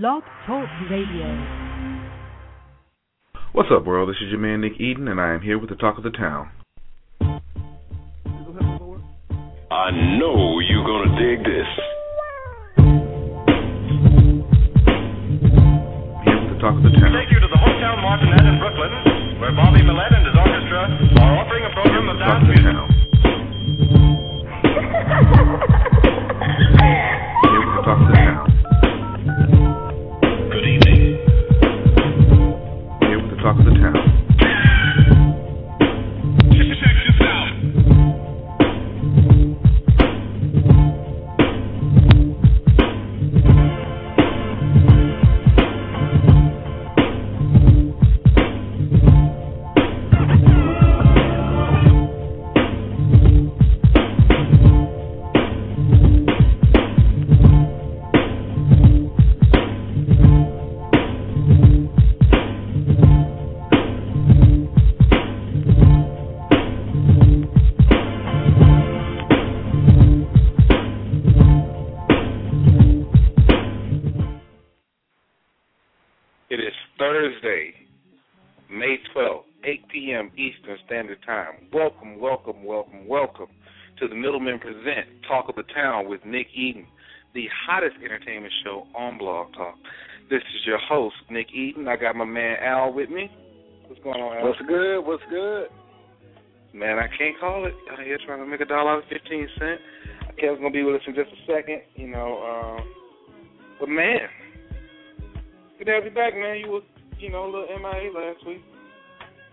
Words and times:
Blog 0.00 0.22
Talk 0.46 0.64
Radio. 0.88 1.28
What's 3.52 3.68
up, 3.70 3.84
world? 3.84 4.08
This 4.08 4.16
is 4.24 4.30
your 4.30 4.40
man 4.40 4.62
Nick 4.62 4.80
Eden, 4.80 5.06
and 5.06 5.20
I 5.20 5.34
am 5.34 5.42
here 5.42 5.58
with 5.58 5.68
the 5.68 5.76
talk 5.76 5.98
of 5.98 6.02
the 6.02 6.16
town. 6.16 6.48
I 9.68 9.90
know 10.16 10.64
you're 10.64 10.88
gonna 10.88 11.12
dig 11.20 11.44
this. 11.44 11.68
Here 16.24 16.40
with 16.40 16.56
the 16.56 16.60
talk 16.64 16.72
of 16.72 16.88
the 16.88 16.96
town. 16.96 17.12
take 17.12 17.28
you 17.28 17.40
to 17.44 17.48
the 17.52 17.60
Hotel 17.60 17.92
Martinet 18.00 18.48
in 18.48 18.56
Brooklyn, 18.64 19.44
where 19.44 19.52
Bobby 19.52 19.84
Millett 19.84 20.08
and 20.08 20.24
his 20.24 20.36
orchestra 20.40 20.88
are 21.20 21.36
offering 21.36 21.68
a 21.68 21.72
program 21.76 22.08
of 22.08 22.16
Talk 22.16 22.40
dance 22.40 22.64
music. 22.64 23.01
With 86.12 86.26
Nick 86.26 86.48
Eden, 86.54 86.84
the 87.32 87.46
hottest 87.64 87.96
entertainment 88.04 88.52
show 88.62 88.86
on 88.94 89.16
Blog 89.16 89.54
Talk. 89.54 89.76
This 90.28 90.42
is 90.42 90.66
your 90.66 90.76
host, 90.76 91.16
Nick 91.30 91.46
Eden. 91.54 91.88
I 91.88 91.96
got 91.96 92.14
my 92.14 92.26
man 92.26 92.58
Al 92.60 92.92
with 92.92 93.08
me. 93.08 93.30
What's 93.86 94.02
going 94.02 94.20
on, 94.20 94.36
Al? 94.36 94.44
What's 94.44 94.60
good? 94.68 95.00
What's 95.00 95.22
good? 95.30 95.68
Man, 96.74 96.98
I 96.98 97.08
can't 97.16 97.40
call 97.40 97.64
it. 97.64 97.72
Out 97.90 98.04
here 98.04 98.18
trying 98.26 98.40
to 98.40 98.46
make 98.46 98.60
a 98.60 98.66
dollar 98.66 99.00
and 99.00 99.08
fifteen 99.08 99.48
cent. 99.58 99.80
Kevin's 100.38 100.58
gonna 100.58 100.70
be 100.70 100.82
with 100.82 100.96
us 100.96 101.02
in 101.06 101.14
just 101.14 101.30
a 101.32 101.40
second, 101.50 101.80
you 101.94 102.08
know. 102.08 102.44
Um, 102.44 102.86
but 103.80 103.88
man, 103.88 104.28
good 105.78 105.86
to 105.86 105.92
have 105.92 106.04
you 106.04 106.10
back, 106.10 106.34
man. 106.34 106.58
You 106.58 106.72
was, 106.72 106.82
you 107.18 107.30
know, 107.30 107.44
a 107.44 107.50
little 107.50 107.68
MIA 107.72 108.12
last 108.12 108.46
week. 108.46 108.60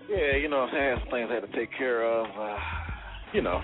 Yeah, 0.09 0.35
you 0.35 0.49
know, 0.49 0.67
I 0.67 0.75
had 0.75 0.99
some 0.99 1.11
things 1.11 1.29
I 1.31 1.35
had 1.35 1.49
to 1.49 1.57
take 1.57 1.69
care 1.77 2.03
of. 2.03 2.27
Uh, 2.37 2.59
you 3.33 3.41
know, 3.41 3.61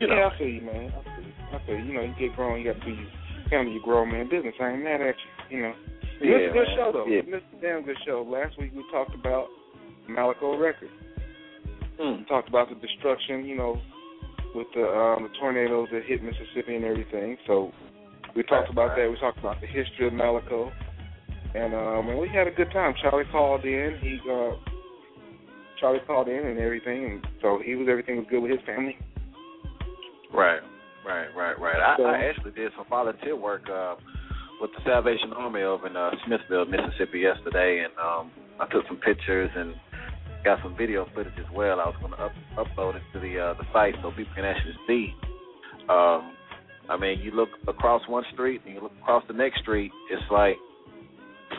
you 0.00 0.08
know. 0.08 0.16
Yeah, 0.16 0.30
I 0.34 0.38
feel 0.38 0.48
you, 0.48 0.62
man. 0.62 0.92
I. 0.92 1.11
I 1.52 1.66
feel 1.66 1.78
you. 1.78 1.92
Know, 1.94 2.02
you 2.02 2.14
get 2.18 2.36
grown, 2.36 2.60
you 2.60 2.72
got 2.72 2.80
to 2.82 2.90
you 2.90 3.06
handle 3.50 3.72
your 3.72 3.82
grown 3.82 4.10
man 4.10 4.28
business. 4.28 4.54
I 4.60 4.70
ain't 4.72 4.84
mad 4.84 5.00
at 5.00 5.14
you. 5.50 5.56
You 5.56 5.62
know, 5.62 5.74
Yeah, 6.20 6.36
it's 6.36 6.50
a 6.50 6.58
good 6.58 6.68
show 6.76 6.90
though. 6.92 7.06
Yeah. 7.06 7.20
It's 7.26 7.44
a 7.58 7.60
damn 7.60 7.84
good 7.84 7.98
show. 8.06 8.26
Last 8.26 8.58
week 8.58 8.72
we 8.74 8.84
talked 8.90 9.14
about 9.14 9.48
Malaco 10.08 10.58
Records. 10.58 10.92
Mm. 12.00 12.18
We 12.20 12.24
talked 12.24 12.48
about 12.48 12.68
the 12.68 12.74
destruction, 12.76 13.44
you 13.44 13.56
know, 13.56 13.80
with 14.54 14.66
the 14.74 14.84
um, 14.84 15.24
the 15.24 15.30
tornadoes 15.38 15.88
that 15.92 16.04
hit 16.04 16.22
Mississippi 16.22 16.76
and 16.76 16.84
everything. 16.84 17.36
So 17.46 17.72
we 18.34 18.42
talked 18.44 18.70
about 18.70 18.96
that. 18.96 19.08
We 19.08 19.18
talked 19.20 19.38
about 19.38 19.60
the 19.60 19.66
history 19.66 20.06
of 20.08 20.12
Malaco, 20.12 20.72
and 21.54 21.74
um, 21.74 22.08
and 22.08 22.18
we 22.18 22.28
had 22.28 22.46
a 22.46 22.50
good 22.50 22.72
time. 22.72 22.94
Charlie 23.02 23.24
called 23.30 23.64
in. 23.64 23.98
He 24.00 24.18
uh, 24.30 24.56
Charlie 25.78 26.00
called 26.06 26.28
in 26.28 26.46
and 26.46 26.58
everything, 26.58 27.04
and 27.04 27.26
so 27.42 27.60
he 27.64 27.74
was 27.74 27.88
everything 27.90 28.16
was 28.16 28.26
good 28.30 28.40
with 28.40 28.52
his 28.52 28.60
family. 28.64 28.96
Right, 30.32 30.60
right, 31.06 31.28
right, 31.36 31.58
right. 31.58 31.80
I, 31.80 31.96
So- 31.96 32.04
I 32.04 32.18
actually 32.24 32.52
did 32.52 32.72
some 32.76 32.86
volunteer 32.88 33.36
work 33.36 33.68
uh, 33.68 33.96
with 34.60 34.70
the 34.76 34.82
Salvation 34.84 35.32
Army 35.32 35.62
over 35.62 35.86
in 35.86 35.96
uh, 35.96 36.10
Smithville, 36.26 36.66
Mississippi 36.66 37.20
yesterday, 37.20 37.84
and 37.84 37.92
um, 37.98 38.30
I 38.60 38.66
took 38.72 38.86
some 38.86 38.98
pictures 38.98 39.50
and 39.56 39.74
got 40.44 40.58
some 40.62 40.76
video 40.76 41.06
footage 41.14 41.32
as 41.38 41.50
well. 41.54 41.80
I 41.80 41.86
was 41.86 41.96
going 42.00 42.12
to 42.12 42.18
up, 42.18 42.32
upload 42.56 42.96
it 42.96 43.02
to 43.12 43.20
the 43.20 43.38
uh, 43.38 43.54
the 43.54 43.64
site 43.72 43.94
so 44.02 44.10
people 44.10 44.32
can 44.34 44.44
actually 44.44 44.74
see. 44.86 45.14
Um, 45.88 46.34
I 46.88 46.96
mean, 46.98 47.20
you 47.20 47.30
look 47.30 47.48
across 47.68 48.02
one 48.08 48.24
street 48.32 48.60
and 48.66 48.74
you 48.74 48.80
look 48.82 48.92
across 49.00 49.24
the 49.28 49.34
next 49.34 49.60
street, 49.60 49.92
it's 50.10 50.22
like 50.30 50.56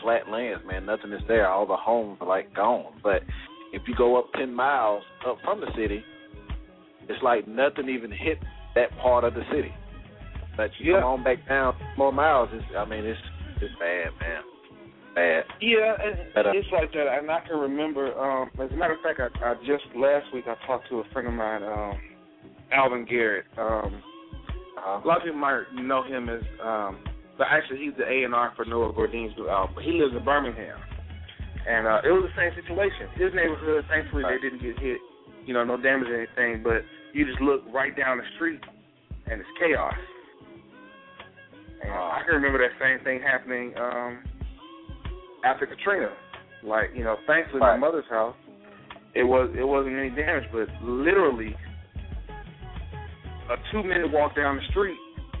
flat 0.02 0.28
lands, 0.28 0.62
man. 0.66 0.86
Nothing 0.86 1.12
is 1.12 1.22
there. 1.28 1.48
All 1.48 1.66
the 1.66 1.76
homes 1.76 2.18
are 2.20 2.26
like 2.26 2.54
gone. 2.54 2.92
But 3.02 3.22
if 3.72 3.82
you 3.86 3.94
go 3.94 4.18
up 4.18 4.32
ten 4.34 4.52
miles 4.54 5.02
up 5.26 5.38
from 5.44 5.60
the 5.60 5.68
city, 5.76 6.02
it's 7.08 7.22
like 7.22 7.46
nothing 7.48 7.88
even 7.88 8.10
hit 8.10 8.38
that 8.74 8.90
part 8.98 9.24
of 9.24 9.34
the 9.34 9.42
city. 9.52 9.72
But 10.56 10.70
you 10.78 10.92
Yeah. 10.94 11.00
come 11.00 11.10
on 11.20 11.24
back 11.24 11.46
down 11.48 11.74
more 11.96 12.12
miles, 12.12 12.48
it's 12.52 12.64
I 12.76 12.84
mean 12.84 13.04
it's 13.04 13.20
it's 13.60 13.74
bad, 13.76 14.10
man. 14.20 14.42
Bad. 15.14 15.44
Yeah, 15.60 15.94
and 16.02 16.18
But, 16.34 16.46
uh, 16.46 16.52
it's 16.54 16.66
like 16.72 16.92
that. 16.92 17.06
And 17.18 17.30
I 17.30 17.40
can 17.46 17.58
remember. 17.58 18.10
Um, 18.18 18.50
as 18.60 18.70
a 18.72 18.74
matter 18.76 18.94
of 18.94 19.00
fact, 19.00 19.20
I, 19.20 19.30
I 19.50 19.54
just 19.64 19.84
last 19.94 20.26
week 20.34 20.46
I 20.48 20.56
talked 20.66 20.88
to 20.88 21.00
a 21.00 21.04
friend 21.12 21.28
of 21.28 21.34
mine, 21.34 21.62
um, 21.62 22.00
Alvin 22.72 23.04
Garrett. 23.04 23.46
Um, 23.56 24.02
Uh, 24.76 25.00
a 25.02 25.06
lot 25.06 25.16
of 25.18 25.22
people 25.22 25.38
might 25.38 25.62
know 25.72 26.02
him 26.02 26.28
as, 26.28 26.42
um, 26.62 26.98
but 27.38 27.46
actually 27.48 27.78
he's 27.78 27.94
the 27.96 28.04
A 28.04 28.24
and 28.24 28.34
R 28.34 28.52
for 28.54 28.66
Noel 28.66 28.92
Gourdin's 28.92 29.32
new 29.38 29.48
album. 29.48 29.76
But 29.76 29.84
he 29.84 29.92
lives 29.92 30.12
in 30.14 30.22
Birmingham, 30.24 30.76
and 31.66 31.86
uh, 31.86 32.02
it 32.04 32.10
was 32.10 32.24
the 32.28 32.36
same 32.36 32.52
situation. 32.54 33.08
His 33.14 33.32
neighborhood, 33.32 33.86
thankfully, 33.88 34.24
they 34.28 34.36
didn't 34.42 34.60
get 34.60 34.78
hit. 34.78 34.98
You 35.46 35.54
know, 35.54 35.64
no 35.64 35.78
damage 35.80 36.08
or 36.10 36.18
anything. 36.20 36.62
But 36.62 36.84
you 37.14 37.24
just 37.24 37.40
look 37.40 37.62
right 37.72 37.96
down 37.96 38.18
the 38.18 38.24
street, 38.36 38.60
and 39.30 39.40
it's 39.40 39.48
chaos. 39.58 39.94
And 41.82 41.92
I 41.92 42.20
can 42.26 42.34
remember 42.34 42.58
that 42.58 42.74
same 42.82 43.02
thing 43.04 43.20
happening 43.20 43.72
um, 43.78 44.24
after 45.44 45.66
Katrina. 45.66 46.10
Like, 46.62 46.90
you 46.94 47.04
know, 47.04 47.16
thankfully 47.26 47.60
my 47.60 47.76
mother's 47.76 48.08
house, 48.10 48.36
it 49.14 49.22
was 49.22 49.50
it 49.56 49.64
wasn't 49.64 49.96
any 49.96 50.10
damage, 50.10 50.44
but 50.50 50.66
literally 50.82 51.54
a 53.50 53.56
two 53.70 53.82
minute 53.82 54.10
walk 54.10 54.34
down 54.34 54.56
the 54.56 54.62
street 54.70 54.96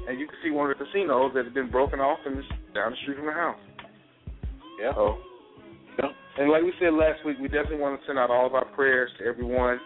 and 0.06 0.20
you 0.20 0.26
can 0.26 0.36
see 0.44 0.50
one 0.50 0.70
of 0.70 0.76
the 0.76 0.84
casinos 0.84 1.32
that 1.34 1.44
had 1.44 1.54
been 1.54 1.70
broken 1.70 1.98
off 1.98 2.18
and 2.26 2.36
it's 2.38 2.48
down 2.74 2.90
the 2.92 2.96
street 3.02 3.16
from 3.16 3.26
the 3.26 3.32
house. 3.32 3.58
yeah. 4.80 4.92
So 4.94 5.16
Yeah. 5.98 6.12
and 6.38 6.50
like 6.50 6.62
we 6.62 6.72
said 6.78 6.92
last 6.92 7.24
week, 7.24 7.38
we 7.40 7.48
definitely 7.48 7.78
want 7.80 7.98
to 7.98 8.06
send 8.06 8.18
out 8.18 8.28
all 8.30 8.44
of 8.46 8.54
our 8.54 8.66
prayers 8.76 9.10
to 9.18 9.24
everyone. 9.24 9.80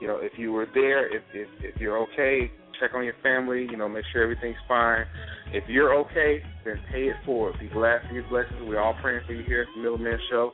You 0.00 0.08
know, 0.08 0.18
if 0.20 0.32
you 0.38 0.52
were 0.52 0.66
there, 0.74 1.06
if 1.14 1.22
if 1.32 1.48
if 1.60 1.80
you're 1.80 1.98
okay, 1.98 2.50
check 2.80 2.90
on 2.94 3.04
your 3.04 3.14
family, 3.22 3.66
you 3.70 3.76
know, 3.76 3.88
make 3.88 4.04
sure 4.12 4.22
everything's 4.22 4.56
fine. 4.68 5.04
If 5.52 5.64
you're 5.68 5.94
okay, 6.00 6.42
then 6.64 6.76
pay 6.92 7.04
it 7.04 7.16
forward. 7.24 7.54
Be 7.60 7.68
glad 7.68 8.00
for 8.08 8.14
your 8.14 8.28
blessings. 8.28 8.60
We're 8.62 8.80
all 8.80 8.96
praying 9.00 9.22
for 9.26 9.32
you 9.32 9.44
here 9.44 9.62
at 9.62 9.68
the 9.74 9.82
Middleman 9.82 10.18
Show. 10.30 10.52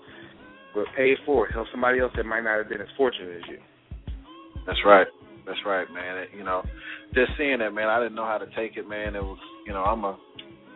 But 0.75 0.85
pay 0.97 1.11
it 1.11 1.19
forward. 1.27 1.51
Help 1.53 1.67
somebody 1.71 2.01
else 2.01 2.13
that 2.17 2.25
might 2.25 2.43
not 2.43 2.57
have 2.59 2.69
been 2.69 2.81
as 2.81 2.89
fortunate 2.97 3.37
as 3.37 3.43
you. 3.51 3.59
That's 4.67 4.79
right. 4.87 5.07
That's 5.47 5.59
right, 5.67 5.87
man. 5.93 6.19
It, 6.19 6.29
you 6.37 6.45
know, 6.45 6.63
just 7.15 7.33
seeing 7.37 7.59
that, 7.59 7.75
man, 7.75 7.89
I 7.89 7.99
didn't 7.99 8.15
know 8.15 8.25
how 8.25 8.39
to 8.39 8.47
take 8.57 8.77
it, 8.77 8.89
man. 8.89 9.17
It 9.17 9.23
was, 9.23 9.39
you 9.67 9.73
know, 9.73 9.83
I'm 9.83 10.05
a 10.05 10.17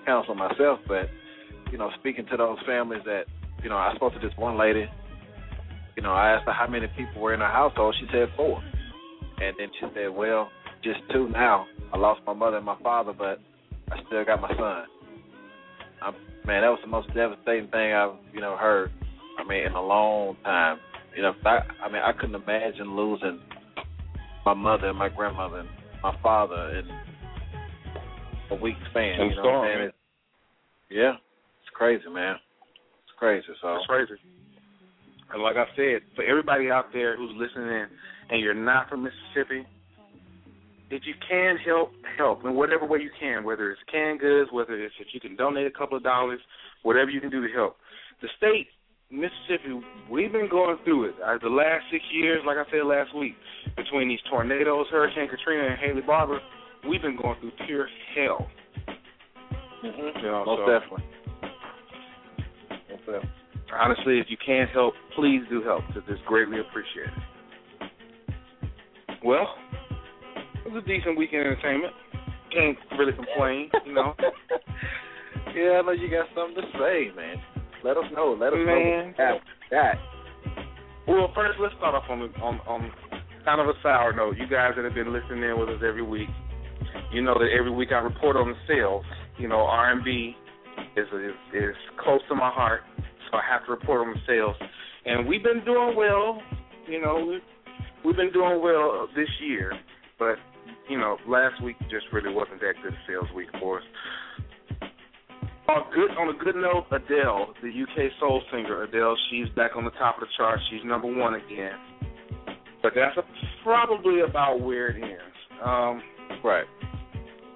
counselor 0.04 0.34
myself, 0.34 0.80
but 0.88 1.08
you 1.70 1.78
know, 1.78 1.90
speaking 1.98 2.26
to 2.30 2.36
those 2.36 2.58
families 2.66 3.02
that, 3.06 3.24
you 3.62 3.68
know, 3.68 3.76
I 3.76 3.92
spoke 3.96 4.12
to 4.14 4.18
this 4.18 4.36
one 4.36 4.58
lady. 4.58 4.86
You 5.96 6.02
know, 6.02 6.12
I 6.12 6.32
asked 6.32 6.44
her 6.46 6.52
how 6.52 6.66
many 6.66 6.86
people 6.88 7.22
were 7.22 7.32
in 7.32 7.40
her 7.40 7.46
household. 7.50 7.96
She 7.98 8.06
said 8.12 8.28
four, 8.36 8.62
and 9.40 9.56
then 9.58 9.68
she 9.80 9.86
said, 9.94 10.08
"Well, 10.08 10.50
just 10.84 11.00
two 11.10 11.28
now. 11.30 11.66
I 11.92 11.96
lost 11.96 12.20
my 12.26 12.34
mother 12.34 12.58
and 12.58 12.66
my 12.66 12.78
father, 12.82 13.12
but 13.12 13.40
I 13.90 14.02
still 14.06 14.24
got 14.24 14.40
my 14.40 14.50
son." 14.56 14.84
i 16.02 16.10
man, 16.44 16.62
that 16.62 16.68
was 16.68 16.78
the 16.82 16.88
most 16.88 17.12
devastating 17.14 17.68
thing 17.70 17.92
I've, 17.92 18.14
you 18.32 18.40
know, 18.40 18.56
heard. 18.56 18.92
I 19.38 19.44
mean, 19.44 19.66
in 19.66 19.72
a 19.72 19.82
long 19.82 20.36
time. 20.44 20.78
You 21.16 21.22
know, 21.22 21.32
I, 21.46 21.60
I 21.82 21.90
mean, 21.90 22.02
I 22.02 22.12
couldn't 22.12 22.34
imagine 22.34 22.94
losing 22.94 23.40
my 24.44 24.52
mother 24.52 24.88
and 24.88 24.98
my 24.98 25.08
grandmother 25.08 25.60
and 25.60 25.68
my 26.02 26.14
father 26.22 26.78
in 26.78 26.84
a 28.50 28.60
week 28.60 28.76
span. 28.90 29.18
You 29.18 29.36
know 29.36 29.42
storm, 29.42 29.60
what 29.60 29.64
I'm 29.64 29.68
saying? 29.68 29.78
man. 29.78 29.88
It- 29.88 29.94
Yeah, 30.94 31.12
it's 31.62 31.70
crazy, 31.74 32.08
man. 32.10 32.36
It's 32.36 33.18
crazy. 33.18 33.46
So 33.62 33.76
it's 33.76 33.86
crazy. 33.86 34.12
And 35.32 35.42
like 35.42 35.56
I 35.56 35.66
said, 35.74 36.02
for 36.14 36.24
everybody 36.24 36.70
out 36.70 36.86
there 36.92 37.16
who's 37.16 37.32
listening 37.34 37.68
in 37.68 37.86
and 38.30 38.40
you're 38.40 38.54
not 38.54 38.88
from 38.88 39.02
Mississippi, 39.02 39.66
if 40.90 41.02
you 41.04 41.14
can 41.28 41.56
help, 41.64 41.90
help 42.16 42.44
in 42.44 42.54
whatever 42.54 42.86
way 42.86 43.00
you 43.00 43.10
can, 43.18 43.42
whether 43.44 43.70
it's 43.72 43.80
canned 43.90 44.20
goods, 44.20 44.50
whether 44.52 44.74
it's 44.74 44.94
if 45.00 45.08
you 45.12 45.20
can 45.20 45.34
donate 45.36 45.66
a 45.66 45.70
couple 45.70 45.96
of 45.96 46.04
dollars, 46.04 46.40
whatever 46.82 47.10
you 47.10 47.20
can 47.20 47.30
do 47.30 47.46
to 47.46 47.52
help. 47.52 47.76
The 48.22 48.28
state, 48.38 48.68
Mississippi, 49.10 49.82
we've 50.10 50.32
been 50.32 50.48
going 50.48 50.78
through 50.84 51.10
it. 51.10 51.14
Uh, 51.24 51.38
the 51.42 51.48
last 51.48 51.84
six 51.90 52.04
years, 52.12 52.42
like 52.46 52.56
I 52.56 52.64
said 52.70 52.86
last 52.86 53.14
week, 53.16 53.34
between 53.76 54.08
these 54.08 54.20
tornadoes, 54.30 54.86
Hurricane 54.90 55.28
Katrina 55.28 55.68
and 55.68 55.78
Haley 55.78 56.06
Barbour, 56.06 56.40
we've 56.88 57.02
been 57.02 57.18
going 57.20 57.38
through 57.40 57.52
pure 57.66 57.88
hell. 58.14 58.46
Mm-hmm. 59.84 60.18
You 60.18 60.30
know, 60.30 60.44
Most 60.46 60.60
so- 60.60 60.70
definitely. 60.70 61.04
Most 62.90 63.06
definitely. 63.06 63.45
Honestly, 63.72 64.18
if 64.18 64.26
you 64.28 64.36
can't 64.44 64.70
help, 64.70 64.94
please 65.14 65.42
do 65.50 65.62
help 65.62 65.82
because 65.88 66.02
it's 66.08 66.20
greatly 66.26 66.58
appreciated. 66.60 67.12
Well, 69.24 69.46
it 70.64 70.72
was 70.72 70.82
a 70.84 70.86
decent 70.86 71.16
weekend 71.18 71.46
entertainment. 71.46 71.92
Can't 72.52 72.78
really 72.98 73.12
complain, 73.12 73.70
you 73.84 73.94
know. 73.94 74.14
yeah, 75.54 75.78
I 75.78 75.82
know 75.82 75.92
you 75.92 76.10
got 76.10 76.26
something 76.34 76.62
to 76.62 76.78
say, 76.78 77.14
man. 77.16 77.36
Let 77.84 77.96
us 77.96 78.04
know. 78.14 78.36
Let 78.38 78.52
us 78.52 78.58
Man. 78.64 79.14
know. 79.18 79.38
That. 79.70 79.94
Well, 81.06 81.30
first 81.34 81.58
let's 81.60 81.74
start 81.76 81.94
off 81.94 82.04
on 82.08 82.22
on 82.42 82.60
on 82.66 82.90
kind 83.44 83.60
of 83.60 83.68
a 83.68 83.74
sour 83.82 84.12
note. 84.12 84.36
You 84.38 84.48
guys 84.48 84.72
that 84.76 84.84
have 84.84 84.94
been 84.94 85.12
listening 85.12 85.44
in 85.44 85.58
with 85.58 85.68
us 85.68 85.82
every 85.86 86.02
week, 86.02 86.28
you 87.12 87.22
know 87.22 87.34
that 87.34 87.48
every 87.56 87.70
week 87.70 87.90
I 87.92 87.98
report 87.98 88.36
on 88.36 88.48
the 88.48 88.56
sales. 88.66 89.04
You 89.38 89.48
know, 89.48 89.60
R 89.60 89.92
and 89.92 90.04
B 90.04 90.34
is, 90.96 91.06
is 91.12 91.32
is 91.54 91.76
close 92.02 92.20
to 92.28 92.34
my 92.34 92.50
heart, 92.50 92.82
so 93.30 93.38
I 93.38 93.42
have 93.50 93.64
to 93.66 93.72
report 93.72 94.06
on 94.06 94.14
the 94.14 94.20
sales. 94.26 94.56
And 95.04 95.26
we've 95.26 95.42
been 95.42 95.64
doing 95.64 95.94
well. 95.96 96.42
You 96.88 97.00
know, 97.00 97.26
we 97.26 97.38
we've 98.04 98.16
been 98.16 98.32
doing 98.32 98.60
well 98.62 99.08
this 99.14 99.28
year, 99.40 99.72
but 100.18 100.36
you 100.88 100.98
know, 100.98 101.16
last 101.26 101.62
week 101.62 101.76
just 101.90 102.06
really 102.12 102.32
wasn't 102.32 102.60
that 102.60 102.74
good 102.82 102.94
sales 103.08 103.26
week 103.34 103.48
for 103.60 103.78
us. 103.78 103.84
On 105.68 105.82
good 105.92 106.10
on 106.16 106.34
a 106.34 106.44
good 106.44 106.56
note, 106.56 106.86
Adele, 106.92 107.54
the 107.62 107.68
UK 107.68 108.12
soul 108.20 108.42
singer 108.52 108.84
Adele, 108.84 109.16
she's 109.30 109.48
back 109.56 109.72
on 109.76 109.84
the 109.84 109.90
top 109.92 110.16
of 110.16 110.20
the 110.20 110.28
chart. 110.36 110.60
She's 110.70 110.82
number 110.84 111.12
one 111.12 111.34
again. 111.34 111.74
But 112.82 112.92
that's 112.94 113.16
a, 113.16 113.22
probably 113.64 114.20
about 114.20 114.60
where 114.60 114.88
it 114.88 115.02
ends. 115.02 115.36
Um, 115.64 116.02
Right. 116.44 116.66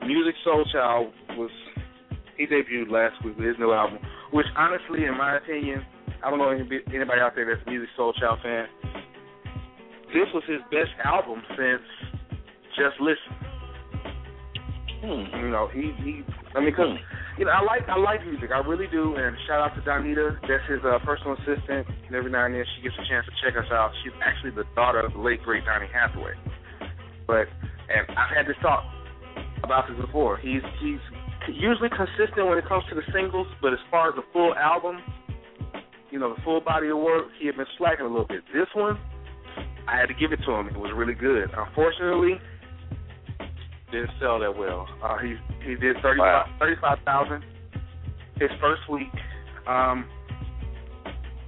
Musiq 0.03 0.33
Soulchild 0.47 1.13
was 1.37 1.51
he 2.41 2.47
debuted 2.49 2.91
last 2.91 3.23
week 3.23 3.37
with 3.37 3.47
his 3.47 3.57
new 3.59 3.73
album, 3.73 3.99
which 4.33 4.47
honestly, 4.57 5.05
in 5.05 5.17
my 5.17 5.37
opinion, 5.37 5.85
I 6.25 6.31
don't 6.31 6.39
know 6.39 6.49
anybody 6.49 7.21
out 7.21 7.37
there 7.37 7.45
that's 7.45 7.61
a 7.67 7.71
Musiq 7.71 7.93
Soulchild 7.99 8.43
fan. 8.43 8.65
This 10.17 10.27
was 10.33 10.43
his 10.49 10.65
best 10.73 10.91
album 11.05 11.43
since 11.53 11.85
Juslisen. 12.81 13.37
Hmm. 15.05 15.37
You 15.37 15.51
know, 15.51 15.69
he 15.73 15.93
he. 16.01 16.25
I 16.57 16.61
mean, 16.61 16.75
cause 16.75 16.97
you 17.39 17.45
know, 17.45 17.53
I 17.53 17.63
like 17.63 17.89
I 17.89 17.97
like 17.97 18.25
music, 18.25 18.51
I 18.53 18.59
really 18.67 18.89
do. 18.89 19.17
And 19.17 19.37
shout 19.47 19.61
out 19.61 19.77
to 19.77 19.83
Donita, 19.83 20.41
that's 20.49 20.65
his 20.69 20.81
uh, 20.85 20.99
personal 21.05 21.37
assistant. 21.37 21.87
And 22.09 22.17
every 22.17 22.31
now 22.31 22.47
and 22.47 22.55
then 22.55 22.65
she 22.77 22.83
gets 22.83 22.97
a 22.97 23.05
chance 23.09 23.25
to 23.29 23.33
check 23.45 23.57
us 23.57 23.71
out. 23.71 23.93
She's 24.03 24.13
actually 24.25 24.51
the 24.51 24.65
daughter 24.75 25.01
of 25.01 25.13
the 25.13 25.21
late 25.21 25.43
great 25.43 25.65
Donny 25.65 25.89
Hathaway. 25.93 26.35
But 27.27 27.53
and 27.93 28.09
I've 28.17 28.35
had 28.35 28.49
this 28.49 28.57
talk 28.61 28.85
about 29.63 29.89
this 29.89 29.97
before. 30.01 30.37
He's 30.37 30.65
he's 30.81 31.01
usually 31.57 31.89
consistent 31.89 32.47
when 32.47 32.59
it 32.59 32.67
comes 32.69 32.85
to 32.91 32.95
the 32.95 33.03
singles, 33.13 33.47
but 33.63 33.73
as 33.73 33.79
far 33.91 34.09
as 34.11 34.15
the 34.15 34.23
full 34.33 34.55
album, 34.55 34.99
you 36.11 36.19
know, 36.19 36.35
the 36.35 36.43
full 36.43 36.61
body 36.61 36.89
of 36.89 36.99
work, 36.99 37.27
he 37.39 37.47
had 37.47 37.57
been 37.57 37.67
slacking 37.79 38.05
a 38.05 38.09
little 38.09 38.27
bit. 38.27 38.43
This 38.53 38.67
one, 38.75 38.99
I 39.89 39.97
had 39.97 40.07
to 40.07 40.15
give 40.15 40.33
it 40.33 40.41
to 40.47 40.53
him. 40.53 40.69
It 40.69 40.77
was 40.77 40.93
really 40.95 41.15
good. 41.15 41.51
Unfortunately, 41.57 42.35
didn't 43.93 44.11
sell 44.21 44.39
that 44.39 44.57
well. 44.57 44.87
Uh, 45.03 45.19
he 45.19 45.35
he 45.67 45.75
did 45.77 45.97
thirty 46.03 46.21
Wow. 46.21 46.47
thirty 46.59 46.77
five 46.81 46.99
thousand 47.05 47.45
his 48.37 48.51
first 48.61 48.83
week, 48.89 49.09
um, 49.67 50.05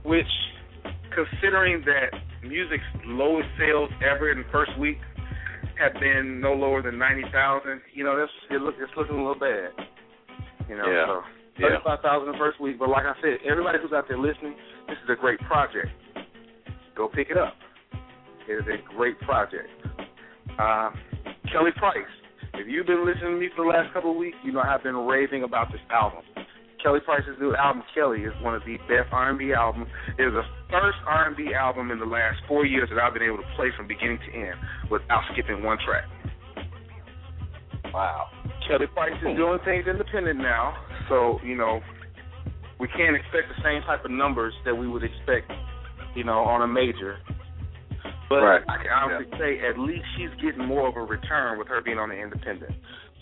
which, 0.05 0.27
considering 1.15 1.83
that 1.87 2.11
music's 2.43 2.83
lowest 3.07 3.49
sales 3.59 3.91
ever 4.05 4.31
in 4.31 4.39
the 4.39 4.45
first 4.51 4.77
week 4.79 4.99
have 5.79 5.95
been 6.01 6.41
no 6.41 6.53
lower 6.53 6.83
than 6.83 6.99
ninety 6.99 7.25
thousand, 7.33 7.81
you 7.95 8.05
know 8.05 8.19
that's 8.19 8.31
it 8.51 8.61
look 8.61 8.75
it's 8.81 8.93
looking 8.97 9.15
a 9.15 9.19
little 9.19 9.39
bad. 9.39 9.71
You 10.69 10.77
know, 10.77 10.87
Yeah. 10.91 11.07
so 11.07 11.23
thirty 11.61 11.77
five 11.85 12.01
thousand 12.01 12.33
the 12.33 12.39
first 12.39 12.61
week. 12.61 12.79
But 12.79 12.89
like 12.89 13.05
I 13.07 13.15
said, 13.21 13.39
everybody 13.49 13.79
who's 13.81 13.93
out 13.93 14.07
there 14.09 14.19
listening, 14.19 14.55
this 14.89 14.97
is 15.05 15.11
a 15.11 15.17
great 15.17 15.41
project. 15.41 15.89
Go 16.97 17.09
pick 17.09 17.31
it 17.31 17.37
up. 17.37 17.55
It 18.49 18.53
is 18.53 18.67
a 18.67 18.79
great 18.97 19.19
project. 19.21 19.69
Uh, 20.59 20.91
Kelly 21.51 21.71
Price. 21.77 21.97
If 22.55 22.69
you've 22.69 22.87
been 22.87 23.07
listening 23.07 23.33
to 23.35 23.41
me 23.41 23.49
for 23.57 23.65
the 23.65 23.71
last 23.71 23.93
couple 23.95 24.11
of 24.11 24.17
weeks, 24.17 24.37
you 24.45 24.53
know 24.53 24.61
I've 24.61 24.83
been 24.83 24.97
raving 24.97 25.43
about 25.43 25.73
this 25.73 25.81
album. 25.91 26.21
Kelly 26.83 26.99
Price's 27.05 27.39
new 27.41 27.55
album, 27.55 27.83
Kelly, 27.95 28.23
is 28.23 28.33
one 28.43 28.55
of 28.55 28.63
the 28.67 28.77
best 28.91 29.09
R&B 29.13 29.53
albums. 29.55 29.87
It 30.19 30.23
is 30.27 30.33
the 30.35 30.43
first 30.69 30.99
R&B 31.07 31.55
album 31.55 31.93
in 31.93 31.99
the 32.01 32.05
last 32.05 32.39
four 32.49 32.67
years 32.67 32.89
that 32.91 32.99
I've 32.99 33.15
been 33.15 33.23
able 33.23 33.37
to 33.39 33.49
play 33.57 33.69
from 33.77 33.87
beginning 33.87 34.19
to 34.27 34.35
end 34.37 34.59
without 34.91 35.23
skipping 35.33 35.63
one 35.63 35.79
track. 35.87 36.05
Wow. 37.95 38.27
Kelly 38.69 38.87
Price 38.95 39.13
is 39.21 39.37
doing 39.37 39.59
things 39.65 39.87
independent 39.87 40.39
now, 40.39 40.75
so 41.09 41.39
you 41.45 41.57
know 41.57 41.81
we 42.83 42.89
can't 42.89 43.15
expect 43.15 43.47
the 43.47 43.63
same 43.63 43.83
type 43.83 44.05
of 44.05 44.11
numbers 44.11 44.53
that 44.65 44.75
we 44.75 44.89
would 44.89 45.05
expect, 45.05 45.53
you 46.17 46.25
know, 46.25 46.41
on 46.41 46.63
a 46.63 46.67
major. 46.67 47.19
But 48.29 48.43
Right. 48.43 48.63
I 48.69 48.77
can 48.79 48.91
honestly 48.91 49.39
say 49.39 49.61
at 49.61 49.79
least 49.79 50.05
she's 50.17 50.35
getting 50.43 50.67
more 50.67 50.89
of 50.89 50.97
a 50.97 51.03
return 51.03 51.59
with 51.59 51.69
her 51.69 51.81
being 51.81 51.99
on 51.99 52.09
the 52.09 52.17
independent. 52.17 52.75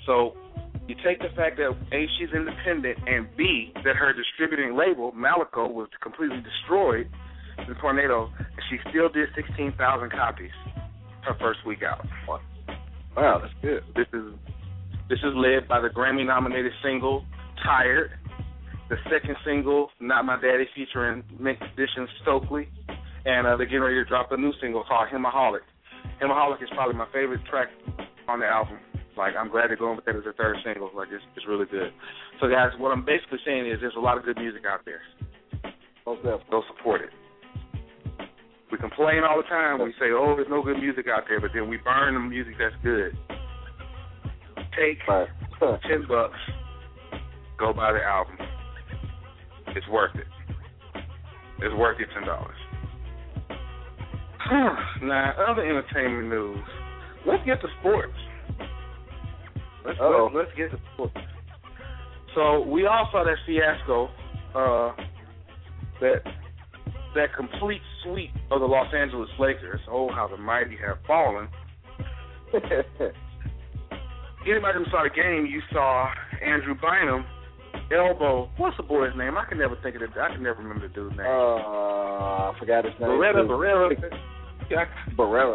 So 0.06 0.34
you 0.88 0.94
take 1.04 1.20
the 1.20 1.28
fact 1.36 1.58
that 1.58 1.76
A, 1.92 2.06
she's 2.18 2.32
independent, 2.32 2.98
and 3.06 3.28
B, 3.36 3.72
that 3.84 3.96
her 3.96 4.14
distributing 4.14 4.76
label, 4.76 5.12
Malaco, 5.12 5.70
was 5.70 5.88
completely 6.00 6.40
destroyed 6.40 7.10
in 7.58 7.68
the 7.68 7.74
tornado, 7.74 8.32
and 8.38 8.62
she 8.70 8.78
still 8.88 9.10
did 9.10 9.28
16,000 9.34 10.10
copies 10.10 10.50
her 11.22 11.34
first 11.38 11.66
week 11.66 11.82
out. 11.82 12.06
Wow, 13.14 13.40
that's 13.42 13.52
good. 13.60 13.84
This 13.94 14.06
is 14.14 14.32
this 15.10 15.18
is 15.26 15.34
led 15.34 15.66
by 15.66 15.80
the 15.80 15.88
Grammy 15.88 16.24
nominated 16.24 16.70
single 16.84 17.26
Tired, 17.66 18.12
the 18.88 18.96
second 19.10 19.36
single 19.44 19.90
Not 20.00 20.24
My 20.24 20.36
Daddy 20.36 20.64
featuring 20.74 21.24
Mint 21.38 21.58
Condition 21.58 22.06
Stokley, 22.22 22.68
and 23.26 23.46
uh, 23.46 23.56
they're 23.58 23.66
getting 23.66 23.82
ready 23.82 23.96
to 23.96 24.04
drop 24.04 24.30
a 24.30 24.36
new 24.36 24.52
single 24.62 24.84
called 24.86 25.08
Himaholic. 25.12 25.66
Himaholic 26.22 26.62
is 26.62 26.70
probably 26.72 26.94
my 26.94 27.10
favorite 27.12 27.44
track 27.50 27.68
on 28.28 28.38
the 28.38 28.46
album. 28.46 28.78
Like 29.18 29.34
I'm 29.36 29.50
glad 29.50 29.68
they're 29.68 29.76
going 29.76 29.96
with 29.96 30.06
that 30.06 30.14
as 30.14 30.22
a 30.30 30.32
third 30.32 30.56
single. 30.64 30.88
Like 30.94 31.08
it's 31.10 31.24
it's 31.36 31.46
really 31.46 31.66
good. 31.66 31.90
So 32.40 32.48
guys, 32.48 32.70
what 32.78 32.92
I'm 32.92 33.04
basically 33.04 33.42
saying 33.44 33.66
is 33.66 33.78
there's 33.82 33.98
a 33.98 34.00
lot 34.00 34.16
of 34.16 34.24
good 34.24 34.38
music 34.38 34.62
out 34.64 34.86
there. 34.86 35.02
Most. 36.06 36.22
Go 36.22 36.62
support 36.74 37.02
it. 37.02 37.10
We 38.72 38.78
complain 38.78 39.26
all 39.28 39.36
the 39.36 39.48
time. 39.50 39.82
We 39.82 39.92
say, 39.98 40.14
"Oh, 40.14 40.38
there's 40.38 40.48
no 40.48 40.62
good 40.62 40.78
music 40.78 41.06
out 41.10 41.24
there," 41.28 41.40
but 41.40 41.50
then 41.52 41.68
we 41.68 41.76
burn 41.78 42.14
the 42.14 42.20
music 42.20 42.54
that's 42.58 42.78
good. 42.82 43.18
Take 44.78 44.98
Right. 45.08 45.28
ten 45.82 46.06
bucks, 46.08 46.38
go 47.58 47.72
buy 47.72 47.92
the 47.92 48.02
album. 48.02 48.36
It's 49.68 49.86
worth 49.88 50.14
it. 50.14 50.26
It's 51.62 51.74
worth 51.74 51.98
your 51.98 52.08
ten 52.14 52.26
dollars. 52.26 52.56
now, 55.02 55.32
other 55.48 55.62
entertainment 55.62 56.28
news. 56.28 56.64
Let's 57.26 57.44
get 57.44 57.60
to 57.60 57.68
sports. 57.80 58.12
Let's 59.84 59.98
let's, 60.00 60.34
let's 60.34 60.50
get 60.56 60.70
to 60.70 60.78
sports. 60.94 61.16
So 62.34 62.62
we 62.62 62.86
all 62.86 63.08
saw 63.12 63.24
that 63.24 63.36
fiasco, 63.46 64.06
uh, 64.54 64.92
that 66.00 66.22
that 67.14 67.34
complete 67.36 67.82
sweep 68.04 68.30
of 68.50 68.60
the 68.60 68.66
Los 68.66 68.92
Angeles 68.94 69.30
Lakers. 69.38 69.80
Oh, 69.90 70.08
how 70.10 70.28
the 70.28 70.36
mighty 70.36 70.76
have 70.86 70.98
fallen. 71.06 71.48
Anybody 74.48 74.78
who 74.78 74.84
saw 74.90 75.02
the 75.04 75.10
game, 75.10 75.46
you 75.46 75.60
saw 75.72 76.08
Andrew 76.42 76.74
Bynum 76.74 77.24
elbow. 77.92 78.48
What's 78.56 78.76
the 78.76 78.82
boy's 78.82 79.12
name? 79.16 79.36
I 79.36 79.44
can 79.44 79.58
never 79.58 79.76
think 79.82 79.96
of 79.96 80.02
it. 80.02 80.10
I 80.18 80.28
can 80.32 80.42
never 80.42 80.62
remember 80.62 80.88
the 80.88 80.94
dude's 80.94 81.16
name. 81.16 81.26
uh, 81.26 82.50
I 82.50 82.56
forgot 82.58 82.84
his 82.84 82.94
name. 83.00 83.10
Beretta, 83.10 83.42
too. 83.44 83.52
Barrera, 83.52 83.90
yeah. 84.70 84.84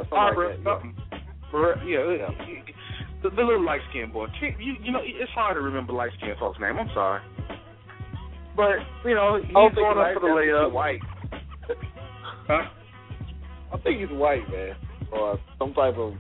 Something 0.04 0.10
Barbara, 0.12 0.50
like 0.56 0.63
that. 0.63 0.80
yeah. 0.84 1.20
Barrera, 1.51 1.75
yeah, 1.88 2.27
yeah. 2.30 2.62
The, 3.24 3.30
the 3.32 3.42
little 3.42 3.65
light 3.65 3.82
skinned 3.89 4.13
boy. 4.13 4.27
You, 4.60 4.75
you 4.84 4.92
know, 4.92 5.00
it's 5.04 5.32
hard 5.32 5.56
to 5.56 5.62
remember 5.62 5.94
light 5.94 6.12
skinned 6.18 6.38
folks' 6.39 6.60
name. 6.60 6.77
I'm 6.77 6.89
sorry, 6.94 7.22
but 8.56 8.75
you 9.08 9.15
know, 9.15 9.39
he's 9.42 9.51
going 9.54 9.98
up 9.98 10.13
for 10.13 10.20
the 10.22 10.27
layup. 10.27 10.72
White. 10.72 11.00
Huh? 12.48 12.62
I 13.74 13.77
think 13.80 14.00
he's 14.01 14.10
white, 14.15 14.48
man, 14.51 14.75
or 15.12 15.39
some 15.58 15.74
type 15.74 15.96
of, 15.98 16.13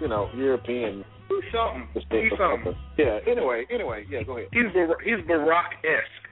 you 0.00 0.06
know, 0.06 0.30
European. 0.36 1.04
He's 1.28 1.44
something. 1.52 1.88
He's 2.10 2.32
something. 2.38 2.74
Yeah. 2.96 3.18
Anyway, 3.26 3.66
anyway, 3.70 4.06
yeah. 4.10 4.22
Go 4.22 4.38
ahead. 4.38 4.48
He's 4.52 4.72
Bar- 4.72 5.00
he's 5.04 5.20
Barack 5.28 5.76
esque. 5.84 6.24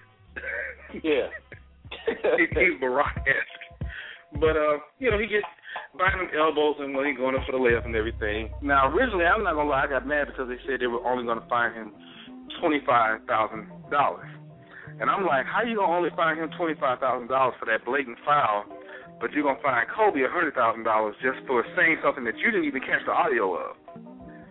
Yeah. 1.05 1.29
he, 2.37 2.47
he's 2.51 2.81
Barack 2.81 3.19
esque. 3.29 3.91
But 4.41 4.57
uh, 4.57 4.79
you 4.99 5.11
know, 5.11 5.19
he 5.19 5.27
gets 5.27 5.47
Bynum 5.97 6.29
elbows 6.37 6.77
and 6.81 6.95
when 6.97 7.07
he 7.07 7.13
going 7.13 7.37
up 7.37 7.45
for 7.47 7.53
the 7.53 7.59
layup 7.59 7.85
and 7.85 7.95
everything. 7.97 8.51
Now, 8.63 8.89
originally, 8.89 9.25
I'm 9.25 9.45
not 9.45 9.55
gonna 9.55 9.69
lie, 9.69 9.85
I 9.85 9.89
got 9.89 10.07
mad 10.07 10.29
because 10.29 10.49
they 10.49 10.61
said 10.67 10.81
they 10.81 10.87
were 10.87 11.05
only 11.05 11.25
gonna 11.25 11.47
fine 11.49 11.73
him 11.73 11.93
twenty 12.61 12.81
five 12.85 13.21
thousand 13.27 13.69
dollars, 13.91 14.29
and 15.01 15.09
I'm 15.09 15.25
like, 15.25 15.47
how 15.47 15.63
you 15.63 15.77
gonna 15.77 15.93
only 15.93 16.11
fine 16.17 16.37
him 16.37 16.51
twenty 16.57 16.75
five 16.81 17.01
thousand 17.01 17.29
dollars 17.29 17.55
for 17.59 17.67
that 17.67 17.85
blatant 17.85 18.19
foul, 18.25 18.65
but 19.21 19.33
you're 19.33 19.45
gonna 19.45 19.63
fine 19.63 19.87
Kobe 19.89 20.21
a 20.25 20.29
hundred 20.29 20.55
thousand 20.55 20.85
dollars 20.85 21.15
just 21.23 21.41
for 21.47 21.65
saying 21.77 21.97
something 22.05 22.25
that 22.25 22.37
you 22.39 22.51
didn't 22.51 22.67
even 22.67 22.81
catch 22.81 23.05
the 23.07 23.13
audio 23.13 23.57
of? 23.57 23.77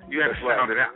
You 0.09 0.21
had 0.21 0.29
to 0.29 0.39
sound 0.47 0.71
it 0.71 0.77
out. 0.77 0.95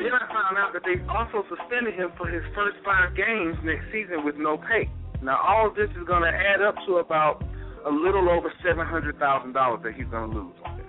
Then 0.00 0.16
I 0.16 0.24
found 0.32 0.56
out 0.56 0.72
that 0.72 0.80
they 0.88 0.96
also 1.12 1.44
suspended 1.52 1.92
him 1.92 2.10
for 2.16 2.26
his 2.26 2.42
first 2.54 2.76
five 2.84 3.14
games 3.14 3.56
next 3.62 3.84
season 3.92 4.24
with 4.24 4.36
no 4.36 4.56
pay. 4.56 4.88
Now 5.22 5.36
all 5.36 5.68
of 5.68 5.74
this 5.74 5.90
is 5.92 6.06
going 6.06 6.22
to 6.22 6.32
add 6.32 6.62
up 6.62 6.74
to 6.86 6.96
about 7.04 7.44
a 7.86 7.90
little 7.90 8.30
over 8.30 8.52
seven 8.64 8.86
hundred 8.86 9.18
thousand 9.18 9.52
dollars 9.52 9.80
that 9.84 9.92
he's 9.92 10.08
going 10.08 10.30
to 10.30 10.36
lose 10.36 10.56
on 10.64 10.78
this. 10.78 10.86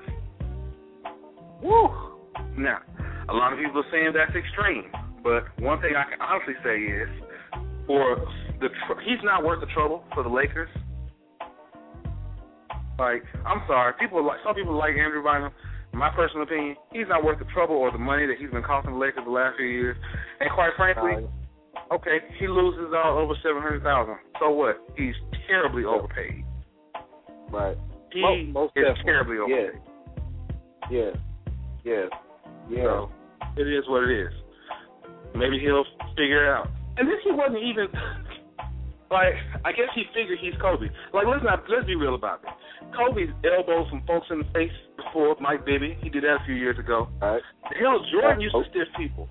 Woo! 1.61 1.91
Now, 2.57 2.79
a 3.27 3.33
lot 3.33 3.51
of 3.51 3.59
people 3.59 3.81
are 3.81 3.91
saying 3.91 4.13
that's 4.15 4.35
extreme, 4.35 4.87
but 5.23 5.43
one 5.59 5.81
thing 5.81 5.91
I 5.95 6.07
can 6.09 6.21
honestly 6.21 6.55
say 6.63 6.79
is, 6.79 7.09
for 7.87 8.15
the 8.59 8.69
tr- 8.87 9.01
he's 9.03 9.19
not 9.23 9.43
worth 9.43 9.59
the 9.59 9.71
trouble 9.73 10.03
for 10.13 10.23
the 10.23 10.29
Lakers. 10.29 10.69
Like, 12.99 13.23
I'm 13.45 13.61
sorry, 13.67 13.93
people 13.99 14.25
like 14.25 14.39
some 14.45 14.55
people 14.55 14.77
like 14.77 14.95
Andrew 14.95 15.23
Bynum. 15.23 15.51
In 15.93 16.00
my 16.00 16.10
personal 16.15 16.43
opinion, 16.43 16.75
he's 16.91 17.07
not 17.10 17.24
worth 17.24 17.39
the 17.39 17.45
trouble 17.53 17.75
or 17.75 17.91
the 17.91 17.98
money 17.98 18.25
that 18.25 18.36
he's 18.39 18.50
been 18.50 18.63
costing 18.63 18.93
the 18.93 19.00
Lakers 19.00 19.24
the 19.25 19.31
last 19.31 19.57
few 19.57 19.67
years. 19.67 19.98
And 20.39 20.50
quite 20.51 20.71
frankly, 20.77 21.27
okay, 21.91 22.17
he 22.39 22.48
loses 22.48 22.93
all 22.95 23.17
over 23.19 23.33
seven 23.43 23.62
hundred 23.62 23.83
thousand. 23.83 24.15
So 24.39 24.51
what? 24.51 24.77
He's 24.95 25.15
terribly 25.48 25.83
overpaid. 25.83 26.45
Right. 27.51 27.77
He 28.13 28.21
Most- 28.21 28.53
most 28.53 28.71
is 28.77 28.83
definitely. 28.88 29.03
terribly 29.12 29.38
overpaid. 29.39 29.81
Yes. 30.89 31.15
Yes. 31.83 32.10
Yes. 32.69 32.83
So 32.83 33.12
it 33.57 33.67
is 33.67 33.83
what 33.88 34.03
it 34.03 34.12
is. 34.27 34.33
Maybe 35.36 35.60
he'll 35.60 35.86
figure 36.15 36.45
it 36.45 36.50
out. 36.50 36.67
And 36.98 37.07
this 37.07 37.19
he 37.24 37.31
wasn't 37.31 37.63
even 37.63 37.88
like 39.11 39.35
I 39.65 39.71
guess 39.71 39.91
he 39.93 40.03
figured 40.15 40.39
he's 40.39 40.55
Kobe. 40.61 40.87
Like 41.13 41.27
let's 41.27 41.43
not 41.43 41.63
let's 41.69 41.85
be 41.85 41.95
real 41.95 42.15
about 42.15 42.41
it. 42.43 42.49
Kobe's 42.95 43.29
elbowed 43.45 43.87
some 43.89 44.01
folks 44.07 44.27
in 44.31 44.39
the 44.39 44.49
face 44.53 44.71
before, 44.97 45.35
Mike 45.39 45.65
Bibby. 45.65 45.97
He 46.01 46.09
did 46.09 46.23
that 46.23 46.39
a 46.41 46.45
few 46.45 46.55
years 46.55 46.79
ago. 46.79 47.07
Right. 47.21 47.41
Hell, 47.79 47.99
Jordan 48.11 48.41
used 48.41 48.55
Oh. 48.55 48.63
to 48.63 48.69
stiff 48.69 48.87
people. 48.97 49.29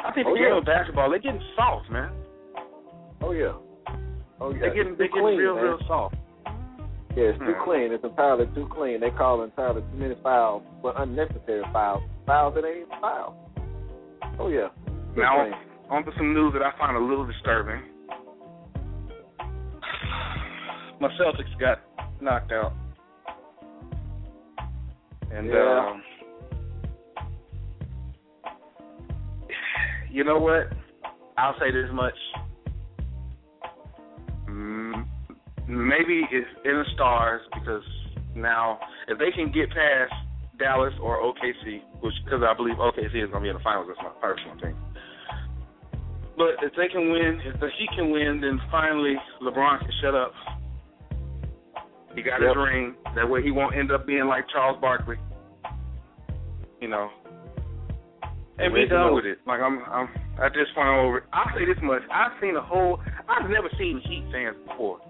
I 0.00 0.12
think 0.12 0.26
Oh, 0.26 0.34
the 0.34 0.40
game 0.40 0.48
yeah. 0.52 0.58
of 0.58 0.64
basketball, 0.64 1.10
they're 1.10 1.18
getting 1.18 1.42
soft, 1.56 1.90
man. 1.90 2.10
Oh 3.22 3.32
yeah. 3.32 3.52
Oh 4.40 4.52
yeah. 4.52 4.60
They're 4.60 4.74
getting 4.74 4.96
they're 4.96 5.08
too 5.08 5.14
getting 5.14 5.22
clean, 5.34 5.38
real, 5.38 5.54
man. 5.56 5.64
real 5.64 5.78
soft. 5.86 6.14
Yeah, 7.16 7.32
it's 7.32 7.38
too 7.38 7.54
Yeah. 7.56 7.64
clean. 7.64 7.92
It's 7.92 8.04
entirely 8.04 8.46
too 8.54 8.68
clean. 8.70 9.00
They 9.00 9.10
call 9.10 9.40
it 9.42 9.44
entirely 9.52 9.80
too 9.82 9.96
many 9.96 10.14
fouls, 10.22 10.62
but 10.82 11.00
unnecessary 11.00 11.64
fouls. 11.72 12.02
Fouls 12.26 12.54
that 12.54 12.64
ain't 12.64 12.88
fouls. 13.00 13.34
Oh 14.38 14.48
yeah. 14.48 14.68
Too 15.14 15.22
Now 15.22 15.40
clean. 15.42 15.54
on 15.90 16.04
to 16.04 16.12
some 16.18 16.34
news 16.34 16.52
that 16.52 16.62
I 16.62 16.72
find 16.78 16.96
a 16.96 17.00
little 17.00 17.24
disturbing. 17.24 17.80
My 21.00 21.08
Celtics 21.20 21.58
got 21.58 21.80
knocked 22.20 22.52
out. 22.52 22.72
And 25.30 25.46
Yeah. 25.48 25.86
um 25.90 26.02
you 30.10 30.24
know 30.24 30.38
what? 30.38 30.72
I'll 31.36 31.58
say 31.58 31.70
this 31.70 31.90
much. 31.92 32.14
Maybe 35.68 36.22
it's 36.30 36.48
in 36.64 36.78
the 36.78 36.84
stars 36.94 37.42
because 37.52 37.82
now 38.34 38.78
if 39.08 39.18
they 39.18 39.32
can 39.32 39.50
get 39.50 39.68
past 39.70 40.12
Dallas 40.58 40.94
or 41.02 41.20
OKC, 41.20 41.82
which 42.00 42.14
because 42.24 42.40
I 42.46 42.54
believe 42.54 42.76
OKC 42.76 43.24
is 43.24 43.30
going 43.30 43.32
to 43.32 43.40
be 43.40 43.48
in 43.48 43.56
the 43.56 43.62
finals, 43.62 43.88
that's 43.88 43.98
my 43.98 44.14
personal 44.22 44.56
thing. 44.60 44.76
But 46.36 46.62
if 46.62 46.72
they 46.76 46.88
can 46.88 47.10
win, 47.10 47.40
if 47.44 47.58
the 47.60 47.68
Heat 47.78 47.90
can 47.96 48.10
win, 48.10 48.40
then 48.40 48.60
finally 48.70 49.16
LeBron 49.42 49.80
can 49.80 49.90
shut 50.00 50.14
up. 50.14 50.32
He 52.16 52.22
got 52.22 52.40
his 52.40 52.48
Yep. 52.48 52.56
ring. 52.56 52.94
That 53.14 53.28
way 53.28 53.42
he 53.42 53.50
won't 53.52 53.76
end 53.76 53.92
up 53.92 54.06
being 54.06 54.26
like 54.26 54.48
Charles 54.48 54.80
Barkley. 54.80 55.16
You 56.80 56.88
know. 56.88 57.10
And 58.58 58.72
be 58.72 58.86
done 58.88 59.14
with 59.14 59.26
it. 59.26 59.38
Like 59.46 59.60
I'm 59.60 59.84
I'm 59.84 60.08
at 60.42 60.52
this 60.54 60.66
point 60.74 60.88
I'm 60.88 60.98
over 61.06 61.18
it. 61.18 61.24
I'll 61.32 61.52
say 61.56 61.66
this 61.66 61.76
much. 61.82 62.02
I've 62.10 62.32
seen 62.40 62.56
a 62.56 62.60
whole 62.60 63.00
I've 63.28 63.48
never 63.50 63.68
seen 63.78 64.00
Heat 64.00 64.24
fans 64.32 64.56
before. 64.66 65.00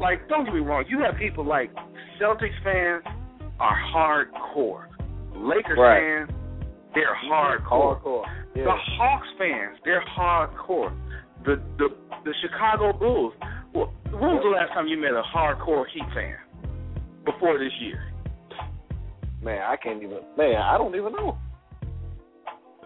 Like, 0.00 0.26
don't 0.28 0.44
get 0.44 0.54
me 0.54 0.60
wrong, 0.60 0.84
you 0.88 0.98
have 1.00 1.16
people 1.16 1.44
like 1.44 1.70
Celtics 2.20 2.56
fans 2.64 3.04
are 3.60 3.76
hardcore. 3.94 4.86
Lakers 5.36 5.78
Right. 5.78 6.00
fans, 6.26 6.30
they're 6.94 7.14
hardcore. 7.14 8.00
Hardcore. 8.02 8.24
The 8.54 8.72
Hawks 8.72 9.28
fans, 9.38 9.78
they're 9.84 10.02
hardcore. 10.16 10.92
The 11.44 11.56
the 11.78 11.90
the 12.24 12.34
Chicago 12.40 12.92
Bulls. 12.92 13.34
Well, 13.74 13.92
when 14.10 14.34
was 14.36 14.42
the 14.42 14.48
last 14.50 14.72
time 14.72 14.86
you 14.86 14.96
met 14.96 15.12
a 15.12 15.22
hardcore 15.22 15.86
Heat 15.88 16.08
fan? 16.14 16.36
Before 17.24 17.58
this 17.58 17.72
year. 17.80 18.12
Man, 19.42 19.62
I 19.62 19.76
can't 19.76 20.02
even. 20.02 20.20
Man, 20.36 20.56
I 20.56 20.78
don't 20.78 20.94
even 20.94 21.12
know. 21.12 21.38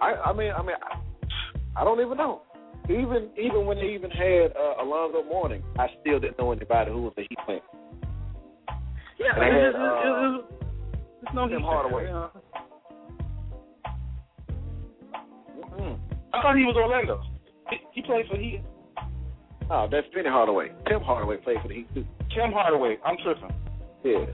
I 0.00 0.12
I 0.26 0.32
mean 0.32 0.52
I 0.52 0.62
mean 0.62 0.76
I, 0.82 1.80
I 1.80 1.84
don't 1.84 2.00
even 2.00 2.16
know. 2.16 2.42
Even 2.84 3.30
even 3.36 3.66
when 3.66 3.78
they 3.78 3.88
even 3.94 4.10
had 4.10 4.56
uh, 4.56 4.82
Alonzo 4.82 5.22
Mourning, 5.24 5.62
I 5.78 5.88
still 6.00 6.18
didn't 6.18 6.38
know 6.38 6.52
anybody 6.52 6.90
who 6.90 7.02
was 7.02 7.12
a 7.18 7.22
Heat 7.22 7.38
fan. 7.46 7.60
Yeah, 9.18 9.34
And 9.34 9.42
I 9.42 9.46
had, 9.46 9.54
it's, 9.56 9.76
it's, 9.76 10.06
uh, 10.06 10.38
it's, 10.38 10.44
it's 11.22 11.34
no 11.34 11.48
Tim 11.48 11.62
Hardaway. 11.62 12.06
I 16.32 16.42
thought 16.42 16.56
he 16.56 16.64
was 16.64 16.76
Orlando. 16.76 17.20
He, 17.70 17.76
he 17.92 18.02
played 18.02 18.26
for 18.30 18.36
Heat. 18.36 18.62
Oh, 19.70 19.88
that's 19.90 20.06
Penny 20.14 20.28
Hardaway. 20.28 20.70
Tim 20.88 21.00
Hardaway 21.00 21.36
played 21.38 21.58
for 21.60 21.68
the 21.68 21.74
Heat 21.74 21.94
too. 21.94 22.06
Tim 22.34 22.52
Hardaway. 22.52 22.96
I'm 23.04 23.16
tripping. 23.22 23.54
Yeah. 24.04 24.26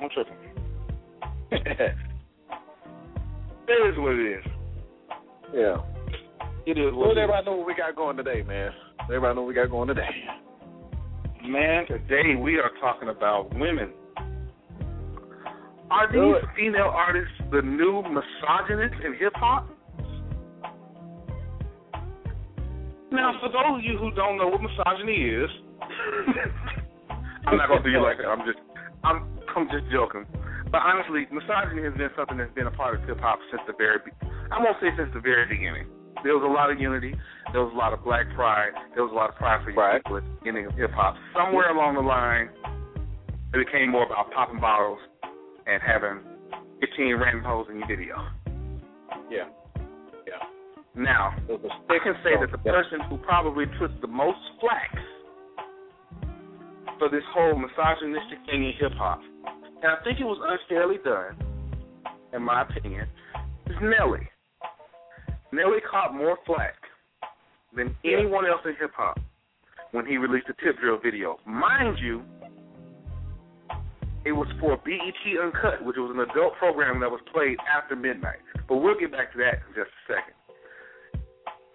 I'm 0.00 0.08
tripping. 0.10 0.36
It 3.68 3.72
is 3.92 3.98
what 3.98 4.12
it 4.12 4.38
is. 4.38 4.44
yeah. 5.52 5.76
It 6.66 6.78
is 6.78 6.92
Well, 6.94 7.08
what 7.08 7.18
it 7.18 7.20
is. 7.20 7.24
everybody 7.24 7.46
know 7.46 7.56
what 7.56 7.66
we 7.66 7.74
got 7.74 7.96
going 7.96 8.16
today, 8.16 8.42
man. 8.42 8.70
Everybody 9.02 9.34
know 9.34 9.42
what 9.42 9.48
we 9.48 9.54
got 9.54 9.70
going 9.70 9.88
today. 9.88 10.08
Man, 11.44 11.84
today 11.88 12.36
we 12.40 12.58
are 12.58 12.70
talking 12.80 13.08
about 13.08 13.52
women. 13.54 13.90
Are 15.90 16.06
these 16.12 16.42
it. 16.42 16.48
female 16.56 16.92
artists 16.94 17.34
the 17.50 17.60
new 17.62 18.02
misogynists 18.02 18.98
in 19.04 19.14
hip 19.18 19.32
hop? 19.34 19.68
Now, 23.10 23.32
for 23.40 23.48
those 23.48 23.78
of 23.78 23.84
you 23.84 23.98
who 23.98 24.12
don't 24.12 24.36
know 24.38 24.46
what 24.48 24.60
misogyny 24.62 25.22
is, 25.24 25.50
I'm 27.46 27.56
not 27.56 27.68
gonna 27.68 27.82
do 27.82 27.90
you 27.90 28.02
like 28.02 28.18
that. 28.18 28.26
I'm 28.26 28.44
just, 28.46 28.58
I'm, 29.04 29.22
I'm 29.54 29.68
just 29.70 29.90
joking. 29.92 30.26
But 30.70 30.82
honestly, 30.82 31.26
misogyny 31.30 31.82
has 31.86 31.94
been 31.94 32.10
something 32.18 32.36
that's 32.38 32.52
been 32.54 32.66
a 32.66 32.74
part 32.74 32.98
of 32.98 33.06
hip 33.06 33.20
hop 33.20 33.38
since 33.50 33.62
the 33.66 33.74
very, 33.78 33.98
be- 34.04 34.10
I 34.50 34.58
won't 34.58 34.76
say 34.82 34.90
since 34.98 35.10
the 35.14 35.20
very 35.20 35.46
beginning. 35.46 35.86
There 36.24 36.34
was 36.34 36.42
a 36.42 36.50
lot 36.50 36.72
of 36.72 36.80
unity. 36.80 37.14
There 37.52 37.62
was 37.62 37.70
a 37.72 37.76
lot 37.78 37.92
of 37.92 38.02
black 38.02 38.26
pride. 38.34 38.72
There 38.94 39.04
was 39.04 39.12
a 39.12 39.14
lot 39.14 39.30
of 39.30 39.36
pride 39.36 39.62
for 39.62 39.70
Right. 39.72 40.02
people 40.02 40.16
at 40.18 40.24
the 40.24 40.30
beginning 40.42 40.66
of 40.66 40.74
hip 40.74 40.90
hop. 40.90 41.14
Somewhere 41.36 41.70
along 41.70 41.94
the 41.94 42.02
line, 42.02 42.50
it 43.54 43.58
became 43.62 43.90
more 43.94 44.02
about 44.04 44.32
popping 44.32 44.58
bottles 44.58 44.98
and 45.66 45.78
having 45.82 46.18
15 46.80 47.14
random 47.16 47.44
hoes 47.44 47.66
in 47.70 47.78
your 47.78 47.86
video. 47.86 48.16
Yeah. 49.30 49.46
Yeah. 50.26 50.42
Now, 50.96 51.36
It 51.48 51.62
was 51.62 51.62
a 51.62 51.70
I 51.70 51.78
stick 51.86 52.02
can 52.02 52.14
say 52.24 52.34
that 52.40 52.50
the 52.50 52.58
person 52.58 53.00
who 53.08 53.18
probably 53.18 53.66
took 53.78 53.94
the 54.00 54.08
most 54.10 54.38
flack 54.60 54.90
for 56.98 57.08
this 57.08 57.22
whole 57.32 57.56
misogynistic 57.56 58.38
thing 58.46 58.64
in 58.64 58.72
hip 58.78 58.92
hop, 58.96 59.20
and 59.82 59.92
I 59.92 60.02
think 60.04 60.20
it 60.20 60.24
was 60.24 60.38
unfairly 60.42 60.96
done, 61.04 61.36
in 62.32 62.42
my 62.42 62.62
opinion, 62.62 63.06
is 63.66 63.76
Nelly. 63.82 64.28
Nelly 65.52 65.78
caught 65.90 66.14
more 66.14 66.38
flack 66.46 66.74
than 67.74 67.94
anyone 68.04 68.46
else 68.46 68.60
in 68.64 68.74
hip 68.80 68.92
hop 68.96 69.18
when 69.92 70.06
he 70.06 70.16
released 70.16 70.46
the 70.46 70.54
Tip 70.64 70.78
Drill 70.80 70.98
video. 71.02 71.38
Mind 71.46 71.98
you, 72.00 72.22
it 74.24 74.32
was 74.32 74.48
for 74.60 74.76
BET 74.78 75.40
Uncut, 75.40 75.84
which 75.84 75.96
was 75.96 76.10
an 76.12 76.20
adult 76.20 76.54
program 76.58 77.00
that 77.00 77.10
was 77.10 77.20
played 77.32 77.56
after 77.72 77.94
midnight. 77.94 78.38
But 78.68 78.76
we'll 78.78 78.98
get 78.98 79.12
back 79.12 79.32
to 79.32 79.38
that 79.38 79.62
in 79.68 79.74
just 79.74 79.90
a 79.90 80.12
second. 80.12 80.34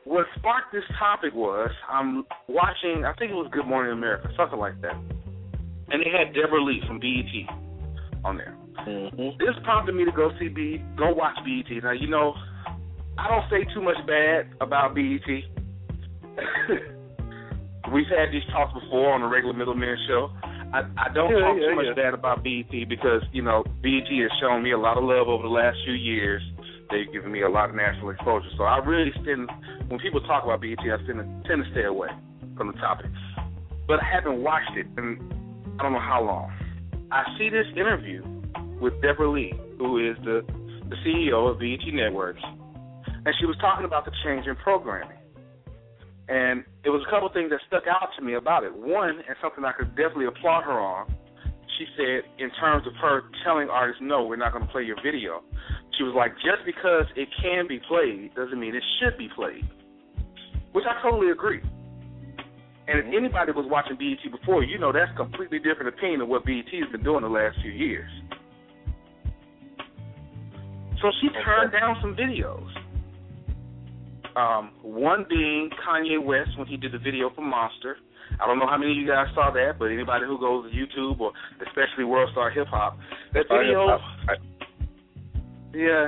What 0.03 0.25
sparked 0.37 0.73
this 0.73 0.83
topic 0.97 1.33
was 1.33 1.69
I'm 1.89 2.25
watching, 2.47 3.05
I 3.05 3.13
think 3.13 3.31
it 3.31 3.35
was 3.35 3.49
Good 3.51 3.67
Morning 3.67 3.93
America, 3.93 4.29
something 4.35 4.57
like 4.59 4.81
that. 4.81 4.95
And 5.89 6.01
they 6.01 6.09
had 6.09 6.33
Debra 6.33 6.63
Lee 6.63 6.81
from 6.87 6.99
BET 6.99 8.25
on 8.25 8.37
there. 8.37 8.55
Mm-hmm. 8.87 9.37
This 9.37 9.55
prompted 9.63 9.93
me 9.93 10.05
to 10.05 10.11
go 10.11 10.31
see 10.39 10.47
B, 10.47 10.83
go 10.97 11.13
watch 11.13 11.37
BET. 11.45 11.83
Now 11.83 11.91
you 11.91 12.07
know, 12.07 12.33
I 13.17 13.27
don't 13.27 13.43
say 13.49 13.65
too 13.73 13.81
much 13.81 13.97
bad 14.07 14.49
about 14.61 14.95
BET. 14.95 15.21
We've 17.93 18.07
had 18.07 18.31
these 18.31 18.45
talks 18.51 18.73
before 18.73 19.13
on 19.13 19.21
the 19.21 19.27
regular 19.27 19.53
Middleman 19.53 19.97
show. 20.07 20.31
I, 20.73 20.83
I 20.97 21.09
don't 21.13 21.29
Yeah, 21.29 21.39
talk 21.41 21.57
yeah, 21.59 21.67
too 21.69 21.75
much 21.75 21.95
bad 21.95 22.13
about 22.13 22.43
BET 22.43 22.71
because 22.87 23.21
you 23.33 23.41
know 23.43 23.63
BET 23.83 24.07
has 24.07 24.31
shown 24.39 24.63
me 24.63 24.71
a 24.71 24.77
lot 24.77 24.97
of 24.97 25.03
love 25.03 25.27
over 25.27 25.43
the 25.43 25.49
last 25.49 25.77
few 25.83 25.93
years. 25.93 26.41
They've 26.91 27.11
given 27.11 27.31
me 27.31 27.41
a 27.41 27.49
lot 27.49 27.69
of 27.69 27.75
national 27.75 28.09
exposure, 28.09 28.49
so 28.57 28.63
I 28.63 28.77
really 28.77 29.11
tend 29.25 29.49
when 29.87 29.99
people 29.99 30.21
talk 30.21 30.43
about 30.43 30.61
BET, 30.61 30.79
I 30.79 30.97
tend 31.07 31.19
to, 31.19 31.47
tend 31.47 31.63
to 31.63 31.71
stay 31.71 31.85
away 31.85 32.09
from 32.57 32.67
the 32.67 32.73
topic. 32.73 33.07
But 33.87 33.99
I 34.01 34.05
haven't 34.11 34.43
watched 34.43 34.75
it 34.75 34.87
in 34.97 35.19
I 35.79 35.83
don't 35.83 35.93
know 35.93 35.99
how 35.99 36.23
long. 36.23 36.51
I 37.11 37.23
see 37.37 37.49
this 37.49 37.65
interview 37.75 38.23
with 38.79 38.93
Debra 39.01 39.29
Lee, 39.29 39.53
who 39.77 39.97
is 39.97 40.17
the 40.23 40.45
the 40.89 40.95
CEO 41.07 41.49
of 41.49 41.59
BET 41.59 41.93
Networks, 41.93 42.43
and 42.43 43.33
she 43.39 43.45
was 43.45 43.55
talking 43.61 43.85
about 43.85 44.03
the 44.03 44.11
change 44.25 44.45
in 44.45 44.55
programming. 44.57 45.17
And 46.27 46.63
it 46.83 46.89
was 46.89 47.03
a 47.07 47.09
couple 47.09 47.27
of 47.27 47.33
things 47.33 47.49
that 47.49 47.59
stuck 47.67 47.83
out 47.87 48.09
to 48.17 48.21
me 48.23 48.35
about 48.35 48.63
it. 48.63 48.75
One, 48.75 49.09
and 49.09 49.35
something 49.41 49.63
I 49.63 49.71
could 49.71 49.95
definitely 49.95 50.25
applaud 50.25 50.63
her 50.63 50.79
on, 50.79 51.13
she 51.77 51.85
said, 51.97 52.23
in 52.39 52.49
terms 52.59 52.85
of 52.87 52.93
her 53.01 53.23
telling 53.43 53.69
artists, 53.69 54.01
no, 54.03 54.25
we're 54.25 54.35
not 54.35 54.53
going 54.53 54.65
to 54.65 54.71
play 54.71 54.83
your 54.83 54.97
video, 55.03 55.41
she 55.97 56.03
was 56.03 56.13
like, 56.15 56.33
just 56.35 56.65
because 56.65 57.05
it 57.15 57.27
can 57.41 57.67
be 57.67 57.79
played 57.87 58.33
doesn't 58.35 58.59
mean 58.59 58.75
it 58.75 58.83
should 58.99 59.17
be 59.17 59.29
played. 59.35 59.67
Which 60.71 60.85
I 60.87 61.01
totally 61.01 61.31
agree. 61.31 61.61
And 62.87 62.99
if 62.99 63.05
anybody 63.05 63.51
was 63.51 63.65
watching 63.69 63.95
BET 63.97 64.31
before, 64.31 64.63
you 64.63 64.79
know 64.79 64.91
that's 64.91 65.11
a 65.13 65.15
completely 65.15 65.59
different 65.59 65.89
opinion 65.89 66.21
of 66.21 66.27
what 66.27 66.45
BET 66.45 66.65
has 66.71 66.91
been 66.91 67.03
doing 67.03 67.21
the 67.21 67.29
last 67.29 67.57
few 67.61 67.71
years. 67.71 68.09
So 71.01 71.11
she 71.21 71.29
turned 71.43 71.71
down 71.71 71.97
some 72.01 72.15
videos. 72.15 72.67
Um, 74.35 74.71
one 74.81 75.25
being 75.29 75.69
Kanye 75.85 76.23
West 76.23 76.57
when 76.57 76.67
he 76.67 76.77
did 76.77 76.93
the 76.93 76.99
video 76.99 77.31
for 77.35 77.41
Monster. 77.41 77.97
I 78.41 78.47
don't 78.47 78.57
know 78.59 78.67
how 78.67 78.77
many 78.77 78.91
of 78.91 78.97
you 78.97 79.07
guys 79.07 79.27
saw 79.35 79.51
that, 79.51 79.77
but 79.77 79.91
anybody 79.91 80.25
who 80.25 80.37
goes 80.39 80.65
to 80.65 80.71
YouTube 80.75 81.19
or 81.19 81.31
especially 81.67 82.05
World 82.05 82.29
Star 82.31 82.49
Hip 82.49 82.67
Hop, 82.67 82.97
that 83.33 83.45
Star 83.45 83.59
video, 83.63 83.87
Hop. 83.87 84.01
yeah, 85.73 86.07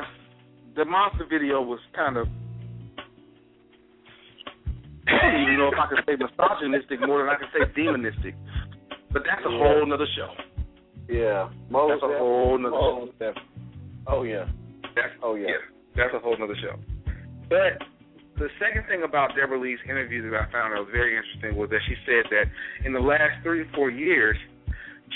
the 0.75 0.86
Monster 0.86 1.25
video 1.30 1.62
was 1.62 1.80
kind 1.96 2.18
of. 2.18 2.28
I 5.08 5.32
don't 5.32 5.42
even 5.44 5.58
know 5.60 5.68
if 5.68 5.78
I 5.78 5.86
can 5.94 6.04
say 6.08 6.16
misogynistic 6.18 7.00
more 7.06 7.20
than 7.20 7.30
I 7.30 7.36
can 7.38 7.50
say 7.54 7.60
demonistic, 7.80 8.34
but 9.12 9.22
that's 9.25 9.46
a 9.46 9.50
Yeah. 9.52 9.58
whole 9.60 9.86
nother 9.86 10.08
show. 10.18 10.30
Yeah, 11.10 11.50
most 11.70 12.02
That's 12.02 12.13
a 12.13 12.18
whole 12.18 12.58
nother 12.58 12.75
show. 12.75 13.10
Oh 14.08 14.24
yeah. 14.24 14.46
That's, 14.96 15.13
Oh 15.22 15.36
yeah. 15.36 15.50
that's 15.96 16.13
a 16.16 16.20
whole 16.20 16.38
nother 16.40 16.56
show. 16.56 16.80
But 17.50 17.78
the 18.38 18.50
second 18.60 18.86
thing 18.88 19.04
about 19.04 19.36
Debra 19.36 19.60
Lee's 19.60 19.80
interview 19.88 20.30
that 20.30 20.36
I 20.36 20.52
found 20.52 20.74
that 20.74 20.80
was 20.80 20.90
very 20.92 21.16
interesting 21.16 21.56
was 21.56 21.70
that 21.70 21.82
she 21.88 21.96
said 22.06 22.25
that 22.32 22.46
in 22.86 22.94
the 22.94 23.00
last 23.00 23.44
three 23.44 23.62
or 23.62 23.70
four 23.75 23.90
years, 23.90 24.38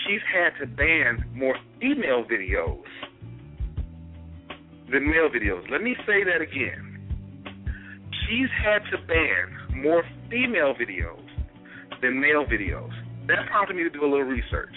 she's 0.06 0.22
had 0.32 0.58
to 0.60 0.68
ban 0.68 1.26
more 1.34 1.56
female 1.82 2.24
videos 2.24 2.84
than 4.92 5.06
male 5.06 5.30
videos. 5.30 5.70
Let 5.70 5.82
me 5.82 5.96
say 6.06 6.24
that 6.24 6.42
again. 6.42 6.94
She's 8.28 8.50
had 8.64 8.80
to 8.92 8.98
ban 9.08 9.82
more 9.82 10.04
female 10.30 10.74
videos 10.76 11.26
than 12.02 12.20
male 12.20 12.46
videos. 12.46 12.92
That 13.28 13.48
prompted 13.50 13.76
me 13.76 13.84
to 13.84 13.90
do 13.90 14.02
a 14.02 14.10
little 14.10 14.24
research. 14.24 14.76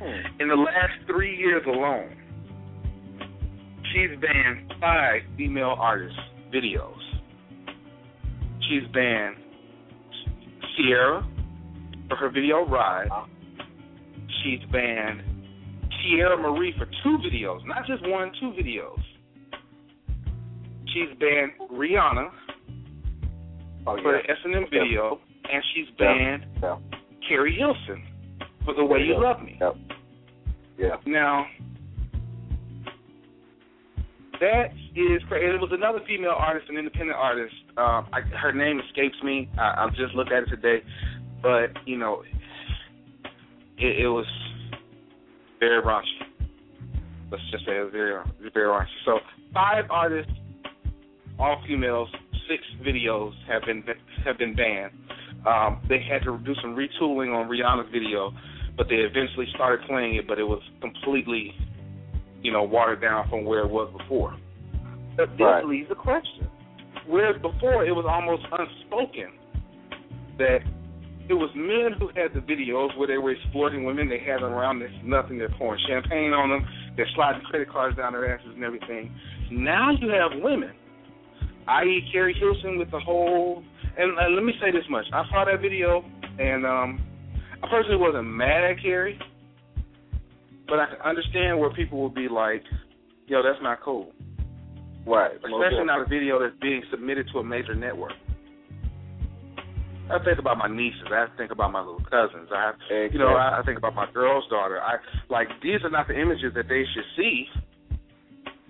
Hmm. 0.00 0.42
In 0.42 0.48
the 0.48 0.56
last 0.56 0.92
three 1.06 1.36
years 1.36 1.62
alone, 1.66 2.14
she's 3.92 4.10
banned 4.20 4.72
five 4.80 5.22
female 5.36 5.76
artists' 5.78 6.18
videos. 6.56 6.96
She's 8.68 8.82
banned 8.92 9.36
Ciara 10.76 11.26
for 12.08 12.16
her 12.16 12.30
video 12.30 12.66
Ride. 12.66 13.08
She's 14.42 14.60
banned 14.72 15.22
Teairra 16.04 16.40
Mari 16.40 16.74
for 16.78 16.86
two 17.02 17.18
videos, 17.18 17.64
not 17.66 17.86
just 17.86 18.06
one, 18.08 18.30
two 18.40 18.52
videos. 18.52 18.98
She's 20.92 21.18
banned 21.18 21.52
Rihanna 21.72 22.30
Oh 23.88 23.96
for 24.02 24.16
yeah. 24.16 24.22
the 24.26 24.50
S&M 24.50 24.64
video, 24.70 25.20
and 25.52 25.62
she's 25.74 25.86
banned 25.98 26.44
Yeah. 26.62 26.76
Keri 27.28 27.54
Hilson 27.56 28.02
for 28.64 28.74
The 28.74 28.84
Way 28.84 29.00
You 29.02 29.20
Love 29.20 29.42
Me. 29.42 29.56
Yep. 29.60 29.76
Yeah. 30.78 30.96
Now, 31.06 31.46
that 34.40 34.66
is 34.94 35.22
crazy. 35.28 35.54
It 35.54 35.60
was 35.60 35.70
another 35.72 36.00
female 36.06 36.34
artist, 36.36 36.68
an 36.68 36.76
independent 36.76 37.18
artist. 37.18 37.54
Um, 37.76 38.08
I, 38.12 38.20
her 38.40 38.52
name 38.52 38.80
escapes 38.80 39.16
me. 39.22 39.48
I, 39.58 39.84
I 39.84 39.88
just 39.90 40.14
looked 40.14 40.32
at 40.32 40.44
it 40.44 40.46
today, 40.46 40.82
but 41.42 41.70
you 41.86 41.98
know, 41.98 42.22
it, 43.78 44.04
it 44.04 44.08
was 44.08 44.26
very 45.60 45.82
raunchy. 45.82 46.04
Let's 47.30 47.42
just 47.50 47.66
say 47.66 47.76
it 47.76 47.82
was 47.82 47.92
very, 47.92 48.22
very 48.54 48.66
raunchy. 48.68 48.86
So, 49.04 49.18
five 49.52 49.84
artists, 49.90 50.32
all 51.38 51.62
females, 51.66 52.08
six 52.48 52.62
videos 52.86 53.32
have 53.48 53.62
been 53.62 53.82
have 54.24 54.38
been 54.38 54.54
banned. 54.54 54.92
Um, 55.46 55.80
they 55.88 56.00
had 56.02 56.22
to 56.24 56.38
do 56.38 56.54
some 56.60 56.74
retooling 56.74 57.34
on 57.34 57.48
Rihanna's 57.48 57.90
video, 57.92 58.32
but 58.76 58.88
they 58.88 58.96
eventually 58.96 59.46
started 59.54 59.86
playing 59.86 60.16
it, 60.16 60.26
but 60.26 60.38
it 60.38 60.44
was 60.44 60.60
completely, 60.80 61.54
you 62.46 62.52
know, 62.52 62.62
watered 62.62 63.00
down 63.00 63.28
from 63.28 63.44
where 63.44 63.66
it 63.66 63.70
was 63.70 63.90
before. 63.98 64.36
But 65.16 65.30
this 65.32 65.40
Right. 65.40 65.66
leaves 65.66 65.90
a 65.90 65.96
question. 65.96 66.48
Whereas 67.06 67.36
before 67.42 67.84
it 67.84 67.94
was 67.94 68.06
almost 68.06 68.46
unspoken 68.52 69.32
that 70.38 70.62
it 71.28 71.34
was 71.34 71.50
men 71.56 71.92
who 71.98 72.06
had 72.14 72.32
the 72.34 72.40
videos 72.40 72.96
where 72.96 73.08
they 73.08 73.18
were 73.18 73.32
exploiting 73.32 73.84
women, 73.84 74.08
they 74.08 74.18
had 74.18 74.42
them 74.42 74.52
around, 74.52 74.78
there's 74.78 75.02
nothing, 75.02 75.38
they're 75.38 75.48
pouring 75.58 75.82
champagne 75.88 76.32
on 76.32 76.50
them, 76.50 76.64
they're 76.96 77.08
sliding 77.16 77.42
credit 77.42 77.68
cards 77.68 77.96
down 77.96 78.12
their 78.12 78.32
asses 78.32 78.54
and 78.54 78.62
everything. 78.62 79.12
Now 79.50 79.90
you 79.90 80.08
have 80.10 80.30
women, 80.40 80.72
i.e. 81.66 82.08
Keri 82.12 82.34
Hilson 82.34 82.78
with 82.78 82.92
the 82.92 83.00
whole 83.00 83.64
and 83.98 84.16
uh, 84.18 84.28
let 84.28 84.44
me 84.44 84.52
say 84.60 84.70
this 84.70 84.84
much. 84.88 85.06
I 85.12 85.24
saw 85.30 85.44
that 85.46 85.60
video 85.60 86.04
and 86.38 86.64
um 86.64 87.00
I 87.62 87.68
personally 87.68 87.96
wasn't 87.96 88.26
mad 88.28 88.62
at 88.62 88.80
Keri, 88.82 89.18
but 90.68 90.78
I 90.80 90.86
can 90.86 91.00
understand 91.04 91.58
where 91.58 91.70
people 91.70 92.00
will 92.00 92.10
be 92.10 92.28
like, 92.28 92.62
yo, 93.26 93.42
that's 93.42 93.62
not 93.62 93.82
cool. 93.82 94.12
Right. 95.06 95.36
Especially 95.36 95.84
not 95.84 96.00
a 96.00 96.08
video 96.08 96.40
that's 96.40 96.58
being 96.60 96.82
submitted 96.90 97.28
to 97.32 97.38
a 97.38 97.44
major 97.44 97.74
network. 97.74 98.12
I 100.10 100.22
think 100.24 100.38
about 100.38 100.58
my 100.58 100.68
nieces. 100.68 101.02
I 101.10 101.26
think 101.36 101.50
about 101.50 101.72
my 101.72 101.80
little 101.80 102.02
cousins. 102.10 102.48
I, 102.54 102.70
have, 102.70 103.12
you 103.12 103.18
know, 103.18 103.34
I, 103.34 103.60
I 103.60 103.62
think 103.64 103.78
about 103.78 103.94
my 103.94 104.06
girl's 104.12 104.48
daughter. 104.48 104.80
I 104.80 104.96
like 105.28 105.48
these 105.62 105.82
are 105.82 105.90
not 105.90 106.06
the 106.06 106.14
images 106.14 106.52
that 106.54 106.68
they 106.68 106.84
should 106.94 107.04
see 107.16 107.46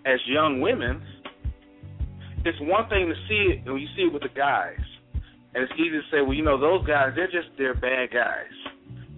as 0.07 0.19
young 0.27 0.61
women. 0.61 1.03
It's 2.45 2.59
one 2.61 2.89
thing 2.89 3.09
to 3.09 3.15
see 3.29 3.53
it 3.53 3.71
when 3.71 3.81
you 3.81 3.89
see 3.97 4.03
it 4.03 4.13
with 4.13 4.23
the 4.23 4.31
guys, 4.35 4.81
and 5.55 5.65
it's 5.65 5.73
easy 5.75 5.91
to 5.91 6.03
say, 6.11 6.23
well, 6.23 6.33
you 6.33 6.45
know, 6.45 6.59
those 6.59 6.87
guys, 6.87 7.13
they're 7.17 7.27
just 7.27 7.49
they're 7.59 7.75
bad 7.75 8.11
guys. 8.13 8.66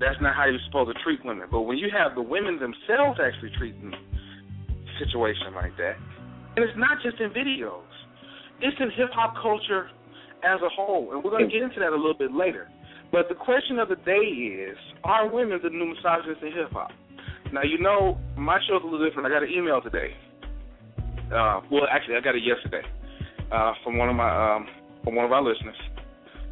That's 0.00 0.18
not 0.20 0.34
how 0.34 0.46
you're 0.46 0.62
supposed 0.66 0.94
to 0.94 1.02
treat 1.02 1.24
women. 1.24 1.48
But 1.50 1.62
when 1.62 1.78
you 1.78 1.88
have 1.90 2.14
the 2.14 2.22
women 2.22 2.58
themselves 2.58 3.18
actually 3.18 3.50
treating 3.58 3.92
a 3.92 4.92
situation 4.98 5.54
like 5.54 5.76
that, 5.76 5.98
and 6.56 6.64
it's 6.64 6.78
not 6.78 6.98
just 7.02 7.20
in 7.20 7.30
videos, 7.30 7.86
it's 8.60 8.76
in 8.80 8.90
hip 8.94 9.10
hop 9.12 9.34
culture 9.42 9.90
as 10.46 10.60
a 10.62 10.70
whole, 10.70 11.10
and 11.12 11.22
we're 11.22 11.30
going 11.30 11.48
to 11.48 11.52
get 11.52 11.62
into 11.62 11.80
that 11.80 11.90
a 11.90 11.98
little 11.98 12.16
bit 12.16 12.32
later. 12.32 12.68
But 13.10 13.28
the 13.28 13.34
question 13.34 13.78
of 13.78 13.88
the 13.88 13.96
day 13.96 14.22
is: 14.22 14.76
Are 15.02 15.28
women 15.28 15.58
the 15.62 15.70
new 15.70 15.94
misogynists 15.94 16.42
in 16.42 16.52
hip 16.52 16.70
hop? 16.70 16.90
Now, 17.52 17.62
you 17.62 17.78
know, 17.78 18.18
my 18.36 18.58
show's 18.68 18.82
a 18.82 18.86
little 18.86 19.04
different. 19.08 19.26
I 19.26 19.30
got 19.30 19.42
an 19.42 19.50
email 19.50 19.80
today. 19.80 20.14
Uh, 21.32 21.60
well, 21.70 21.88
actually, 21.90 22.16
I 22.16 22.20
got 22.20 22.36
it 22.36 22.42
yesterday 22.44 22.86
uh, 23.50 23.72
from 23.82 23.98
one 23.98 24.08
of 24.08 24.16
my 24.16 24.28
um, 24.28 24.66
from 25.04 25.14
one 25.14 25.24
of 25.24 25.32
our 25.32 25.42
listeners 25.42 25.76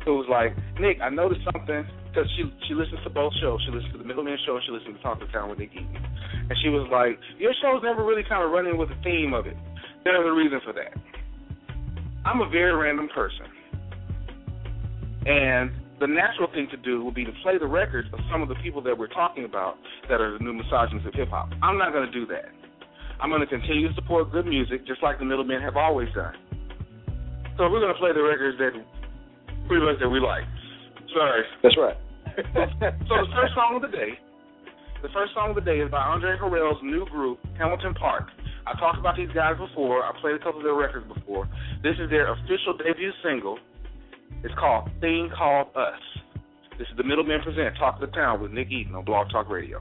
who 0.04 0.16
was 0.16 0.26
like, 0.30 0.56
Nick, 0.80 1.00
I 1.02 1.10
noticed 1.10 1.42
something 1.52 1.84
because 2.16 2.30
she 2.32 2.48
she 2.66 2.72
listens 2.72 3.04
to 3.04 3.10
both 3.10 3.32
shows. 3.44 3.60
She 3.68 3.70
listens 3.70 3.92
to 3.92 3.98
the 3.98 4.08
Middleman 4.08 4.38
Show 4.48 4.56
and 4.56 4.64
she 4.64 4.72
listens 4.72 4.96
to 4.96 5.02
Talk 5.02 5.20
to 5.20 5.28
Town 5.28 5.50
with 5.50 5.58
Nick 5.58 5.76
Eaton. 5.76 6.00
And 6.48 6.56
she 6.64 6.72
was 6.72 6.88
like, 6.88 7.20
Your 7.36 7.52
show's 7.60 7.84
never 7.84 8.00
really 8.04 8.24
kind 8.24 8.40
of 8.42 8.50
running 8.50 8.78
with 8.80 8.88
the 8.88 8.96
theme 9.04 9.34
of 9.34 9.46
it. 9.46 9.56
There's 10.04 10.24
a 10.24 10.32
reason 10.32 10.60
for 10.64 10.72
that. 10.72 10.96
I'm 12.24 12.40
a 12.40 12.48
very 12.48 12.72
random 12.72 13.08
person. 13.12 13.52
And 15.28 15.70
the 16.00 16.06
natural 16.06 16.48
thing 16.52 16.68
to 16.70 16.76
do 16.76 17.04
would 17.04 17.14
be 17.14 17.24
to 17.24 17.32
play 17.42 17.58
the 17.58 17.66
records 17.66 18.08
of 18.12 18.20
some 18.32 18.40
of 18.40 18.48
the 18.48 18.54
people 18.62 18.80
that 18.82 18.96
we're 18.96 19.12
talking 19.12 19.44
about 19.44 19.76
that 20.08 20.20
are 20.20 20.38
the 20.38 20.42
new 20.42 20.54
misogynists 20.54 21.06
of 21.06 21.14
hip 21.14 21.28
hop. 21.28 21.50
I'm 21.62 21.76
not 21.76 21.92
going 21.92 22.06
to 22.06 22.12
do 22.12 22.26
that. 22.32 22.48
I'm 23.20 23.30
going 23.30 23.40
to 23.40 23.46
continue 23.46 23.88
to 23.88 23.94
support 23.94 24.30
good 24.30 24.46
music 24.46 24.86
just 24.86 25.02
like 25.02 25.18
the 25.18 25.24
middlemen 25.24 25.60
have 25.62 25.76
always 25.76 26.08
done. 26.14 26.34
So 27.56 27.68
we're 27.68 27.80
going 27.80 27.92
to 27.92 27.98
play 27.98 28.12
the 28.12 28.22
records 28.22 28.58
that 28.58 28.72
pretty 29.66 29.84
much 29.84 29.98
that 30.00 30.08
we 30.08 30.20
like. 30.20 30.44
Sorry. 31.14 31.42
That's 31.62 31.76
right. 31.78 31.96
So 32.36 33.12
the 33.16 33.32
first 33.32 33.54
song 33.54 33.76
of 33.76 33.82
the 33.82 33.88
day, 33.88 34.18
the 35.02 35.08
first 35.08 35.32
song 35.32 35.50
of 35.50 35.56
the 35.56 35.64
day 35.64 35.80
is 35.80 35.90
by 35.90 36.02
Andre 36.02 36.36
Harrell's 36.36 36.82
new 36.82 37.06
group, 37.06 37.38
Hamilton 37.58 37.94
Park. 37.94 38.28
I 38.66 38.78
talked 38.78 38.98
about 38.98 39.16
these 39.16 39.30
guys 39.34 39.56
before. 39.56 40.02
I 40.02 40.12
played 40.20 40.34
a 40.34 40.38
couple 40.38 40.60
of 40.60 40.64
their 40.64 40.74
records 40.74 41.06
before. 41.06 41.48
This 41.82 41.94
is 42.00 42.10
their 42.10 42.32
official 42.32 42.76
debut 42.76 43.12
single. 43.24 43.58
It's 44.42 44.54
called 44.58 44.90
Thing 45.00 45.30
Called 45.36 45.68
Us. 45.76 46.00
This 46.78 46.88
is 46.90 46.96
the 46.96 47.04
Middleman 47.04 47.40
Present 47.40 47.76
Talk 47.78 48.02
of 48.02 48.10
the 48.10 48.14
Town 48.14 48.42
with 48.42 48.52
Nick 48.52 48.70
Eaton 48.70 48.94
on 48.94 49.04
Blog 49.04 49.30
Talk 49.30 49.48
Radio. 49.48 49.80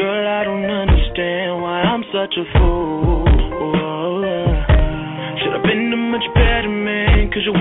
Girl, 0.00 0.24
I 0.24 0.44
don't 0.48 0.64
understand 0.64 1.60
why 1.60 1.84
I'm 1.84 2.04
such 2.08 2.32
a 2.40 2.44
fool. 2.56 3.28
Should 5.44 5.52
have 5.52 5.62
been 5.62 5.92
a 5.92 6.00
much 6.00 6.24
better 6.32 6.72
man, 6.72 7.28
cause 7.28 7.44
you 7.44 7.52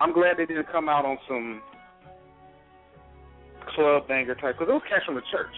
I'm 0.00 0.12
glad 0.12 0.36
they 0.38 0.46
didn't 0.46 0.70
come 0.70 0.88
out 0.88 1.04
on 1.04 1.18
some 1.28 1.60
club 3.74 4.08
banger 4.08 4.34
type 4.34 4.54
because 4.58 4.68
those 4.68 4.82
cats 4.88 5.04
from 5.04 5.16
the 5.16 5.22
church. 5.30 5.54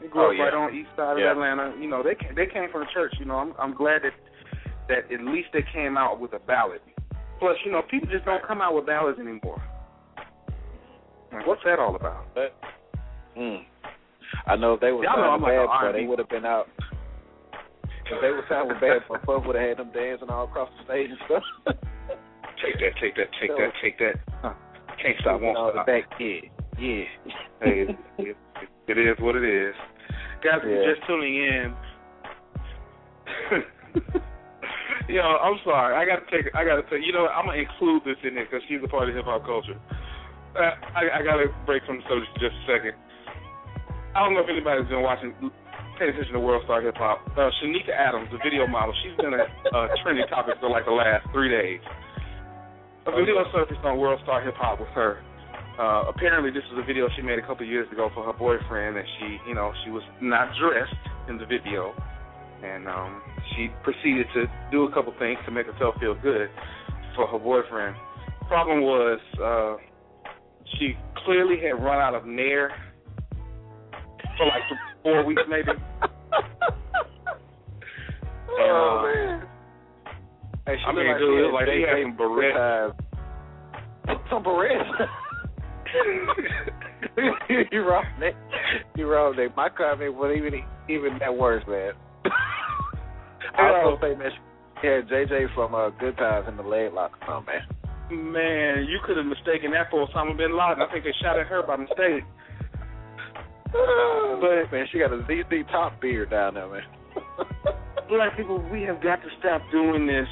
They 0.00 0.08
grew 0.08 0.26
Oh, 0.26 0.30
up 0.30 0.34
yeah. 0.36 0.42
right 0.44 0.54
on 0.54 0.74
east 0.74 0.90
side 0.96 1.18
of 1.18 1.24
Atlanta. 1.24 1.74
You 1.80 1.88
know, 1.88 2.02
they 2.02 2.14
they 2.34 2.46
came 2.50 2.70
from 2.70 2.82
the 2.82 2.90
church. 2.92 3.14
You 3.18 3.24
know, 3.26 3.36
I'm 3.36 3.54
I'm 3.58 3.74
glad 3.74 4.02
that 4.02 4.12
that 4.88 5.12
at 5.12 5.20
least 5.24 5.48
they 5.52 5.64
came 5.72 5.96
out 5.96 6.20
with 6.20 6.32
a 6.34 6.38
ballad. 6.40 6.80
Plus, 7.38 7.56
you 7.64 7.72
know, 7.72 7.82
people 7.90 8.08
just 8.10 8.24
don't 8.24 8.46
come 8.46 8.60
out 8.60 8.74
with 8.74 8.86
ballads 8.86 9.18
anymore. 9.18 9.62
Like, 11.32 11.46
what's 11.46 11.62
that 11.64 11.78
all 11.80 11.96
about? 11.96 12.26
But, 12.32 12.54
mm, 13.36 13.64
I 14.46 14.54
know 14.56 14.74
if 14.74 14.80
they 14.80 14.92
were 14.92 15.04
signed 15.04 15.42
with 15.42 15.42
like 15.42 15.52
Bad 15.52 15.66
Boy, 15.92 15.98
they 15.98 16.06
would 16.06 16.18
have 16.20 16.28
been 16.28 16.44
out. 16.46 16.68
If 18.06 18.20
they 18.22 18.28
were 18.30 18.44
signed 18.48 18.68
with 18.68 18.80
Bad 18.80 19.08
Boy, 19.08 19.16
Puff 19.24 19.44
would 19.46 19.56
have 19.56 19.68
had 19.68 19.78
them 19.78 19.90
dancing 19.92 20.30
all 20.30 20.44
across 20.44 20.70
the 20.78 20.84
stage 20.84 21.10
and 21.10 21.18
stuff. 21.26 21.76
Take 22.64 22.78
that, 22.80 22.92
take 23.00 23.14
that, 23.16 23.28
take 23.40 23.50
that, 23.56 23.72
take 23.82 23.98
that. 23.98 24.14
Huh. 24.42 24.54
Can't 25.02 25.16
stop, 25.20 25.40
won't 25.40 25.56
stop. 25.74 25.86
back, 25.86 26.04
yeah, 26.18 26.40
yeah. 26.78 27.04
hey, 27.62 27.86
it, 27.88 27.96
it, 28.18 28.36
it 28.88 28.98
is 28.98 29.16
what 29.20 29.36
it 29.36 29.44
is. 29.44 29.74
Guys, 30.42 30.60
you're 30.64 30.82
Yeah. 30.82 30.94
just 30.94 31.06
tuning 31.06 31.34
in. 31.36 31.74
Yo, 35.08 35.20
I'm 35.20 35.58
sorry. 35.64 35.92
I 35.94 36.04
gotta 36.08 36.24
take. 36.32 36.48
I 36.54 36.64
gotta 36.64 36.82
take. 36.88 37.04
You 37.04 37.12
know, 37.12 37.28
I'm 37.28 37.44
gonna 37.46 37.58
include 37.60 38.02
this 38.04 38.16
in 38.24 38.34
there 38.34 38.46
because 38.48 38.62
she's 38.68 38.80
a 38.82 38.88
part 38.88 39.08
of 39.08 39.14
hip 39.14 39.24
hop 39.26 39.44
culture. 39.44 39.76
Uh, 40.56 40.72
I, 40.96 41.20
I 41.20 41.22
gotta 41.22 41.52
break 41.66 41.84
from 41.84 41.98
the 42.00 42.04
subject 42.08 42.32
just 42.40 42.56
a 42.56 42.64
second. 42.64 42.94
I 44.16 44.22
don't 44.24 44.32
know 44.32 44.40
if 44.40 44.48
anybody's 44.48 44.88
been 44.88 45.02
watching, 45.02 45.34
paying 45.98 46.14
attention 46.14 46.32
to 46.34 46.40
World 46.40 46.62
Star 46.64 46.80
Hip 46.80 46.94
Hop. 46.96 47.26
Uh, 47.36 47.50
Shanika 47.60 47.90
Adams, 47.90 48.28
the 48.30 48.38
video 48.38 48.64
model, 48.66 48.94
she's 49.02 49.16
been 49.18 49.34
a, 49.34 49.42
a 49.76 49.88
trending 50.06 50.24
topic 50.30 50.54
for 50.62 50.70
like 50.70 50.84
the 50.86 50.94
last 50.94 51.26
three 51.34 51.50
days. 51.50 51.80
A 53.06 53.10
video 53.10 53.44
surfaced 53.52 53.84
on 53.84 53.98
World 53.98 54.18
Star 54.22 54.42
Hip 54.42 54.54
Hop 54.56 54.80
with 54.80 54.88
her. 54.90 55.20
Uh, 55.78 56.08
apparently, 56.08 56.50
this 56.50 56.62
was 56.72 56.82
a 56.82 56.86
video 56.86 57.08
she 57.14 57.22
made 57.22 57.38
a 57.38 57.42
couple 57.42 57.64
of 57.64 57.68
years 57.68 57.90
ago 57.92 58.08
for 58.14 58.24
her 58.24 58.32
boyfriend, 58.32 58.96
and 58.96 59.06
she, 59.18 59.38
you 59.46 59.54
know, 59.54 59.72
she 59.84 59.90
was 59.90 60.02
not 60.22 60.48
dressed 60.58 60.94
in 61.28 61.36
the 61.36 61.44
video, 61.44 61.92
and 62.62 62.88
um, 62.88 63.20
she 63.52 63.68
proceeded 63.82 64.26
to 64.32 64.46
do 64.70 64.84
a 64.84 64.92
couple 64.94 65.12
things 65.18 65.38
to 65.44 65.50
make 65.50 65.66
herself 65.66 65.96
feel 66.00 66.14
good. 66.14 66.48
for 67.14 67.26
her 67.26 67.38
boyfriend. 67.38 67.94
Problem 68.48 68.80
was, 68.80 69.20
uh, 69.42 69.76
she 70.78 70.96
clearly 71.24 71.56
had 71.60 71.82
run 71.82 72.00
out 72.00 72.14
of 72.14 72.24
Nair 72.24 72.70
for 74.36 74.46
like 74.46 74.62
four 75.02 75.24
weeks, 75.24 75.42
maybe. 75.48 75.68
oh 78.50 78.98
uh, 78.98 79.02
man. 79.02 79.53
Hey, 80.66 80.76
she 80.78 80.84
I 80.84 80.92
mean, 80.92 81.06
like 81.06 81.18
dude, 81.18 81.44
it 81.44 81.52
like 81.52 81.66
they 81.66 81.80
had 81.82 82.00
some 82.02 82.16
barrettes. 82.16 82.96
Some 84.30 84.44
barrettes. 84.44 85.08
you 87.72 87.80
wrong, 87.80 88.04
Nick. 88.18 88.34
You 88.96 89.06
wrong, 89.06 89.36
Nick. 89.36 89.56
My 89.56 89.68
comment 89.68 90.14
was 90.14 90.34
even 90.36 90.64
even 90.88 91.18
that 91.20 91.36
worse, 91.36 91.64
man. 91.68 91.92
I 93.58 93.82
also 93.84 94.00
say, 94.00 94.14
man, 94.16 94.30
had 94.82 95.08
JJ 95.08 95.54
from 95.54 95.74
uh, 95.74 95.90
Good 96.00 96.16
Times 96.16 96.46
in 96.48 96.56
the 96.56 96.62
leg 96.62 96.92
lock 96.92 97.12
or 97.20 97.26
something, 97.28 97.54
man. 97.54 98.32
Man, 98.32 98.84
you 98.84 99.00
could 99.04 99.16
have 99.16 99.26
mistaken 99.26 99.70
that 99.72 99.90
for 99.90 100.06
Osama 100.06 100.36
bin 100.36 100.52
Laden. 100.56 100.82
I 100.82 100.92
think 100.92 101.04
they 101.04 101.14
shot 101.22 101.38
at 101.38 101.46
her 101.46 101.62
by 101.62 101.76
mistake. 101.76 102.24
but 104.40 104.72
man, 104.72 104.86
she 104.92 104.98
got 104.98 105.12
a 105.12 105.24
ZZ 105.24 105.66
top 105.70 106.00
beard 106.00 106.30
down 106.30 106.54
there, 106.54 106.68
man. 106.68 106.82
Black 108.08 108.36
people, 108.36 108.58
we 108.70 108.82
have 108.82 109.02
got 109.02 109.16
to 109.22 109.28
stop 109.38 109.62
doing 109.72 110.06
this. 110.06 110.28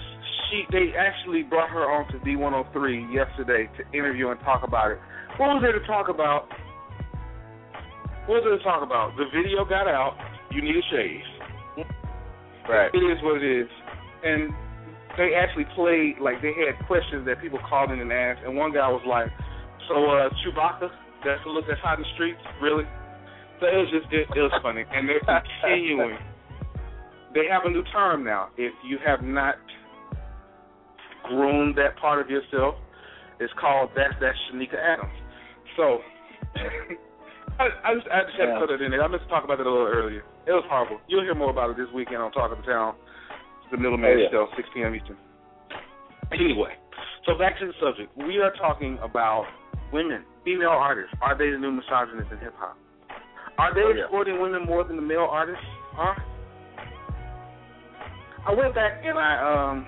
She, 0.52 0.68
they 0.68 0.92
actually 0.92 1.42
brought 1.42 1.70
her 1.70 1.88
on 1.88 2.04
to 2.12 2.20
V103 2.20 3.08
yesterday 3.08 3.72
to 3.80 3.82
interview 3.96 4.28
and 4.28 4.38
talk 4.40 4.62
about 4.62 4.92
it. 4.92 4.98
What 5.40 5.48
was 5.56 5.64
there 5.64 5.72
to 5.72 5.86
talk 5.88 6.12
about? 6.12 6.44
What 8.28 8.38
was 8.38 8.44
there 8.44 8.58
to 8.60 8.64
talk 8.64 8.84
about? 8.84 9.16
The 9.16 9.24
video 9.32 9.64
got 9.64 9.88
out. 9.88 10.20
You 10.52 10.60
need 10.60 10.76
a 10.76 10.84
shave. 10.92 11.24
right. 12.68 12.92
It 12.92 13.00
is 13.00 13.16
what 13.24 13.40
it 13.40 13.48
is. 13.48 13.68
And 14.22 14.52
they 15.16 15.32
actually 15.32 15.64
played 15.72 16.20
like 16.20 16.44
they 16.44 16.52
had 16.52 16.76
questions 16.86 17.24
that 17.24 17.40
people 17.40 17.58
called 17.64 17.90
in 17.90 18.00
and 18.00 18.12
asked, 18.12 18.44
and 18.44 18.52
one 18.52 18.72
guy 18.72 18.88
was 18.88 19.04
like, 19.08 19.28
"So 19.88 19.96
uh, 20.04 20.28
Chewbacca, 20.44 20.88
that's 21.24 21.40
the 21.44 21.50
look 21.50 21.64
that's 21.68 21.80
hot 21.80 21.98
in 21.98 22.04
the 22.04 22.12
streets, 22.14 22.40
really?" 22.60 22.84
So 23.60 23.66
it 23.66 23.76
was 23.76 23.90
just 23.92 24.12
it, 24.12 24.28
it 24.36 24.40
was 24.40 24.52
funny, 24.62 24.84
and 24.88 25.08
they're 25.08 25.20
continuing. 25.64 26.16
They 27.34 27.48
have 27.50 27.64
a 27.64 27.70
new 27.70 27.84
term 27.92 28.24
now. 28.24 28.48
If 28.56 28.72
you 28.84 28.98
have 29.04 29.22
not 29.22 29.56
groomed 31.24 31.76
that 31.78 31.96
part 31.98 32.20
of 32.20 32.30
yourself, 32.30 32.74
it's 33.40 33.52
called 33.60 33.90
that's 33.96 34.14
that 34.20 34.34
Shanika 34.48 34.76
Adams. 34.78 35.14
So 35.76 35.98
I, 37.58 37.68
I 37.84 37.94
just 37.94 38.06
I 38.08 38.22
just 38.26 38.36
had 38.38 38.54
to 38.54 38.60
put 38.60 38.70
it 38.70 38.82
in 38.82 38.90
there. 38.90 39.02
I 39.02 39.08
meant 39.08 39.22
to 39.22 39.28
talk 39.28 39.44
about 39.44 39.60
it 39.60 39.66
a 39.66 39.70
little 39.70 39.86
earlier. 39.86 40.24
It 40.46 40.52
was 40.52 40.64
horrible. 40.68 40.98
You'll 41.08 41.22
hear 41.22 41.34
more 41.34 41.50
about 41.50 41.70
it 41.70 41.76
this 41.76 41.86
weekend 41.94 42.18
on 42.22 42.32
Talk 42.32 42.50
of 42.50 42.58
the 42.58 42.64
Town. 42.66 42.94
It's 43.62 43.70
the 43.70 43.78
middleman 43.78 44.10
Oh, 44.10 44.16
yeah. 44.18 44.28
show, 44.30 44.46
6 44.56 44.68
p.m. 44.74 44.94
Eastern. 44.94 45.16
Anyway, 46.32 46.74
so 47.26 47.38
back 47.38 47.58
to 47.60 47.66
the 47.66 47.72
subject. 47.78 48.10
We 48.16 48.38
are 48.40 48.52
talking 48.58 48.98
about 49.02 49.44
women, 49.92 50.24
female 50.44 50.70
artists. 50.74 51.14
Are 51.22 51.36
they 51.38 51.50
the 51.50 51.58
new 51.58 51.70
misogynists 51.70 52.32
in 52.32 52.38
hip 52.38 52.54
hop? 52.56 52.76
Are 53.58 53.72
they 53.74 53.82
Oh, 53.86 53.92
yeah. 53.94 54.02
exploiting 54.04 54.40
women 54.40 54.64
more 54.66 54.82
than 54.82 54.96
the 54.96 55.02
male 55.02 55.28
artists 55.30 55.62
are? 55.96 56.16
I 58.48 58.54
went 58.54 58.74
back 58.74 59.02
and 59.04 59.18
I 59.18 59.32
um 59.38 59.86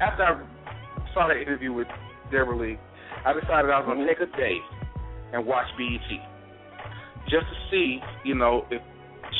after 0.00 0.24
I 0.24 1.14
saw 1.14 1.28
that 1.28 1.36
interview 1.36 1.72
with 1.72 1.88
Debra 2.30 2.56
Lee, 2.56 2.78
I 3.24 3.32
decided 3.32 3.70
I 3.70 3.78
was 3.78 3.86
gonna 3.86 4.00
Mhm. 4.00 4.08
take 4.08 4.20
a 4.20 4.26
day 4.26 4.62
and 5.32 5.46
watch 5.46 5.68
BET. 5.76 6.20
Just 7.26 7.46
to 7.48 7.54
see, 7.70 8.02
you 8.24 8.34
know, 8.34 8.66
if 8.70 8.82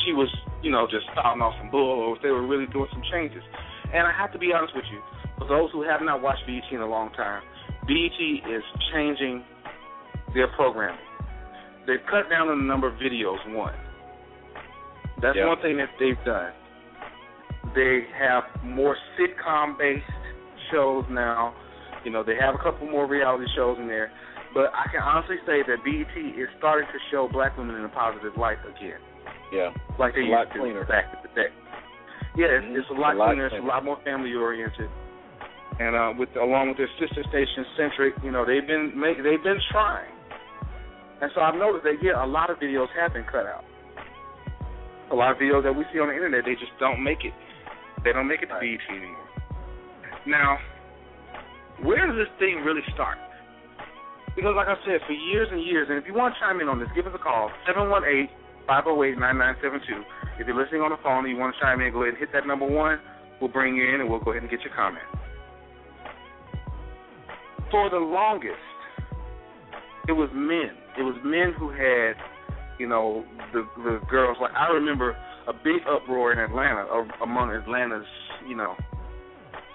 she 0.03 0.13
was, 0.13 0.29
you 0.61 0.71
know, 0.71 0.87
just 0.87 1.05
spouting 1.07 1.41
off 1.41 1.57
some 1.57 1.69
bull 1.69 1.99
or 1.99 2.15
if 2.15 2.21
they 2.21 2.31
were 2.31 2.43
really 2.43 2.67
doing 2.67 2.89
some 2.91 3.01
changes. 3.03 3.43
And 3.91 4.07
I 4.07 4.11
have 4.11 4.31
to 4.31 4.37
be 4.37 4.53
honest 4.53 4.73
with 4.75 4.85
you, 4.91 5.01
for 5.37 5.45
those 5.45 5.71
who 5.71 5.81
have 5.81 6.01
not 6.01 6.21
watched 6.21 6.45
BET 6.45 6.71
in 6.71 6.81
a 6.81 6.85
long 6.85 7.09
time, 7.11 7.41
BET 7.87 8.43
is 8.45 8.63
changing 8.93 9.43
their 10.33 10.47
programming. 10.47 10.99
They've 11.85 12.05
cut 12.05 12.29
down 12.29 12.49
on 12.49 12.59
the 12.59 12.63
number 12.63 12.87
of 12.87 12.93
videos, 12.95 13.43
one. 13.53 13.73
That's 15.17 15.35
Yeah. 15.35 15.47
one 15.47 15.57
thing 15.57 15.77
that 15.77 15.89
they've 15.97 16.23
done. 16.23 16.53
They 17.73 18.01
have 18.17 18.63
more 18.63 18.95
sitcom 19.17 19.77
based 19.77 20.05
shows 20.71 21.05
now. 21.11 21.53
You 22.03 22.11
know, 22.11 22.23
they 22.23 22.35
have 22.39 22.55
a 22.55 22.57
couple 22.63 22.89
more 22.89 23.05
reality 23.07 23.45
shows 23.55 23.77
in 23.79 23.87
there. 23.87 24.11
But 24.53 24.73
I 24.75 24.89
can 24.91 24.99
honestly 25.01 25.37
say 25.45 25.63
that 25.63 25.79
BET 25.85 26.11
is 26.35 26.49
starting 26.57 26.87
to 26.91 26.99
show 27.11 27.29
black 27.31 27.57
women 27.57 27.75
in 27.75 27.85
a 27.85 27.89
positive 27.93 28.35
light 28.35 28.57
again. 28.67 28.99
Yeah. 29.53 29.71
Like 29.99 30.15
they 30.15 30.27
A 30.27 30.31
lot 30.31 30.47
used 30.47 30.53
to 30.53 30.59
cleaner. 30.59 30.83
back 30.85 31.07
in 31.13 31.19
the 31.23 31.31
day. 31.35 31.51
Yeah, 32.35 32.47
it's, 32.59 32.67
it's 32.83 32.89
a 32.91 32.99
lot 32.99 33.15
A 33.15 33.17
lot 33.19 33.27
cleaner, 33.31 33.47
it's 33.47 33.55
a 33.59 33.63
lot 33.65 33.83
more 33.85 33.99
family 34.03 34.33
oriented. 34.33 34.89
And 35.79 35.95
uh 35.95 36.11
with 36.19 36.29
along 36.35 36.69
with 36.69 36.77
their 36.77 36.91
sister 36.99 37.23
station 37.31 37.63
centric, 37.79 38.13
you 38.23 38.31
know, 38.31 38.43
they've 38.45 38.65
been 38.67 38.91
make, 38.95 39.17
they've 39.23 39.43
been 39.43 39.59
trying. 39.71 40.11
And 41.21 41.31
so 41.35 41.41
I've 41.41 41.55
noticed 41.55 41.83
that 41.85 41.99
yeah, 42.03 42.19
a 42.23 42.27
lot 42.27 42.49
of 42.49 42.57
videos 42.59 42.87
have 42.99 43.13
been 43.13 43.23
cut 43.25 43.45
out. 43.47 43.63
A 45.11 45.15
lot 45.15 45.31
of 45.31 45.37
videos 45.37 45.63
that 45.63 45.71
we 45.75 45.83
see 45.93 45.99
on 45.99 46.07
the 46.07 46.15
internet, 46.15 46.43
they 46.45 46.55
just 46.55 46.71
don't 46.79 47.03
make 47.03 47.23
it. 47.23 47.33
They 48.03 48.11
don't 48.11 48.27
make 48.27 48.41
it 48.41 48.47
to 48.47 48.53
Right. 48.55 48.79
BET 48.79 48.95
anymore. 48.95 49.20
Now, 50.27 50.57
where 51.83 52.05
does 52.05 52.15
this 52.15 52.29
thing 52.39 52.61
really 52.63 52.81
start? 52.93 53.17
Because 54.35 54.53
like 54.55 54.67
I 54.67 54.75
said, 54.85 55.01
for 55.07 55.13
years 55.13 55.49
and 55.51 55.61
years, 55.63 55.87
and 55.89 55.97
if 55.97 56.05
you 56.07 56.13
want 56.13 56.35
to 56.35 56.39
chime 56.39 56.61
in 56.61 56.69
on 56.69 56.79
this, 56.79 56.87
give 56.95 57.05
us 57.05 57.13
a 57.13 57.19
call, 57.19 57.51
718-508-9972. 58.69 60.03
If 60.39 60.47
you're 60.47 60.55
listening 60.55 60.81
on 60.81 60.91
the 60.91 60.97
phone 61.03 61.25
and 61.25 61.33
you 61.33 61.37
want 61.37 61.55
to 61.55 61.61
chime 61.61 61.81
in, 61.81 61.91
go 61.91 62.03
ahead 62.03 62.13
and 62.15 62.19
hit 62.19 62.31
that 62.33 62.47
number 62.47 62.65
one. 62.65 62.99
We'll 63.41 63.51
bring 63.51 63.75
you 63.75 63.93
in 63.93 64.01
and 64.01 64.09
we'll 64.09 64.19
go 64.23 64.31
ahead 64.31 64.43
and 64.43 64.51
get 64.51 64.61
your 64.61 64.73
comment. 64.75 65.03
For 67.69 67.89
the 67.89 67.97
longest, 67.97 68.55
it 70.07 70.13
was 70.13 70.29
men. 70.33 70.77
It 70.97 71.03
was 71.03 71.15
men 71.23 71.53
who 71.57 71.69
had, 71.69 72.15
you 72.79 72.87
know, 72.87 73.25
the 73.53 73.65
the 73.77 73.99
girls. 74.09 74.37
Like 74.41 74.53
I 74.53 74.67
remember 74.67 75.15
a 75.47 75.53
big 75.53 75.81
uproar 75.89 76.33
in 76.33 76.39
Atlanta 76.39 76.85
among 77.23 77.51
Atlanta's, 77.51 78.05
you 78.47 78.55
know, 78.55 78.75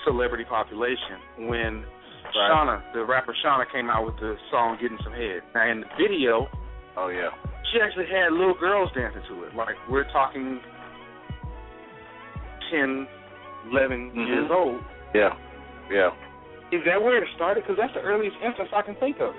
celebrity 0.07 0.45
population 0.49 1.19
when 1.51 1.85
Right. 2.27 2.51
Shawnna, 2.51 2.83
the 2.93 3.05
rapper 3.05 3.35
Shawnna, 3.45 3.71
came 3.71 3.89
out 3.89 4.05
with 4.05 4.17
the 4.19 4.37
song 4.51 4.77
"Getting 4.81 4.99
Some 5.05 5.13
Head." 5.13 5.43
Now 5.55 5.69
in 5.71 5.81
the 5.81 5.87
video, 5.97 6.49
Oh 6.97 7.09
yeah. 7.09 7.31
she 7.71 7.81
actually 7.81 8.07
had 8.07 8.33
little 8.33 8.55
girls 8.59 8.91
dancing 8.95 9.23
to 9.29 9.45
it. 9.45 9.55
Like 9.55 9.77
we're 9.89 10.11
talking 10.13 10.61
10, 12.71 13.07
11 13.71 14.11
Mhm. 14.11 14.27
years 14.27 14.51
old. 14.51 14.83
Yeah. 15.15 15.35
Yeah. 15.89 16.11
Is 16.73 16.83
that 16.85 17.01
where 17.01 17.23
it 17.23 17.29
started? 17.37 17.63
Because 17.63 17.77
that's 17.77 17.95
the 17.95 18.03
earliest 18.03 18.37
instance 18.43 18.71
I 18.73 18.83
can 18.83 18.97
think 18.97 19.21
of. 19.21 19.35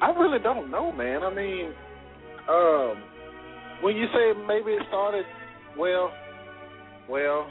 I 0.00 0.10
really 0.12 0.38
don't 0.38 0.70
know, 0.70 0.92
man. 0.92 1.22
I 1.24 1.30
mean, 1.30 1.74
um, 2.48 3.02
when 3.82 3.96
you 3.96 4.06
say 4.14 4.32
maybe 4.46 4.72
it 4.72 4.86
started, 4.88 5.26
well, 5.76 6.12
well, 7.08 7.46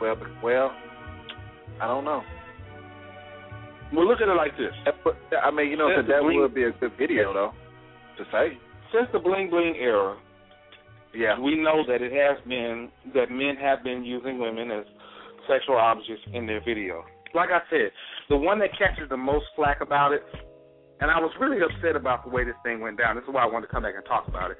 well, 0.00 0.16
well, 0.42 0.72
I 1.80 1.86
don't 1.86 2.04
know. 2.04 2.22
Well, 3.92 4.06
look 4.06 4.20
at 4.20 4.28
it 4.28 4.34
like 4.36 4.52
this. 4.56 4.72
I 5.42 5.50
mean, 5.50 5.68
you 5.70 5.76
know, 5.76 5.88
That's 5.94 6.06
that 6.08 6.22
bling- 6.22 6.40
would 6.40 6.54
be 6.54 6.64
a 6.64 6.72
good 6.72 6.92
video 6.98 7.32
though 7.32 7.52
to 8.18 8.24
say. 8.30 8.58
Since 8.92 9.08
the 9.12 9.18
bling 9.18 9.48
bling 9.50 9.76
era, 9.76 10.16
Yeah. 11.14 11.38
we 11.38 11.56
know 11.56 11.84
that 11.86 12.02
it 12.02 12.12
has 12.12 12.38
been 12.46 12.90
that 13.14 13.30
men 13.30 13.56
have 13.56 13.82
been 13.82 14.04
using 14.04 14.38
women 14.38 14.70
as 14.70 14.84
sexual 15.46 15.76
objects 15.76 16.22
in 16.32 16.46
their 16.46 16.60
video. 16.60 17.04
Like 17.34 17.50
I 17.50 17.60
said, 17.70 17.92
the 18.28 18.36
one 18.36 18.58
that 18.58 18.72
catches 18.76 19.08
the 19.08 19.16
most 19.16 19.46
flack 19.56 19.80
about 19.80 20.12
it, 20.12 20.22
and 21.00 21.10
I 21.10 21.18
was 21.20 21.30
really 21.40 21.60
upset 21.62 21.96
about 21.96 22.24
the 22.24 22.30
way 22.30 22.44
this 22.44 22.56
thing 22.64 22.80
went 22.80 22.98
down. 22.98 23.16
This 23.16 23.24
is 23.24 23.30
why 23.30 23.42
I 23.42 23.46
wanted 23.46 23.66
to 23.68 23.72
come 23.72 23.82
back 23.84 23.94
and 23.94 24.04
talk 24.04 24.28
about 24.28 24.50
it. 24.50 24.58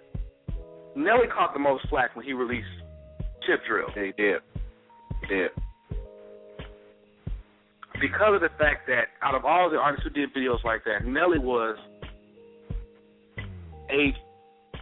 Nelly 0.96 1.26
caught 1.28 1.52
the 1.52 1.58
most 1.60 1.86
flack 1.88 2.14
when 2.16 2.24
he 2.24 2.32
released 2.32 2.66
Tip 3.46 3.60
Drill 3.66 3.88
Yeah, 3.96 4.02
he 4.04 4.12
did. 4.12 4.40
He 5.28 5.46
because 8.00 8.34
of 8.34 8.40
the 8.40 8.50
fact 8.58 8.86
that 8.86 9.08
out 9.22 9.34
of 9.34 9.44
all 9.44 9.70
the 9.70 9.76
artists 9.76 10.04
who 10.06 10.10
did 10.10 10.32
videos 10.34 10.62
like 10.64 10.84
that, 10.84 11.04
Nelly 11.04 11.38
was 11.38 11.76
a 13.90 14.14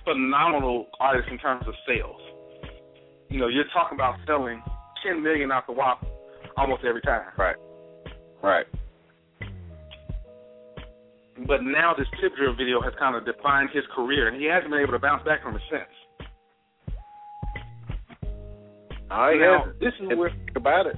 phenomenal 0.05 0.87
artist 1.01 1.29
in 1.31 1.39
terms 1.39 1.65
of 1.67 1.75
sales. 1.87 2.21
You 3.29 3.41
know, 3.41 3.49
you're 3.49 3.65
talking 3.73 3.97
about 3.97 4.17
selling 4.27 4.63
10 5.05 5.23
million 5.23 5.51
out 5.51 5.67
the 5.67 5.73
WAP 5.73 6.05
almost 6.57 6.85
every 6.85 7.01
time. 7.03 7.23
Right. 7.39 7.57
Right. 8.43 8.67
But 11.47 11.63
now 11.63 11.95
this 11.97 12.07
tip 12.21 12.33
drill 12.37 12.55
video 12.55 12.81
has 12.81 12.93
kind 12.99 13.15
of 13.15 13.27
defined 13.27 13.71
his 13.73 13.85
career, 13.95 14.29
and 14.29 14.41
he 14.41 14.47
hasn't 14.47 14.71
been 14.71 14.81
able 14.81 14.93
to 14.93 14.99
bounce 14.99 15.25
back 15.25 15.43
from 15.43 15.57
it 15.57 15.63
since. 15.71 15.85
Oh 19.11 19.33
now, 19.39 19.65
yeah. 19.67 19.73
this 19.81 19.95
is 20.01 20.19
where 20.19 20.31
think 20.31 20.57
about 20.57 20.87
it. 20.87 20.97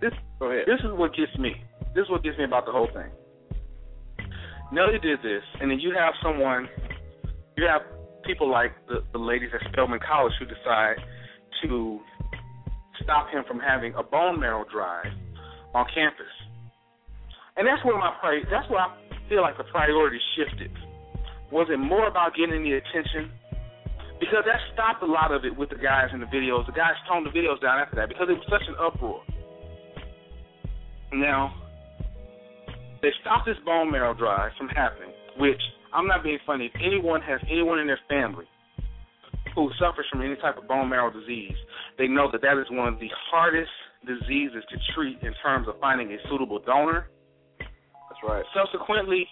this 0.00 0.12
Go 0.38 0.50
ahead. 0.50 0.64
this 0.66 0.80
is 0.80 0.92
what 0.92 1.14
gets 1.14 1.36
me. 1.38 1.54
This 1.94 2.04
is 2.04 2.10
what 2.10 2.22
gets 2.22 2.36
me 2.38 2.44
about 2.44 2.66
the 2.66 2.72
whole 2.72 2.88
thing. 2.92 3.10
Nelly 4.72 4.98
did 5.00 5.20
this, 5.22 5.42
and 5.60 5.70
then 5.70 5.78
you 5.78 5.94
have 5.96 6.12
someone, 6.22 6.68
you 7.56 7.64
have 7.66 7.82
people 8.26 8.50
like 8.50 8.72
the, 8.88 9.04
the 9.12 9.18
ladies 9.18 9.50
at 9.54 9.60
Spelman 9.72 10.00
College 10.06 10.32
who 10.38 10.46
decide 10.46 10.96
to 11.62 12.00
stop 13.02 13.30
him 13.30 13.44
from 13.46 13.60
having 13.60 13.94
a 13.94 14.02
bone 14.02 14.40
marrow 14.40 14.64
drive 14.70 15.06
on 15.74 15.86
campus. 15.94 16.26
And 17.56 17.66
that's 17.66 17.82
where 17.84 17.96
my 17.96 18.12
pri- 18.20 18.44
that's 18.50 18.68
where 18.68 18.80
I 18.80 18.96
feel 19.28 19.40
like 19.40 19.56
the 19.56 19.64
priority 19.64 20.18
shifted. 20.36 20.70
Was 21.52 21.68
it 21.70 21.78
more 21.78 22.08
about 22.08 22.34
getting 22.34 22.62
the 22.64 22.72
attention? 22.72 23.30
Because 24.18 24.44
that 24.46 24.60
stopped 24.72 25.02
a 25.02 25.06
lot 25.06 25.30
of 25.30 25.44
it 25.44 25.56
with 25.56 25.68
the 25.68 25.76
guys 25.76 26.08
in 26.12 26.20
the 26.20 26.26
videos. 26.26 26.64
The 26.66 26.72
guys 26.72 26.96
toned 27.08 27.26
the 27.26 27.30
videos 27.30 27.60
down 27.60 27.78
after 27.78 27.96
that 27.96 28.08
because 28.08 28.28
it 28.30 28.34
was 28.34 28.46
such 28.48 28.64
an 28.66 28.74
uproar. 28.80 29.20
Now, 31.12 31.54
they 33.02 33.10
stopped 33.20 33.46
this 33.46 33.56
bone 33.64 33.90
marrow 33.90 34.14
drive 34.14 34.52
from 34.56 34.68
happening, 34.68 35.12
which 35.38 35.60
I'm 35.92 36.06
not 36.06 36.24
being 36.24 36.38
funny. 36.46 36.66
If 36.66 36.80
anyone 36.82 37.20
has 37.22 37.40
anyone 37.50 37.78
in 37.78 37.86
their 37.86 38.00
family 38.08 38.46
who 39.54 39.70
suffers 39.78 40.06
from 40.10 40.22
any 40.22 40.36
type 40.36 40.56
of 40.58 40.66
bone 40.66 40.88
marrow 40.88 41.12
disease, 41.12 41.56
they 41.98 42.08
know 42.08 42.30
that 42.32 42.40
that 42.42 42.58
is 42.58 42.66
one 42.70 42.88
of 42.92 42.98
the 42.98 43.08
hardest 43.30 43.70
diseases 44.06 44.64
to 44.70 44.76
treat 44.94 45.18
in 45.22 45.34
terms 45.42 45.68
of 45.68 45.78
finding 45.80 46.10
a 46.12 46.16
suitable 46.28 46.58
donor. 46.58 47.08
That's 47.58 48.20
right. 48.26 48.44
Subsequently, 48.54 49.26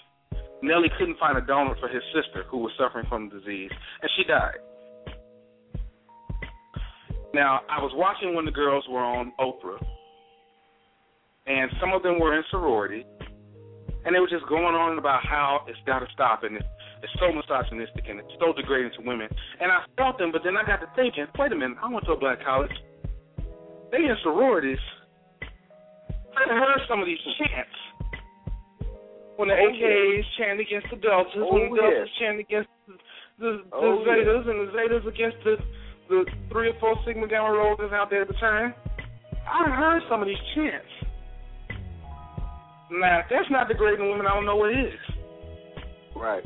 Nelly 0.62 0.88
couldn't 0.98 1.18
find 1.18 1.36
a 1.38 1.40
donor 1.40 1.74
for 1.80 1.88
his 1.88 2.02
sister 2.14 2.44
who 2.50 2.58
was 2.58 2.72
suffering 2.78 3.06
from 3.08 3.28
the 3.28 3.40
disease, 3.40 3.70
and 4.02 4.10
she 4.16 4.24
died. 4.24 4.60
Now, 7.34 7.62
I 7.68 7.82
was 7.82 7.90
watching 7.98 8.34
when 8.34 8.44
the 8.44 8.54
girls 8.54 8.84
were 8.88 9.02
on 9.02 9.32
Oprah, 9.40 9.82
and 11.46 11.68
some 11.80 11.92
of 11.92 12.02
them 12.04 12.20
were 12.20 12.38
in 12.38 12.44
sorority, 12.50 13.04
and 14.06 14.14
they 14.14 14.20
were 14.20 14.30
just 14.30 14.46
going 14.48 14.78
on 14.78 14.98
about 14.98 15.26
how 15.26 15.66
it's 15.66 15.78
got 15.84 15.98
to 15.98 16.06
stop, 16.14 16.44
and 16.44 16.54
it's, 16.54 16.64
it's 17.02 17.12
so 17.18 17.34
misogynistic 17.34 18.06
and 18.08 18.20
it's 18.20 18.32
so 18.38 18.52
degrading 18.54 18.92
to 18.96 19.02
women. 19.02 19.26
And 19.60 19.72
I 19.72 19.82
felt 19.98 20.16
them, 20.16 20.30
but 20.30 20.42
then 20.44 20.56
I 20.56 20.62
got 20.62 20.78
to 20.80 20.88
thinking, 20.94 21.26
wait 21.36 21.50
a 21.50 21.56
minute, 21.56 21.76
I 21.82 21.90
went 21.90 22.06
to 22.06 22.12
a 22.12 22.16
black 22.16 22.38
college. 22.44 22.70
They 23.90 23.98
in 23.98 24.16
sororities. 24.22 24.78
I 26.38 26.48
heard 26.54 26.80
some 26.88 27.00
of 27.00 27.06
these 27.06 27.18
chants 27.38 27.76
when 29.36 29.48
the 29.48 29.54
Oh, 29.54 29.70
AKs 29.74 30.22
chant 30.38 30.60
against 30.60 30.86
the 30.90 30.96
Deltas, 31.02 31.34
Oh, 31.36 31.50
when 31.52 31.70
the 31.70 31.82
Deltas 31.82 32.08
yeah. 32.14 32.26
chant 32.26 32.38
against 32.38 32.70
the, 32.86 32.94
the, 33.38 33.50
the 33.70 33.74
Oh. 33.74 34.04
Zetas, 34.06 34.46
and 34.46 34.58
the 34.62 34.70
Zetas 34.70 35.06
against 35.06 35.38
the 35.42 35.56
the 36.08 36.24
three 36.50 36.68
or 36.68 36.74
four 36.80 36.96
Sigma 37.06 37.26
Gamma 37.28 37.50
Rhos 37.52 37.78
out 37.92 38.10
there 38.10 38.22
at 38.22 38.28
the 38.28 38.34
time. 38.34 38.74
I 39.46 39.70
heard 39.70 40.02
some 40.08 40.22
of 40.22 40.28
these 40.28 40.36
chants. 40.54 40.86
Now, 42.90 43.20
if 43.20 43.26
that's 43.30 43.50
not 43.50 43.68
degrading 43.68 44.08
women, 44.08 44.26
I 44.26 44.34
don't 44.34 44.46
know 44.46 44.56
what 44.56 44.70
is. 44.70 44.92
Right. 46.14 46.44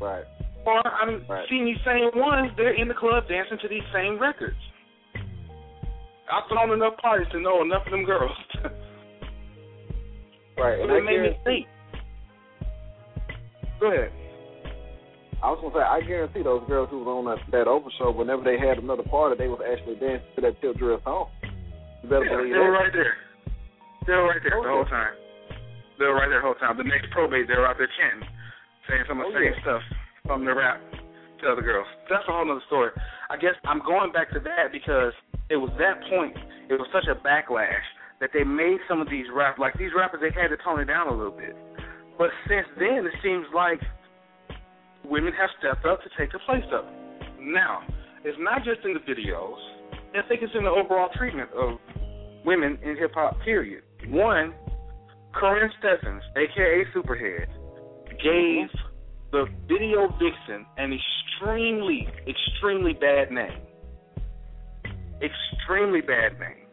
Right. 0.00 0.24
Or 0.66 0.82
I'm 0.86 1.24
Right. 1.28 1.46
seeing 1.48 1.64
these 1.66 1.80
same 1.84 2.10
ones, 2.14 2.50
they're 2.56 2.74
in 2.74 2.88
the 2.88 2.94
club 2.94 3.28
dancing 3.28 3.58
to 3.58 3.68
these 3.68 3.84
same 3.92 4.18
records. 4.18 4.56
I've 6.30 6.48
thrown 6.48 6.72
enough 6.72 6.96
parties 6.96 7.28
to 7.32 7.40
know 7.40 7.62
enough 7.62 7.84
of 7.84 7.92
them 7.92 8.04
girls. 8.04 8.36
Right. 10.56 10.78
And 10.80 10.90
I 10.90 11.00
made 11.00 11.20
me 11.20 11.38
think. 11.44 11.66
Go 13.80 13.92
ahead. 13.92 14.12
I 15.44 15.52
was 15.52 15.60
gonna 15.60 15.76
say, 15.76 15.84
I 15.84 16.00
guarantee 16.00 16.40
those 16.40 16.64
girls 16.64 16.88
who 16.88 17.04
was 17.04 17.10
on 17.12 17.28
that, 17.28 17.36
that 17.52 17.68
Oprah 17.68 17.92
show, 18.00 18.08
whenever 18.08 18.40
they 18.40 18.56
had 18.56 18.80
another 18.80 19.04
party, 19.04 19.36
they 19.36 19.44
was 19.52 19.60
actually 19.60 20.00
dancing 20.00 20.24
to 20.36 20.40
that 20.40 20.56
Tip 20.64 20.80
Drill 20.80 21.04
song. 21.04 21.28
You 22.00 22.08
better 22.08 22.24
Yeah, 22.24 22.40
believe 22.40 22.56
they 22.56 22.64
were 22.64 22.72
right 22.72 22.88
there. 22.88 23.12
They 24.08 24.16
were 24.16 24.32
right 24.32 24.40
there 24.40 24.56
the 24.56 24.64
oh, 24.64 24.80
whole 24.80 24.88
time. 24.88 25.12
They 26.00 26.08
were 26.08 26.16
right 26.16 26.32
there 26.32 26.40
the 26.40 26.48
whole 26.48 26.56
time. 26.56 26.80
The 26.80 26.88
next 26.88 27.12
probate, 27.12 27.44
they 27.44 27.60
were 27.60 27.68
out 27.68 27.76
there 27.76 27.92
chanting, 27.92 28.24
saying 28.88 29.04
some 29.04 29.20
of 29.20 29.28
the 29.28 29.36
Oh, 29.36 29.40
same 29.40 29.52
yeah. 29.52 29.60
stuff 29.68 29.82
from 30.24 30.48
the 30.48 30.56
rap 30.56 30.80
to 31.44 31.52
other 31.52 31.60
girls. 31.60 31.88
That's 32.08 32.24
a 32.24 32.32
whole 32.32 32.48
other 32.48 32.64
story. 32.64 32.88
I 33.28 33.36
guess 33.36 33.52
I'm 33.68 33.84
going 33.84 34.16
back 34.16 34.32
to 34.32 34.40
that 34.48 34.72
because 34.72 35.12
it 35.52 35.60
was 35.60 35.68
that 35.76 36.00
point. 36.08 36.40
It 36.72 36.80
was 36.80 36.88
such 36.88 37.04
a 37.04 37.20
backlash 37.20 37.84
that 38.24 38.32
they 38.32 38.48
made 38.48 38.80
some 38.88 39.04
of 39.04 39.12
these 39.12 39.28
rap 39.28 39.60
like 39.60 39.76
these 39.76 39.92
rappers. 39.92 40.24
They 40.24 40.32
had 40.32 40.48
to 40.48 40.58
tone 40.64 40.80
it 40.80 40.88
down 40.88 41.12
a 41.12 41.12
little 41.12 41.36
bit. 41.36 41.52
But 42.16 42.32
since 42.48 42.64
then, 42.80 43.04
it 43.04 43.12
seems 43.20 43.44
like 43.52 43.80
women 45.04 45.32
have 45.38 45.50
stepped 45.58 45.84
up 45.86 46.02
to 46.02 46.08
take 46.18 46.32
the 46.32 46.38
place 46.40 46.64
up. 46.74 46.86
Now, 47.40 47.82
it's 48.24 48.38
not 48.40 48.64
just 48.64 48.80
in 48.84 48.94
the 48.94 49.00
videos. 49.00 49.58
I 50.14 50.26
think 50.28 50.42
it's 50.42 50.52
in 50.54 50.64
the 50.64 50.70
overall 50.70 51.08
treatment 51.14 51.50
of 51.52 51.78
women 52.44 52.78
in 52.82 52.96
hip 52.96 53.12
hop. 53.14 53.40
Period. 53.44 53.82
One, 54.08 54.54
Karrine 55.34 55.68
Steffans, 55.82 56.22
aka 56.36 56.84
Superhead, 56.94 57.46
gave 58.22 58.68
the 59.32 59.46
video 59.66 60.08
vixen 60.08 60.64
an 60.78 60.96
extremely, 60.96 62.08
extremely 62.28 62.92
bad 62.92 63.32
name. 63.32 63.60
Extremely 65.20 66.00
bad 66.00 66.38
name. 66.38 66.64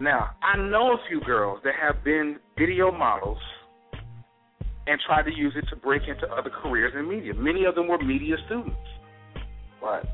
Now, 0.00 0.30
I 0.42 0.58
know 0.58 0.92
a 0.92 0.98
few 1.08 1.20
girls 1.20 1.60
that 1.64 1.74
have 1.80 2.04
been 2.04 2.38
video 2.58 2.90
models 2.90 3.38
and 4.86 5.00
tried 5.06 5.22
to 5.22 5.34
use 5.34 5.54
it 5.56 5.64
to 5.70 5.76
break 5.76 6.02
into 6.08 6.28
other 6.28 6.50
careers 6.50 6.92
in 6.96 7.08
media. 7.08 7.34
Many 7.34 7.64
of 7.64 7.74
them 7.74 7.88
were 7.88 7.98
media 7.98 8.36
students. 8.46 8.76
Right. 9.82 10.04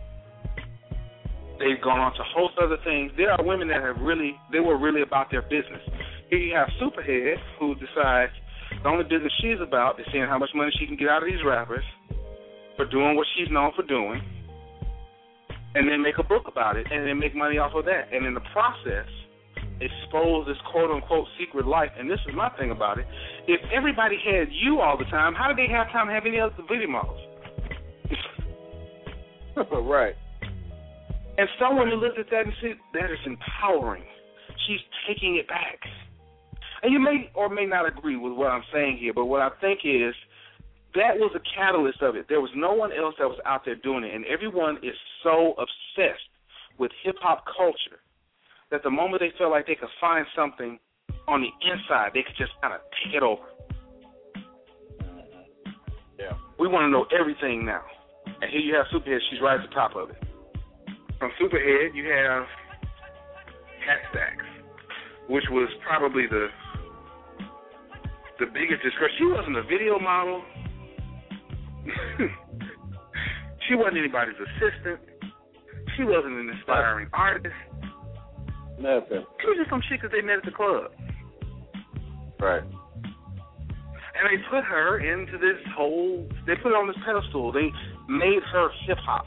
They've 1.59 1.81
gone 1.83 2.01
on 2.01 2.13
to 2.15 2.23
host 2.35 2.55
other 2.63 2.79
things. 2.85 3.13
There 3.17 3.31
are 3.31 3.45
women 3.45 3.69
that 3.69 3.83
have 3.83 4.01
really, 4.01 4.35
they 4.53 4.61
were 4.61 4.79
really 4.79 5.03
about 5.03 5.31
their 5.31 5.43
business. 5.43 5.83
Here 6.31 6.39
you 6.39 6.55
have 6.55 6.69
Superhead, 6.81 7.37
who 7.59 7.75
decides 7.75 8.33
the 8.83 8.89
only 8.89 9.05
business 9.05 9.33
she's 9.43 9.61
about 9.61 10.01
is 10.01 10.07
seeing 10.13 10.25
how 10.25 10.39
much 10.39 10.51
money 10.55 10.71
she 10.79 10.87
can 10.87 10.97
get 10.97 11.09
out 11.09 11.23
of 11.23 11.29
these 11.29 11.45
rappers 11.45 11.85
for 12.77 12.87
doing 12.87 13.15
what 13.17 13.27
she's 13.37 13.51
known 13.51 13.73
for 13.77 13.83
doing, 13.83 14.23
and 15.75 15.87
then 15.89 16.01
make 16.01 16.19
a 16.19 16.23
book 16.23 16.45
about 16.47 16.77
it, 16.77 16.87
and 16.91 17.07
then 17.07 17.19
make 17.19 17.35
money 17.37 17.59
off 17.59 17.75
of 17.75 17.85
that. 17.85 18.09
And 18.13 18.25
in 18.25 18.33
the 18.33 18.41
process, 18.53 19.07
expose 19.81 20.47
this 20.47 20.57
quote 20.71 20.91
unquote 20.91 21.27
secret 21.39 21.67
life. 21.67 21.91
And 21.99 22.11
this 22.11 22.21
is 22.29 22.35
my 22.35 22.51
thing 22.51 22.71
about 22.71 22.99
it. 22.99 23.07
If 23.49 23.61
everybody 23.75 24.17
had 24.25 24.49
you 24.51 24.81
all 24.81 24.97
the 24.99 25.05
time, 25.05 25.35
how 25.35 25.49
did 25.49 25.57
they 25.57 25.71
have 25.73 25.91
time 25.91 26.09
to 26.09 26.13
have 26.13 26.27
any 26.27 26.39
other 26.39 26.55
video 26.69 26.89
models? 26.89 27.21
right. 29.73 30.15
And 31.39 31.49
someone 31.59 31.89
who 31.89 31.97
looked 31.97 32.19
at 32.19 32.29
that 32.31 32.45
and 32.45 32.53
said, 32.61 32.77
that 32.95 33.11
is 33.11 33.19
empowering. 33.25 34.05
She's 34.67 34.81
taking 35.09 35.37
it 35.37 35.49
back. 35.49 35.81
And 36.83 36.93
you 36.93 36.99
may 36.99 37.31
or 37.35 37.49
may 37.49 37.67
not 37.67 37.87
agree 37.87 38.17
with 38.17 38.33
what 38.33 38.49
I'm 38.49 38.65
saying 38.73 38.99
here, 38.99 39.13
but 39.15 39.27
what 39.27 39.41
I 39.41 39.51
think 39.61 39.81
is 39.85 40.15
that 40.95 41.17
was 41.17 41.33
a 41.37 41.41
catalyst 41.57 42.03
of 42.03 42.17
it. 42.17 42.27
There 42.29 42.41
was 42.41 42.51
no 42.55 42.73
one 42.73 42.91
else 42.93 43.15
that 43.19 43.29
was 43.29 43.39
out 43.47 43.63
there 43.65 43.77
doing 43.77 44.05
it, 44.05 44.15
and 44.15 44.25
everyone 44.27 44.79
is 44.83 44.95
so 45.23 45.55
obsessed 45.57 46.29
with 46.79 46.91
hip 47.05 47.17
hop 47.21 47.45
culture 47.47 48.01
that 48.71 48.83
the 48.83 48.91
moment 48.91 49.21
they 49.21 49.33
feel 49.37 49.51
like 49.51 49.67
they 49.67 49.75
could 49.75 49.89
find 50.01 50.27
something 50.35 50.79
on 51.27 51.43
the 51.43 51.51
inside, 51.69 52.11
they 52.15 52.23
could 52.23 52.37
just 52.39 52.53
kind 52.63 52.75
of 52.75 52.81
take 53.05 53.15
it 53.15 53.23
over. 53.23 53.43
Yeah. 56.19 56.33
We 56.59 56.69
want 56.69 56.85
to 56.85 56.91
know 56.91 57.07
everything 57.19 57.65
now. 57.65 57.83
And 58.27 58.51
here 58.51 58.61
you 58.61 58.75
have 58.75 58.87
Superhead, 58.93 59.19
she's 59.31 59.41
right 59.43 59.59
at 59.61 59.69
the 59.69 59.75
top 59.75 59.97
of 59.97 60.11
it. 60.11 60.17
From 61.19 61.31
Superhead, 61.41 61.95
you 61.95 62.11
have 62.11 62.45
Hat 63.87 63.99
Stacks, 64.11 64.45
which 65.29 65.45
was 65.51 65.69
probably 65.87 66.27
the 66.27 66.49
the 68.39 68.47
biggest 68.47 68.83
disgrace. 68.83 69.13
She 69.19 69.27
wasn't 69.27 69.59
a 69.59 69.63
video 69.65 69.99
model. 69.99 70.43
she 73.69 73.75
wasn't 73.75 73.99
anybody's 73.99 74.35
assistant. 74.41 74.99
She 75.97 76.05
wasn't 76.05 76.41
an 76.41 76.49
inspiring 76.49 77.09
artist. 77.13 77.53
Nothing. 78.81 79.29
She 79.41 79.47
was 79.47 79.59
just 79.61 79.69
some 79.69 79.83
chick 79.89 80.01
that 80.01 80.11
they 80.11 80.25
met 80.25 80.41
at 80.41 80.45
the 80.49 80.57
club. 80.57 80.89
Right. 82.41 82.65
And 82.65 84.25
they 84.25 84.41
put 84.49 84.65
her 84.65 85.01
into 85.05 85.37
this 85.37 85.61
whole, 85.77 86.27
they 86.47 86.57
put 86.57 86.73
her 86.73 86.81
on 86.81 86.89
this 86.89 86.97
pedestal. 87.05 87.53
They 87.53 87.69
made 88.09 88.41
her 88.53 88.69
hip 88.87 88.99
hop. 89.05 89.27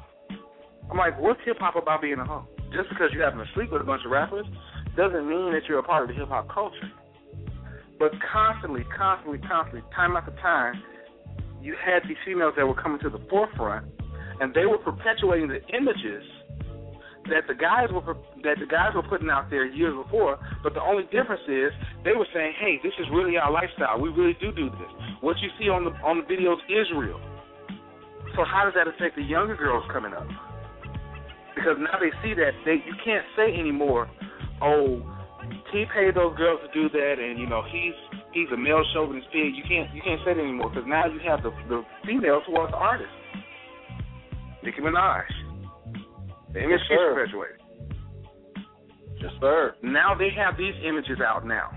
I'm 0.90 0.98
like, 0.98 1.20
what's 1.22 1.40
hip 1.46 1.58
hop 1.60 1.76
about 1.76 2.02
being 2.02 2.18
a 2.18 2.26
hoe? 2.26 2.48
Just 2.74 2.90
because 2.90 3.14
you 3.14 3.22
happen 3.22 3.38
to 3.40 3.46
sleep 3.54 3.72
with 3.72 3.82
a 3.82 3.86
bunch 3.86 4.02
of 4.06 4.12
rappers 4.12 4.46
doesn't 4.98 5.30
mean 5.30 5.54
that 5.54 5.70
you're 5.70 5.80
a 5.80 5.84
part 5.84 6.04
of 6.04 6.10
the 6.10 6.16
hip 6.16 6.30
hop 6.30 6.50
culture. 6.50 6.92
But 8.00 8.12
constantly, 8.32 8.84
constantly, 8.98 9.38
constantly, 9.48 9.82
time 9.96 10.18
after 10.18 10.32
time, 10.42 10.82
you 11.62 11.76
had 11.78 12.02
these 12.10 12.18
females 12.26 12.54
that 12.58 12.66
were 12.66 12.76
coming 12.76 13.00
to 13.02 13.10
the 13.10 13.22
forefront, 13.30 13.86
and 14.42 14.54
they 14.54 14.66
were 14.66 14.80
perpetuating 14.80 15.48
the 15.48 15.62
images 15.70 16.26
that 17.30 17.48
the 17.48 17.56
guys 17.56 17.88
were 17.92 18.04
that 18.44 18.60
the 18.60 18.68
guys 18.68 18.92
were 18.96 19.04
putting 19.04 19.30
out 19.30 19.50
there 19.50 19.66
years 19.66 19.96
before. 19.96 20.40
But 20.62 20.74
the 20.74 20.82
only 20.82 21.04
difference 21.08 21.44
is 21.48 21.72
they 22.04 22.12
were 22.12 22.28
saying, 22.34 22.54
"Hey, 22.60 22.80
this 22.84 22.94
is 23.00 23.08
really 23.12 23.38
our 23.38 23.52
lifestyle. 23.52 24.00
We 24.00 24.10
really 24.10 24.36
do 24.40 24.52
do 24.52 24.70
this. 24.70 24.92
What 25.22 25.40
you 25.40 25.50
see 25.60 25.70
on 25.70 25.86
the 25.86 25.92
on 26.04 26.24
the 26.24 26.28
videos 26.28 26.60
is 26.68 26.88
real." 26.96 27.20
So 28.36 28.44
how 28.44 28.66
does 28.66 28.74
that 28.76 28.88
affect 28.88 29.16
the 29.16 29.24
younger 29.24 29.56
girls 29.56 29.84
coming 29.92 30.14
up? 30.14 30.28
Because 31.56 31.78
now 31.80 32.00
they 32.00 32.12
see 32.26 32.34
that 32.34 32.52
they 32.66 32.84
you 32.84 32.96
can't 33.06 33.26
say 33.36 33.54
anymore, 33.56 34.10
"Oh, 34.62 35.00
he 35.72 35.86
paid 35.94 36.16
those 36.16 36.36
girls 36.36 36.60
to 36.66 36.70
do 36.74 36.90
that," 36.90 37.20
and 37.20 37.40
you 37.40 37.48
know 37.48 37.64
he's 37.64 37.96
he's 38.34 38.50
a 38.52 38.58
male 38.58 38.84
chauvinist 38.94 39.32
pig. 39.32 39.56
You 39.56 39.64
can't 39.64 39.94
you 39.94 40.02
can't 40.02 40.20
say 40.26 40.34
that 40.34 40.42
anymore 40.42 40.70
because 40.70 40.88
now 40.88 41.06
you 41.06 41.20
have 41.24 41.44
the 41.44 41.52
the 41.70 41.86
females 42.06 42.44
who 42.48 42.58
are 42.58 42.68
the 42.68 42.78
artists. 42.78 43.16
Nicki 44.64 44.82
Minaj. 44.82 45.43
The 46.54 46.60
image 46.60 46.80
Yes, 46.80 46.80
she's 46.88 46.98
sir. 46.98 47.58
Yes, 49.20 49.32
sir. 49.42 49.76
Now 49.82 50.14
they 50.14 50.30
have 50.36 50.58
these 50.58 50.76
images 50.86 51.20
out 51.26 51.46
now. 51.46 51.72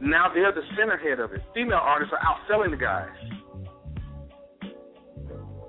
Now 0.00 0.30
they're 0.32 0.52
the 0.52 0.62
center 0.76 0.98
head 0.98 1.20
of 1.20 1.32
it. 1.32 1.40
Female 1.54 1.80
artists 1.80 2.12
are 2.12 2.20
outselling 2.20 2.70
the 2.70 2.76
guys. 2.76 3.08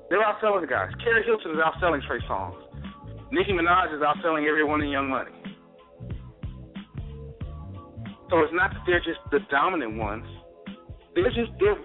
They're 0.10 0.24
outselling 0.24 0.62
the 0.62 0.68
guys. 0.68 0.90
Keri 1.04 1.24
Hilson 1.24 1.52
is 1.52 1.58
outselling 1.58 2.06
Trey 2.08 2.20
Songz. 2.30 2.56
Nicki 3.32 3.52
Minaj 3.52 3.94
is 3.94 4.02
outselling 4.02 4.48
everyone 4.48 4.82
in 4.82 4.90
Young 4.90 5.10
Money. 5.10 5.32
So 8.30 8.40
it's 8.40 8.54
not 8.54 8.72
that 8.72 8.82
they're 8.86 9.00
just 9.00 9.20
the 9.32 9.40
dominant 9.52 9.98
ones. 9.98 10.26
They're 11.16 11.30
just 11.30 11.52
they're 11.60 11.78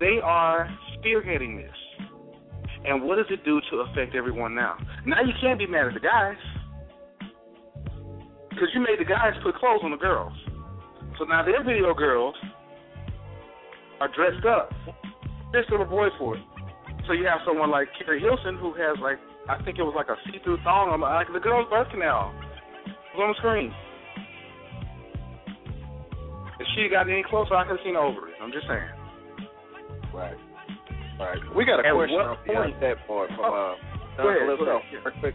they 0.00 0.20
are 0.22 0.68
spearheading 0.96 1.56
this. 1.56 1.74
And 2.88 3.04
what 3.04 3.16
does 3.16 3.26
it 3.28 3.44
do 3.44 3.60
to 3.70 3.84
affect 3.84 4.14
everyone 4.14 4.54
now? 4.54 4.78
Now 5.04 5.20
you 5.20 5.32
can't 5.42 5.58
be 5.58 5.66
mad 5.66 5.88
at 5.88 5.94
the 5.94 6.00
guys 6.00 6.40
because 8.48 8.68
you 8.74 8.80
made 8.80 8.98
the 8.98 9.04
guys 9.04 9.34
put 9.44 9.54
clothes 9.56 9.80
on 9.84 9.90
the 9.90 9.98
girls. 9.98 10.32
So 11.18 11.24
now 11.24 11.44
their 11.44 11.62
video 11.62 11.92
girls 11.92 12.34
are 14.00 14.08
dressed 14.16 14.46
up. 14.46 14.72
They're 15.52 15.64
still 15.66 15.82
a 15.82 15.84
boy 15.84 16.08
for 16.18 16.36
it. 16.36 16.42
So 17.06 17.12
you 17.12 17.24
have 17.24 17.40
someone 17.46 17.70
like 17.70 17.88
Keri 17.98 18.20
Hilson 18.20 18.56
who 18.56 18.72
has 18.72 18.96
like 19.02 19.18
I 19.50 19.62
think 19.64 19.78
it 19.78 19.82
was 19.82 19.94
like 19.94 20.08
a 20.08 20.16
see-through 20.24 20.58
thong 20.64 20.88
on 20.88 21.00
like 21.00 21.28
the 21.32 21.40
girl's 21.40 21.68
birth 21.68 21.88
canal. 21.90 22.32
Was 23.12 23.20
on 23.20 23.28
the 23.28 23.38
screen. 23.38 23.72
If 26.58 26.66
she 26.74 26.88
got 26.88 27.08
any 27.08 27.22
closer, 27.28 27.54
I 27.54 27.64
could 27.64 27.76
have 27.76 27.84
seen 27.84 27.96
over 27.96 28.28
it. 28.28 28.34
I'm 28.40 28.52
just 28.52 28.66
saying. 28.66 28.88
Right. 30.14 30.47
Right. 31.18 31.38
We 31.56 31.64
got 31.64 31.80
a 31.82 31.86
At 31.86 31.94
question 31.94 32.16
on 32.20 32.36
point- 32.46 32.80
that 32.80 32.96
part 33.06 33.28
from 33.30 33.40
Oh, 33.42 33.74
uh, 33.74 34.22
go 34.22 34.28
ahead, 34.28 34.48
Uncle 34.48 34.66
Lizzo. 34.66 34.76
ahead, 34.78 34.92
yeah. 34.92 34.98
Real 35.04 35.18
quick. 35.20 35.34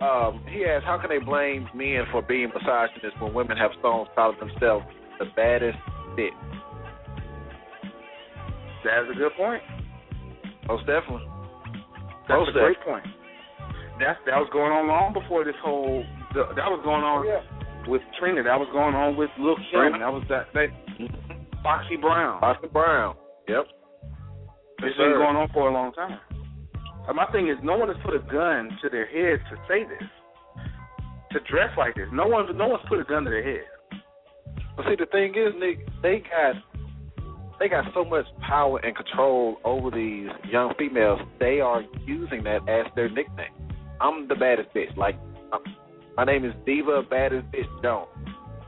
Um, 0.00 0.40
he 0.48 0.64
asked, 0.64 0.86
how 0.86 0.96
can 0.98 1.10
they 1.10 1.18
blame 1.18 1.68
men 1.74 2.06
for 2.12 2.22
being 2.22 2.48
misogynists 2.54 3.18
when 3.20 3.34
women 3.34 3.56
have 3.58 3.72
songs 3.82 4.08
calling 4.14 4.38
themselves 4.38 4.86
the 5.18 5.26
baddest 5.36 5.76
bitch? 6.16 6.30
That's 8.84 9.10
a 9.10 9.14
good 9.18 9.32
point. 9.36 9.62
Most 10.68 10.86
definitely. 10.86 11.26
That's 12.28 12.38
Most 12.40 12.50
a 12.50 12.52
great 12.52 12.80
point. 12.84 13.04
That's 13.98 14.18
that 14.26 14.38
was 14.38 14.48
going 14.52 14.70
on 14.70 14.86
long 14.86 15.12
before 15.12 15.42
this 15.44 15.56
whole. 15.64 16.04
The, 16.32 16.46
that 16.54 16.70
was 16.70 16.80
going 16.84 17.02
on 17.02 17.26
with 17.90 18.02
Trina. 18.20 18.42
That 18.44 18.58
was 18.60 18.68
going 18.70 18.94
on 18.94 19.16
with 19.16 19.30
Lil 19.40 19.56
Kim. 19.72 19.98
That 19.98 20.12
was 20.12 20.22
that. 20.28 20.46
that 20.54 20.68
Foxy 21.64 21.96
Brown. 21.96 22.38
Foxy 22.40 22.68
Brown. 22.68 23.16
Yep. 23.48 23.64
It's 24.78 24.94
Yes, 24.96 24.96
been 24.96 25.12
going 25.18 25.36
on 25.36 25.48
for 25.52 25.68
a 25.68 25.72
long 25.72 25.92
time. 25.92 26.18
And 27.08 27.16
my 27.16 27.26
thing 27.32 27.48
is, 27.48 27.56
no 27.62 27.76
one 27.76 27.88
has 27.88 27.96
put 28.04 28.14
a 28.14 28.20
gun 28.20 28.70
to 28.82 28.88
their 28.88 29.06
head 29.06 29.40
to 29.50 29.56
say 29.66 29.84
this, 29.84 30.08
to 31.32 31.40
dress 31.50 31.70
like 31.76 31.94
this. 31.96 32.06
No 32.12 32.26
one, 32.28 32.56
no 32.56 32.68
one's 32.68 32.84
put 32.88 33.00
a 33.00 33.04
gun 33.04 33.24
to 33.24 33.30
their 33.30 33.42
head. 33.42 33.66
But 34.76 34.86
see, 34.86 34.96
the 34.96 35.06
thing 35.06 35.34
is, 35.34 35.52
Nick, 35.58 35.86
they 36.02 36.22
got 36.22 36.54
they 37.58 37.68
got 37.68 37.84
so 37.92 38.04
much 38.04 38.24
power 38.46 38.78
and 38.78 38.94
control 38.94 39.56
over 39.64 39.90
these 39.90 40.28
young 40.48 40.74
females. 40.78 41.18
They 41.40 41.60
are 41.60 41.82
using 42.06 42.44
that 42.44 42.68
as 42.68 42.86
their 42.94 43.08
nickname. 43.08 43.50
I'm 44.00 44.28
the 44.28 44.36
baddest 44.36 44.72
bitch. 44.74 44.96
Like, 44.96 45.16
um, 45.52 45.64
my 46.16 46.24
name 46.24 46.44
is 46.44 46.52
Diva 46.64 47.02
Baddest 47.02 47.46
Bitch 47.50 47.82
Jones, 47.82 48.08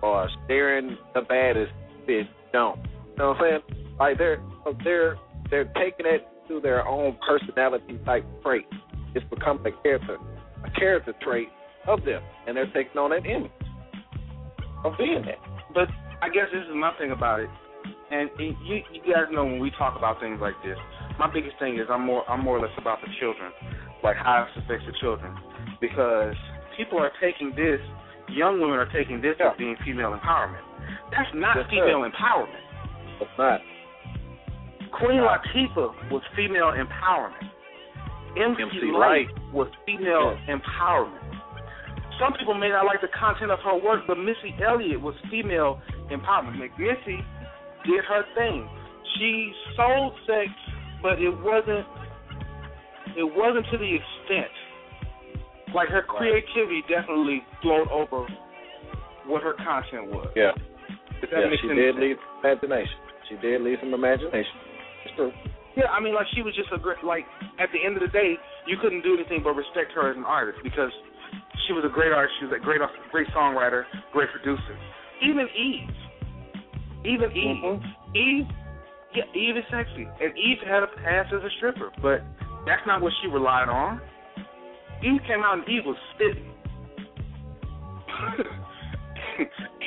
or 0.03 0.29
Sharon 0.49 0.99
the 1.15 1.21
Baddest 1.21 1.73
Bitch 2.09 2.29
Jones. 2.53 2.85
You 2.85 3.17
know 3.19 3.29
what 3.29 3.37
I'm 3.37 3.63
saying? 3.69 3.97
Like 4.01 4.19
they're 4.19 4.43
they're 4.83 5.17
they're 5.51 5.71
taking 5.77 6.07
it 6.07 6.27
to 6.49 6.61
their 6.61 6.87
own 6.87 7.17
personality 7.27 7.99
type 8.05 8.25
trait. 8.43 8.67
It's 9.15 9.27
becoming 9.29 9.67
a 9.67 9.83
character 9.83 10.19
a 10.65 10.71
character 10.79 11.15
trait 11.23 11.49
of 11.87 12.05
them, 12.05 12.23
and 12.47 12.57
they're 12.57 12.71
taking 12.73 12.99
on 12.99 13.11
that 13.11 13.25
image 13.25 13.51
of 14.85 14.93
being 14.99 15.23
that. 15.27 15.41
But 15.73 15.89
I 16.23 16.29
guess 16.29 16.53
this 16.53 16.63
is 16.69 16.75
my 16.75 16.93
thing 16.99 17.13
about 17.13 17.41
it, 17.41 17.49
and 18.11 18.29
it, 18.39 18.57
you 18.65 18.83
you 18.93 19.01
guys 19.13 19.33
know 19.33 19.45
when 19.45 19.61
we 19.61 19.71
talk 19.79 19.97
about 19.97 20.21
things 20.21 20.39
like 20.41 20.55
this, 20.65 20.77
my 21.19 21.33
biggest 21.33 21.59
thing 21.59 21.79
is 21.79 21.87
I'm 21.91 22.05
more 22.05 22.29
I'm 22.29 22.45
more 22.45 22.59
or 22.59 22.61
less 22.61 22.77
about 22.79 23.01
the 23.01 23.09
children, 23.19 23.53
like 24.03 24.17
how 24.17 24.47
it 24.47 24.63
affects 24.63 24.85
the 24.87 24.93
children, 25.01 25.35
because 25.81 26.35
people 26.77 26.99
are 26.99 27.13
taking 27.21 27.51
this, 27.57 27.81
young 28.29 28.61
women 28.61 28.77
are 28.77 28.91
taking 28.93 29.21
this 29.21 29.37
as 29.41 29.57
being 29.57 29.77
female 29.85 30.13
empowerment. 30.13 30.65
That's 31.11 31.31
not 31.35 31.57
sir. 31.57 31.67
female 31.71 32.05
empowerment. 32.05 32.65
It's 33.21 33.37
not. 33.39 33.61
Queen 34.93 35.21
Latifah 35.21 36.11
was 36.11 36.23
female 36.37 36.73
empowerment. 36.73 37.51
MC, 38.37 38.63
MC 38.63 38.93
Lyte 38.95 39.31
was 39.53 39.69
female 39.87 40.39
empowerment. 40.49 41.19
Some 42.21 42.35
people 42.39 42.55
may 42.55 42.69
not 42.69 42.85
like 42.85 43.01
the 43.01 43.09
content 43.09 43.51
of 43.51 43.59
her 43.65 43.75
work, 43.75 44.05
but 44.07 44.17
Missy 44.19 44.55
Elliott 44.63 45.01
was 45.01 45.15
female 45.31 45.81
empowerment. 46.13 46.61
Missy 46.79 47.19
did 47.87 48.05
her 48.05 48.23
thing. 48.37 48.69
She 49.19 49.53
sold 49.77 50.13
sex, 50.27 50.51
but 51.03 51.19
it 51.19 51.31
wasn't 51.43 51.87
it 53.17 53.27
wasn't 53.27 53.67
to 53.73 53.79
the 53.79 53.91
extent. 53.99 54.53
Like 55.75 55.89
her 55.89 56.03
creativity 56.03 56.83
definitely 56.89 57.43
flowed 57.63 57.89
over 57.89 58.27
what 59.27 59.43
her 59.43 59.55
content 59.55 60.11
was. 60.11 60.29
Yeah. 60.37 60.51
If 61.23 61.31
that 61.31 61.41
yeah, 61.41 61.51
makes 61.51 61.63
she 61.63 61.69
did 61.69 61.95
sense. 61.95 62.03
leave 62.03 62.17
imagination. 62.43 62.99
She 63.29 63.37
did 63.39 63.63
leave 63.63 63.79
some 63.81 63.95
imagination. 63.95 64.70
Yeah, 65.77 65.87
I 65.87 66.01
mean, 66.01 66.15
like 66.15 66.27
she 66.35 66.43
was 66.43 66.55
just 66.57 66.69
a 66.75 66.79
great. 66.79 67.03
Like 67.05 67.25
at 67.59 67.71
the 67.73 67.79
end 67.79 67.97
of 67.97 68.03
the 68.03 68.13
day, 68.13 68.35
you 68.67 68.77
couldn't 68.83 69.03
do 69.03 69.15
anything 69.15 69.41
but 69.43 69.55
respect 69.55 69.93
her 69.95 70.11
as 70.11 70.17
an 70.17 70.25
artist 70.25 70.59
because 70.63 70.91
she 71.67 71.73
was 71.73 71.85
a 71.87 71.93
great 71.93 72.13
artist. 72.13 72.35
She 72.41 72.47
was 72.47 72.55
a 72.57 72.63
great, 72.63 72.81
great 73.13 73.29
songwriter, 73.31 73.85
great 74.13 74.29
producer. 74.31 74.75
Even 75.23 75.47
Eve, 75.55 75.95
even 77.05 77.31
Eve, 77.31 77.63
mm-hmm. 77.63 78.17
Eve, 78.17 78.47
yeah, 79.15 79.25
Eve 79.35 79.57
is 79.57 79.65
sexy, 79.71 80.09
and 80.09 80.37
Eve 80.37 80.59
had 80.67 80.83
a 80.83 80.89
past 81.05 81.33
as 81.33 81.43
a 81.45 81.51
stripper, 81.59 81.91
but 82.03 82.25
that's 82.67 82.83
not 82.87 83.01
what 83.01 83.13
she 83.23 83.29
relied 83.29 83.69
on. 83.69 84.01
Eve 85.03 85.21
came 85.27 85.43
out 85.45 85.59
and 85.59 85.69
Eve 85.69 85.87
was 85.87 85.97
spitting. 86.15 86.47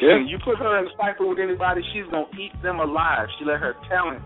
Yeah. 0.01 0.19
you 0.27 0.37
put 0.43 0.57
her 0.57 0.79
in 0.79 0.87
a 0.87 0.89
cycle 0.97 1.29
with 1.29 1.39
anybody, 1.39 1.81
she's 1.93 2.03
gonna 2.11 2.25
eat 2.35 2.51
them 2.61 2.79
alive. 2.79 3.27
She 3.37 3.45
let 3.45 3.59
her 3.59 3.75
talent 3.87 4.19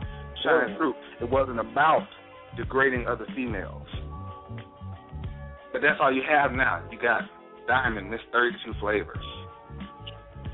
shine 0.44 0.76
through. 0.78 0.94
It 1.22 1.30
wasn't 1.30 1.60
about 1.60 2.08
degrading 2.56 3.08
other 3.08 3.26
females. 3.36 3.88
But 5.72 5.82
that's 5.82 6.00
all 6.02 6.12
you 6.14 6.24
have 6.28 6.52
now. 6.54 6.84
You 6.92 7.00
got 7.00 7.22
Diamond, 7.68 8.10
Miss 8.10 8.22
32 8.32 8.74
Flavors, 8.80 9.18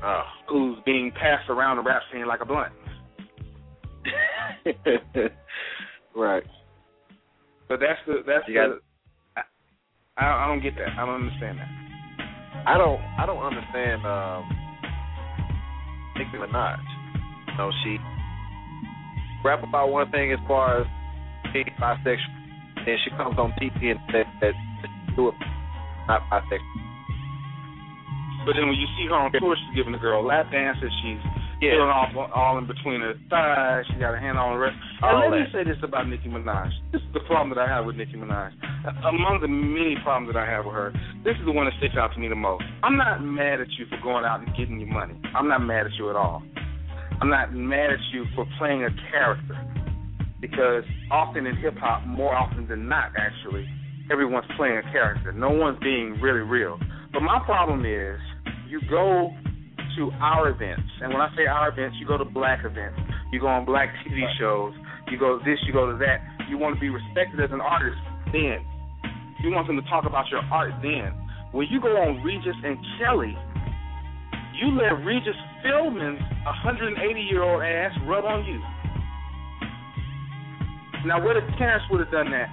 Oh. 0.02 0.22
who's 0.48 0.78
being 0.84 1.10
passed 1.12 1.48
around 1.48 1.76
the 1.76 1.82
rap 1.82 2.02
scene 2.12 2.26
like 2.26 2.40
a 2.42 2.44
blunt. 2.44 2.72
right. 6.14 6.42
But 7.68 7.80
that's 7.80 8.00
the 8.06 8.22
that's 8.26 8.46
You 8.48 8.54
the. 8.54 8.80
I, 10.16 10.44
I 10.44 10.46
don't 10.46 10.62
get 10.62 10.74
that. 10.76 10.88
I 10.98 11.06
don't 11.06 11.22
understand 11.22 11.58
that. 11.58 11.68
I 12.66 12.78
don't 12.78 13.00
I 13.18 13.26
don't 13.26 13.42
understand 13.42 14.06
um 14.06 14.44
Nicki 16.16 16.36
Minaj. 16.36 16.78
You 17.48 17.56
know, 17.58 17.70
she 17.82 17.98
rap 19.44 19.62
about 19.62 19.90
one 19.90 20.10
thing 20.10 20.32
as 20.32 20.38
far 20.48 20.80
as 20.80 20.86
being 21.52 21.68
bisexual, 21.80 22.84
then 22.86 22.96
she 23.04 23.10
comes 23.16 23.38
on 23.38 23.52
TV 23.60 23.90
and 23.92 24.00
says 24.10 24.26
that 24.40 24.52
do 25.16 25.28
it 25.28 25.34
not 26.08 26.22
bisexual. 26.32 26.80
But 28.44 28.56
then 28.60 28.68
when 28.68 28.76
you 28.76 28.88
see 28.96 29.08
her 29.08 29.16
on 29.16 29.32
tour, 29.32 29.56
she's 29.56 29.76
giving 29.76 29.92
the 29.92 29.98
girl 29.98 30.24
lap 30.24 30.50
dances. 30.52 30.92
She's 31.02 31.20
Yeah. 31.64 31.80
feeling 31.80 31.88
off 31.88 32.12
all 32.34 32.58
in 32.58 32.66
between 32.66 33.00
her 33.00 33.14
thighs. 33.30 33.86
She 33.86 33.94
got 33.94 34.12
her 34.12 34.20
hand 34.20 34.36
on 34.36 34.52
the 34.52 34.58
rest. 34.58 34.76
All 35.00 35.22
and 35.22 35.30
let 35.32 35.40
me 35.40 35.46
say 35.52 35.64
this 35.64 35.80
about 35.82 36.06
Nicki 36.08 36.28
Minaj. 36.28 36.68
This 36.92 37.00
is 37.00 37.12
the 37.14 37.20
problem 37.20 37.48
that 37.56 37.58
I 37.58 37.66
have 37.66 37.86
with 37.86 37.96
Nicki 37.96 38.18
Minaj. 38.20 38.52
Among 39.06 39.40
the 39.40 39.48
many 39.48 39.96
problems 40.04 40.34
that 40.34 40.38
I 40.38 40.44
have 40.44 40.66
with 40.66 40.74
her, 40.74 40.92
this 41.24 41.38
is 41.38 41.44
the 41.46 41.52
one 41.52 41.64
that 41.64 41.74
sticks 41.78 41.96
out 41.96 42.12
to 42.12 42.20
me 42.20 42.28
the 42.28 42.34
most. 42.36 42.64
I'm 42.82 42.98
not 42.98 43.22
mad 43.22 43.62
at 43.62 43.70
you 43.78 43.86
for 43.86 43.96
going 44.02 44.26
out 44.26 44.40
and 44.40 44.54
getting 44.56 44.78
your 44.78 44.92
money. 44.92 45.14
I'm 45.34 45.48
not 45.48 45.62
mad 45.62 45.86
at 45.86 45.94
you 45.94 46.10
at 46.10 46.16
all. 46.16 46.42
I'm 47.20 47.30
not 47.30 47.54
mad 47.54 47.90
at 47.90 48.00
you 48.12 48.24
for 48.34 48.46
playing 48.58 48.84
a 48.84 48.90
character. 49.10 49.56
Because 50.40 50.84
often 51.10 51.46
in 51.46 51.56
hip 51.56 51.74
hop, 51.78 52.06
more 52.06 52.34
often 52.34 52.68
than 52.68 52.88
not, 52.88 53.12
actually, 53.16 53.66
everyone's 54.12 54.46
playing 54.56 54.76
a 54.76 54.82
character. 54.92 55.32
No 55.32 55.50
one's 55.50 55.78
being 55.80 56.20
really 56.20 56.40
real. 56.40 56.78
But 57.12 57.20
my 57.22 57.40
problem 57.46 57.86
is, 57.86 58.20
you 58.68 58.80
go 58.90 59.30
to 59.96 60.10
our 60.20 60.50
events, 60.50 60.90
and 61.00 61.12
when 61.12 61.22
I 61.22 61.30
say 61.36 61.46
our 61.46 61.70
events, 61.70 61.96
you 62.00 62.06
go 62.06 62.18
to 62.18 62.24
black 62.24 62.64
events, 62.64 62.98
you 63.32 63.40
go 63.40 63.46
on 63.46 63.64
black 63.64 63.88
TV 64.04 64.20
shows, 64.38 64.74
you 65.10 65.18
go 65.18 65.38
this, 65.38 65.58
you 65.66 65.72
go 65.72 65.90
to 65.90 65.96
that. 65.98 66.18
You 66.50 66.58
want 66.58 66.74
to 66.76 66.80
be 66.80 66.90
respected 66.90 67.40
as 67.40 67.50
an 67.52 67.60
artist 67.60 67.96
then. 68.32 68.60
You 69.42 69.50
want 69.52 69.66
them 69.66 69.76
to 69.76 69.88
talk 69.88 70.04
about 70.06 70.28
your 70.30 70.40
art 70.50 70.72
then. 70.82 71.12
When 71.52 71.68
you 71.70 71.80
go 71.80 71.96
on 71.96 72.22
Regis 72.22 72.56
and 72.64 72.76
Kelly, 72.98 73.36
you 74.60 74.70
let 74.78 75.04
Regis 75.04 75.36
Philbin's 75.62 76.20
180 76.44 76.94
year 77.20 77.42
old 77.42 77.62
ass 77.62 77.92
rub 78.06 78.24
on 78.24 78.44
you. 78.44 78.60
Now, 81.06 81.22
what 81.22 81.36
if 81.36 81.44
Terrence 81.58 81.84
would 81.90 82.00
have 82.00 82.10
done 82.10 82.30
that 82.30 82.48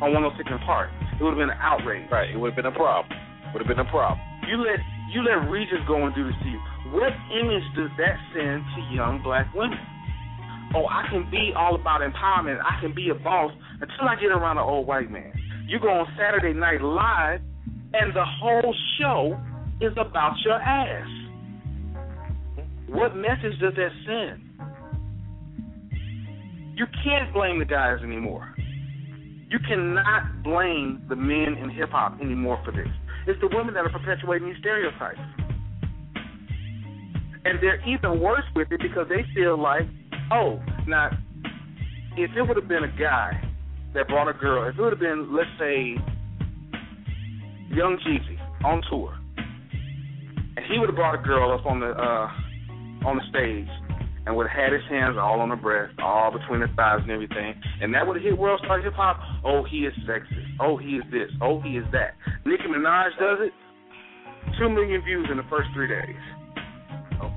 on 0.00 0.14
106 0.16 0.48
and 0.48 0.60
Park? 0.64 0.88
It 1.18 1.22
would 1.22 1.36
have 1.36 1.42
been 1.42 1.50
an 1.50 1.60
outrage. 1.60 2.08
Right. 2.10 2.30
It 2.30 2.38
would 2.38 2.54
have 2.54 2.56
been 2.56 2.72
a 2.72 2.74
problem. 2.74 3.12
Would 3.52 3.60
have 3.60 3.68
been 3.68 3.84
a 3.84 3.90
problem. 3.90 4.18
You 4.48 4.56
let 4.64 4.80
You 5.12 5.20
let 5.22 5.50
Regis 5.50 5.84
go 5.86 6.06
and 6.06 6.14
do 6.14 6.24
this 6.24 6.38
to 6.42 6.48
you. 6.48 6.60
What 6.96 7.12
image 7.36 7.66
does 7.76 7.92
that 7.98 8.16
send 8.32 8.64
to 8.64 8.80
young 8.94 9.20
black 9.22 9.52
women? 9.54 9.78
Oh, 10.74 10.86
I 10.86 11.04
can 11.10 11.28
be 11.30 11.52
all 11.54 11.74
about 11.74 12.00
empowerment. 12.00 12.58
I 12.64 12.80
can 12.80 12.94
be 12.94 13.10
a 13.10 13.14
boss 13.14 13.52
until 13.80 14.08
I 14.08 14.16
get 14.16 14.32
around 14.32 14.56
an 14.56 14.64
old 14.64 14.86
white 14.86 15.10
man. 15.10 15.32
You 15.68 15.78
go 15.78 15.88
on 15.88 16.06
Saturday 16.16 16.58
Night 16.58 16.80
Live, 16.80 17.40
and 17.92 18.14
the 18.14 18.24
whole 18.24 18.74
show 18.98 19.38
is 19.80 19.92
about 20.00 20.36
your 20.44 20.54
ass. 20.54 21.21
What 22.92 23.16
message 23.16 23.58
does 23.58 23.72
that 23.74 23.90
send? 24.06 24.52
You 26.76 26.86
can't 27.04 27.32
blame 27.32 27.58
the 27.58 27.64
guys 27.64 27.98
anymore. 28.02 28.54
You 29.48 29.58
cannot 29.66 30.42
blame 30.42 31.02
the 31.08 31.16
men 31.16 31.56
in 31.60 31.70
hip 31.70 31.90
hop 31.90 32.20
anymore 32.20 32.60
for 32.64 32.70
this. 32.70 32.88
It's 33.26 33.40
the 33.40 33.48
women 33.54 33.74
that 33.74 33.84
are 33.84 33.90
perpetuating 33.90 34.48
these 34.48 34.58
stereotypes. 34.60 35.20
And 37.44 37.58
they're 37.60 37.80
even 37.88 38.20
worse 38.20 38.44
with 38.54 38.70
it 38.70 38.80
because 38.80 39.06
they 39.08 39.24
feel 39.34 39.60
like, 39.60 39.82
oh, 40.30 40.60
now, 40.86 41.10
if 42.16 42.30
it 42.36 42.42
would 42.42 42.56
have 42.56 42.68
been 42.68 42.84
a 42.84 42.98
guy 42.98 43.32
that 43.94 44.06
brought 44.08 44.28
a 44.28 44.38
girl, 44.38 44.68
if 44.68 44.78
it 44.78 44.82
would 44.82 44.92
have 44.92 45.00
been, 45.00 45.34
let's 45.34 45.50
say, 45.58 45.96
Young 47.74 47.98
Jeezy 48.06 48.38
on 48.64 48.82
tour, 48.90 49.16
and 50.56 50.66
he 50.70 50.78
would 50.78 50.88
have 50.88 50.96
brought 50.96 51.14
a 51.18 51.22
girl 51.22 51.52
up 51.52 51.64
on 51.64 51.80
the 51.80 51.88
uh, 51.88 52.28
on 53.04 53.16
the 53.16 53.24
stage 53.30 53.68
and 54.26 54.36
would 54.36 54.46
have 54.46 54.56
had 54.56 54.72
his 54.72 54.82
hands 54.88 55.16
all 55.18 55.40
on 55.40 55.50
her 55.50 55.56
breast, 55.56 55.98
all 55.98 56.30
between 56.30 56.60
her 56.60 56.70
thighs 56.76 57.00
and 57.02 57.10
everything, 57.10 57.54
and 57.80 57.92
that 57.94 58.06
would 58.06 58.16
have 58.16 58.24
hit 58.24 58.38
World 58.38 58.60
Star 58.64 58.80
Hip 58.80 58.94
Hop. 58.94 59.18
Oh, 59.44 59.64
he 59.64 59.78
is 59.78 59.92
sexist. 60.06 60.46
Oh, 60.60 60.76
he 60.76 61.02
is 61.02 61.04
this. 61.10 61.30
Oh, 61.40 61.60
he 61.60 61.70
is 61.70 61.84
that. 61.92 62.14
Nicki 62.46 62.64
Minaj 62.70 63.10
does 63.18 63.38
it. 63.40 63.52
Two 64.58 64.68
million 64.68 65.02
views 65.02 65.26
in 65.30 65.36
the 65.36 65.46
first 65.50 65.68
three 65.74 65.88
days. 65.88 66.22
Oh. 67.20 67.32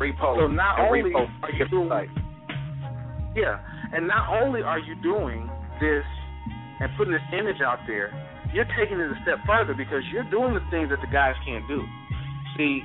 Repost. 0.00 0.38
So 0.38 0.46
not 0.46 0.78
only 0.78 1.02
repost. 1.02 1.30
are 1.42 1.52
you 1.52 1.68
doing, 1.68 1.90
yeah, 3.34 3.58
and 3.92 4.06
not 4.06 4.42
only 4.42 4.62
are 4.62 4.78
you 4.78 4.94
doing 5.02 5.50
this 5.80 6.04
and 6.80 6.90
putting 6.96 7.12
this 7.12 7.26
image 7.32 7.60
out 7.64 7.80
there, 7.86 8.14
you're 8.54 8.68
taking 8.78 9.00
it 9.00 9.10
a 9.10 9.18
step 9.22 9.38
further 9.46 9.74
because 9.74 10.02
you're 10.12 10.28
doing 10.30 10.54
the 10.54 10.62
things 10.70 10.90
that 10.90 11.00
the 11.02 11.10
guys 11.12 11.34
can't 11.44 11.66
do. 11.66 11.82
See, 12.56 12.82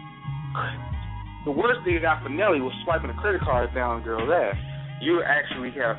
the 1.45 1.52
worst 1.52 1.84
thing 1.84 1.93
you 1.93 2.02
got 2.02 2.22
for 2.24 2.30
Nelly 2.30 2.62
was 2.62 2.74
swiping 2.84 3.10
a 3.10 3.14
credit 3.16 3.41
card 3.41 3.74
down 3.74 4.02
a 4.02 4.04
girl's 4.04 4.30
ass. 4.30 4.56
You 5.02 5.24
actually 5.24 5.72
have 5.82 5.97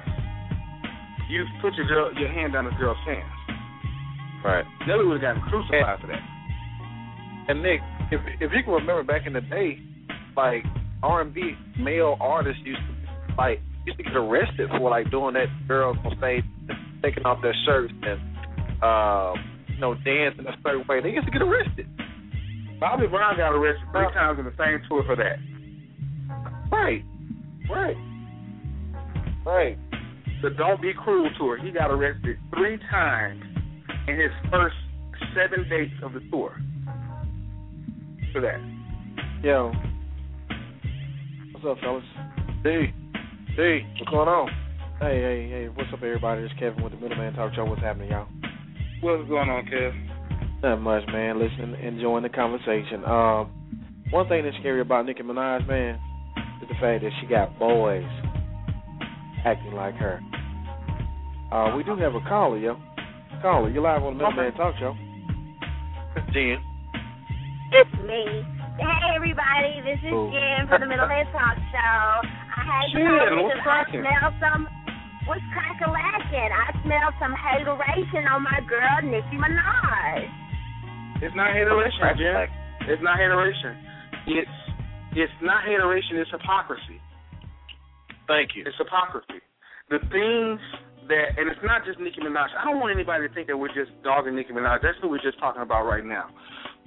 you 1.29 1.45
put 1.61 1.75
your 1.75 1.87
girl 1.87 2.13
your 2.15 2.29
hand 2.29 2.53
down 2.53 2.67
a 2.67 2.75
girl's 2.79 2.99
pants. 3.05 3.27
Right. 4.45 4.65
Nelly 4.87 5.07
would 5.07 5.23
have 5.23 5.37
gotten 5.37 5.43
crucified 5.49 6.01
for 6.01 6.07
that. 6.09 6.23
And 7.49 7.63
Nick, 7.63 7.81
if 8.11 8.21
if 8.41 8.51
you 8.53 8.63
can 8.63 8.73
remember 8.73 9.03
back 9.03 9.27
in 9.27 9.33
the 9.33 9.41
day, 9.41 9.79
like 10.37 10.65
R 11.03 11.23
and 11.23 11.35
B 11.35 11.53
male 11.79 12.17
artists 12.21 12.63
used 12.65 12.81
to 12.81 13.35
like 13.37 13.61
used 13.87 13.99
to 13.99 14.05
get 14.05 14.15
arrested 14.15 14.69
for 14.71 14.91
like 14.91 15.11
doing 15.11 15.35
that 15.35 15.49
girls 15.67 15.97
on 16.05 16.17
stage 16.19 16.45
taking 17.03 17.25
off 17.25 17.43
their 17.43 17.55
shirts 17.67 17.93
and 18.03 18.21
uh 18.83 19.35
you 19.69 19.81
know, 19.81 19.95
dancing 19.95 20.47
a 20.47 20.57
certain 20.63 20.87
way. 20.89 21.01
They 21.01 21.11
used 21.11 21.27
to 21.27 21.33
get 21.33 21.43
arrested. 21.43 21.89
Bobby 22.83 23.07
Brown 23.07 23.37
got 23.37 23.53
arrested 23.53 23.87
three 23.93 24.13
times 24.13 24.41
in 24.41 24.45
the 24.45 24.51
same 24.59 24.83
tour 24.89 25.05
for 25.07 25.15
that. 25.15 25.39
Right. 26.73 27.05
Right. 27.71 27.97
Right. 29.47 29.79
The 30.43 30.51
Don't 30.59 30.83
Be 30.83 30.93
Cruel 30.93 31.31
tour, 31.39 31.59
he 31.59 31.71
got 31.71 31.93
arrested 31.93 32.39
three 32.53 32.79
times 32.91 33.41
in 34.09 34.19
his 34.19 34.33
first 34.51 34.75
seven 35.33 35.69
dates 35.71 35.95
of 36.03 36.13
the 36.13 36.23
tour 36.29 36.57
for 38.33 38.41
that. 38.41 38.59
Yo. 39.45 39.71
What's 41.53 41.65
up, 41.65 41.79
fellas? 41.85 42.03
D. 42.65 42.87
D. 43.57 43.81
What's 44.01 44.11
going 44.11 44.29
on? 44.29 44.49
Hey, 44.99 45.21
hey, 45.21 45.49
hey. 45.49 45.69
What's 45.73 45.91
up, 45.93 46.03
everybody? 46.03 46.43
It's 46.43 46.55
Kevin 46.59 46.83
with 46.83 46.95
the 46.95 46.99
Middleman 46.99 47.33
Talk 47.35 47.55
Show. 47.55 47.65
What's 47.65 47.81
happening, 47.81 48.11
y'all? 48.11 48.27
What's 49.03 49.29
going 49.29 49.49
on, 49.49 49.67
Kev? 49.67 50.12
Not 50.63 50.81
much, 50.81 51.03
man. 51.09 51.41
Listen, 51.41 51.75
enjoying 51.75 52.23
the 52.23 52.29
conversation. 52.29 53.05
Um, 53.05 53.51
one 54.11 54.29
thing 54.29 54.45
that's 54.45 54.57
scary 54.61 54.81
about 54.81 55.07
Nicki 55.07 55.23
Minaj, 55.23 55.67
man, 55.67 55.99
is 56.63 56.69
the 56.69 56.75
fact 56.79 57.03
that 57.03 57.11
she 57.21 57.27
got 57.27 57.59
boys 57.59 58.07
acting 59.45 59.75
like 59.75 59.95
her. 59.97 60.21
Uh, 61.51 61.75
we 61.77 61.83
do 61.83 61.97
have 61.97 62.15
a 62.15 62.21
caller, 62.29 62.59
yo. 62.59 62.79
Caller, 63.43 63.71
you're 63.71 63.83
live 63.83 64.03
on 64.05 64.17
the 64.17 64.23
Middleman 64.23 64.55
Talk 64.55 64.75
Show. 64.79 64.95
Jen. 66.31 66.63
It's 67.75 67.95
me. 68.07 68.47
Hey 68.79 69.17
everybody, 69.17 69.83
this 69.83 69.99
is 69.99 70.15
Ooh. 70.15 70.31
Jen 70.31 70.69
from 70.69 70.81
the 70.81 70.87
Middleman 70.87 71.27
Talk 71.35 71.59
Show. 71.75 71.99
I 72.55 72.63
had 72.63 72.87
to 72.87 73.03
Jen, 73.03 73.19
call 73.35 73.51
what's 73.51 73.59
because 73.59 73.67
I 73.67 73.99
smell 73.99 74.29
some 74.39 74.63
what's 75.27 75.43
crack 75.51 75.83
a 75.83 75.91
lacking. 75.91 76.53
I 76.55 76.71
smell 76.87 77.11
some 77.19 77.35
hateration 77.35 78.31
on 78.31 78.47
my 78.47 78.63
girl 78.71 79.03
Nicki 79.03 79.37
Minaj. 79.37 80.42
It's 81.23 81.35
not 81.39 81.55
hateration, 81.55 82.03
Jen. 82.19 82.51
It's 82.91 83.03
not 83.03 83.15
hateration. 83.15 83.79
It's 84.27 84.57
it's 85.15 85.39
not 85.41 85.63
hateration. 85.63 86.19
It's 86.19 86.31
hypocrisy. 86.35 86.99
Thank 88.27 88.59
you. 88.59 88.65
It's 88.67 88.77
hypocrisy. 88.77 89.39
The 89.91 90.03
things 90.11 90.59
that, 91.07 91.39
and 91.39 91.47
it's 91.47 91.61
not 91.63 91.85
just 91.85 92.01
Nicki 92.01 92.19
Minaj. 92.19 92.49
I 92.59 92.65
don't 92.65 92.81
want 92.81 92.97
anybody 92.97 93.29
to 93.29 93.35
think 93.35 93.47
that 93.49 93.57
we're 93.57 93.75
just 93.75 93.93
dogging 94.03 94.35
Nicki 94.35 94.53
Minaj. 94.53 94.83
That's 94.83 94.97
what 95.03 95.11
we're 95.11 95.23
just 95.23 95.39
talking 95.39 95.63
about 95.63 95.85
right 95.85 96.05
now. 96.05 96.31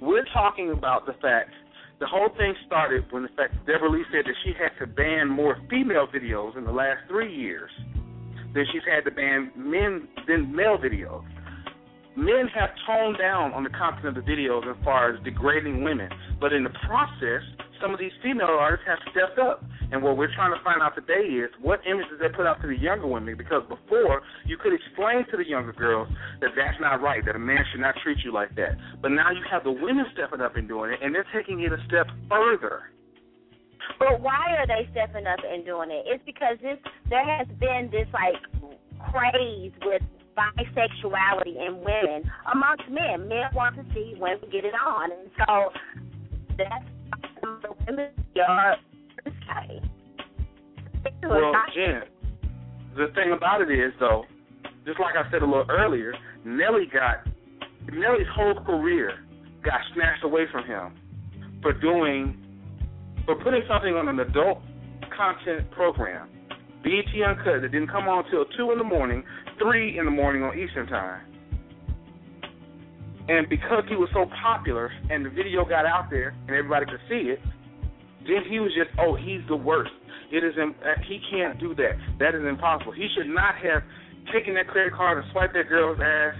We're 0.00 0.26
talking 0.34 0.72
about 0.72 1.06
the 1.06 1.14
fact 1.22 1.50
the 2.00 2.06
whole 2.06 2.28
thing 2.36 2.52
started 2.66 3.04
when 3.10 3.22
the 3.22 3.32
fact 3.40 3.54
Debra 3.64 3.88
Lee 3.88 4.04
said 4.12 4.26
that 4.26 4.36
she 4.44 4.52
had 4.52 4.76
to 4.84 4.86
ban 4.86 5.28
more 5.28 5.56
female 5.70 6.06
videos 6.12 6.58
in 6.58 6.64
the 6.64 6.72
last 6.72 7.08
three 7.08 7.32
years 7.32 7.70
than 8.52 8.64
she's 8.72 8.84
had 8.84 9.04
to 9.08 9.10
ban 9.10 9.52
men 9.56 10.08
than 10.28 10.54
male 10.54 10.76
videos. 10.76 11.24
Men 12.16 12.48
have 12.56 12.70
toned 12.88 13.18
down 13.18 13.52
on 13.52 13.62
the 13.62 13.68
content 13.70 14.06
of 14.08 14.14
the 14.16 14.24
videos 14.24 14.64
as 14.64 14.76
far 14.82 15.12
as 15.12 15.22
degrading 15.22 15.84
women, 15.84 16.08
but 16.40 16.52
in 16.52 16.64
the 16.64 16.72
process, 16.88 17.44
some 17.80 17.92
of 17.92 18.00
these 18.00 18.12
female 18.22 18.56
artists 18.56 18.86
have 18.88 18.98
stepped 19.12 19.38
up. 19.38 19.62
And 19.92 20.02
what 20.02 20.16
we're 20.16 20.32
trying 20.34 20.56
to 20.56 20.64
find 20.64 20.80
out 20.80 20.96
today 20.96 21.28
is 21.28 21.50
what 21.60 21.80
images 21.86 22.18
they 22.18 22.28
put 22.28 22.46
out 22.46 22.60
to 22.62 22.66
the 22.66 22.76
younger 22.76 23.06
women. 23.06 23.36
Because 23.36 23.62
before, 23.68 24.22
you 24.46 24.56
could 24.56 24.72
explain 24.72 25.28
to 25.30 25.36
the 25.36 25.46
younger 25.46 25.72
girls 25.72 26.08
that 26.40 26.50
that's 26.56 26.80
not 26.80 27.02
right, 27.02 27.24
that 27.24 27.36
a 27.36 27.38
man 27.38 27.62
should 27.70 27.80
not 27.80 27.94
treat 28.02 28.18
you 28.24 28.32
like 28.32 28.56
that. 28.56 28.74
But 29.02 29.12
now 29.12 29.30
you 29.30 29.44
have 29.50 29.62
the 29.62 29.70
women 29.70 30.06
stepping 30.12 30.40
up 30.40 30.56
and 30.56 30.66
doing 30.66 30.92
it, 30.92 30.98
and 31.02 31.14
they're 31.14 31.28
taking 31.36 31.60
it 31.60 31.72
a 31.72 31.78
step 31.86 32.08
further. 32.28 32.90
But 33.98 34.20
why 34.20 34.56
are 34.58 34.66
they 34.66 34.88
stepping 34.90 35.26
up 35.26 35.38
and 35.46 35.64
doing 35.64 35.90
it? 35.90 36.04
It's 36.08 36.24
because 36.24 36.56
this 36.62 36.78
there 37.08 37.24
has 37.24 37.46
been 37.60 37.88
this 37.92 38.08
like 38.12 38.40
craze 39.12 39.72
with 39.84 40.02
bisexuality 40.36 41.56
in 41.66 41.78
women 41.78 42.30
amongst 42.52 42.84
men. 42.90 43.28
Men 43.28 43.48
want 43.54 43.76
to 43.76 43.84
see 43.94 44.14
women 44.18 44.48
get 44.52 44.64
it 44.64 44.74
on, 44.74 45.10
and 45.10 45.30
so 45.38 45.70
that's 46.58 46.84
why 47.40 47.58
the 47.62 47.74
women 47.86 48.10
are 48.46 48.76
risque. 49.24 49.80
Well, 51.22 51.52
Jen, 51.74 52.02
the 52.96 53.06
thing 53.14 53.32
about 53.36 53.62
it 53.62 53.70
is, 53.70 53.92
though, 54.00 54.24
just 54.84 55.00
like 55.00 55.14
I 55.16 55.30
said 55.30 55.42
a 55.42 55.46
little 55.46 55.66
earlier, 55.70 56.12
Nelly 56.44 56.86
got 56.92 57.26
Nelly's 57.92 58.26
whole 58.34 58.54
career 58.64 59.12
got 59.64 59.80
snatched 59.94 60.24
away 60.24 60.44
from 60.50 60.64
him 60.64 60.94
for 61.62 61.72
doing 61.72 62.36
for 63.24 63.34
putting 63.36 63.62
something 63.68 63.94
on 63.94 64.08
an 64.08 64.20
adult 64.20 64.62
content 65.16 65.70
program, 65.72 66.28
BET 66.86 67.10
Uncut, 67.18 67.62
that 67.62 67.72
didn't 67.74 67.90
come 67.90 68.06
on 68.06 68.24
until 68.24 68.46
two 68.56 68.70
in 68.70 68.78
the 68.78 68.86
morning, 68.86 69.24
three 69.58 69.98
in 69.98 70.04
the 70.04 70.10
morning 70.10 70.44
on 70.46 70.56
Eastern 70.56 70.86
Time. 70.86 71.18
And 73.26 73.48
because 73.50 73.82
he 73.90 73.96
was 73.96 74.08
so 74.14 74.30
popular 74.40 74.92
and 75.10 75.26
the 75.26 75.30
video 75.30 75.64
got 75.66 75.82
out 75.82 76.06
there 76.14 76.30
and 76.46 76.54
everybody 76.54 76.86
could 76.86 77.02
see 77.10 77.34
it, 77.34 77.42
then 78.22 78.46
he 78.48 78.62
was 78.62 78.70
just, 78.78 78.94
oh, 79.02 79.18
he's 79.18 79.42
the 79.48 79.56
worst. 79.58 79.90
It 80.30 80.46
is, 80.46 80.54
uh, 80.54 80.70
he 81.10 81.18
can't 81.28 81.58
do 81.58 81.74
that. 81.74 81.98
That 82.20 82.38
is 82.38 82.46
impossible. 82.46 82.92
He 82.92 83.10
should 83.18 83.34
not 83.34 83.58
have 83.66 83.82
taken 84.30 84.54
that 84.54 84.68
credit 84.68 84.94
card 84.94 85.18
and 85.18 85.26
swiped 85.32 85.54
that 85.54 85.66
girl's 85.68 85.98
ass 85.98 86.38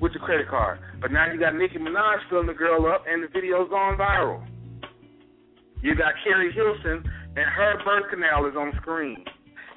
with 0.00 0.12
the 0.12 0.20
credit 0.22 0.46
card. 0.46 0.78
But 1.02 1.10
now 1.10 1.26
you 1.26 1.40
got 1.40 1.56
Nicki 1.58 1.78
Minaj 1.78 2.22
filling 2.30 2.46
the 2.46 2.54
girl 2.54 2.86
up, 2.86 3.02
and 3.10 3.22
the 3.22 3.28
video's 3.34 3.68
gone 3.68 3.98
viral. 3.98 4.46
You 5.82 5.94
got 5.96 6.14
Keri 6.22 6.52
Hilson, 6.54 7.02
and 7.34 7.46
her 7.50 7.82
birth 7.84 8.10
canal 8.10 8.46
is 8.46 8.54
on 8.54 8.72
screen. 8.80 9.24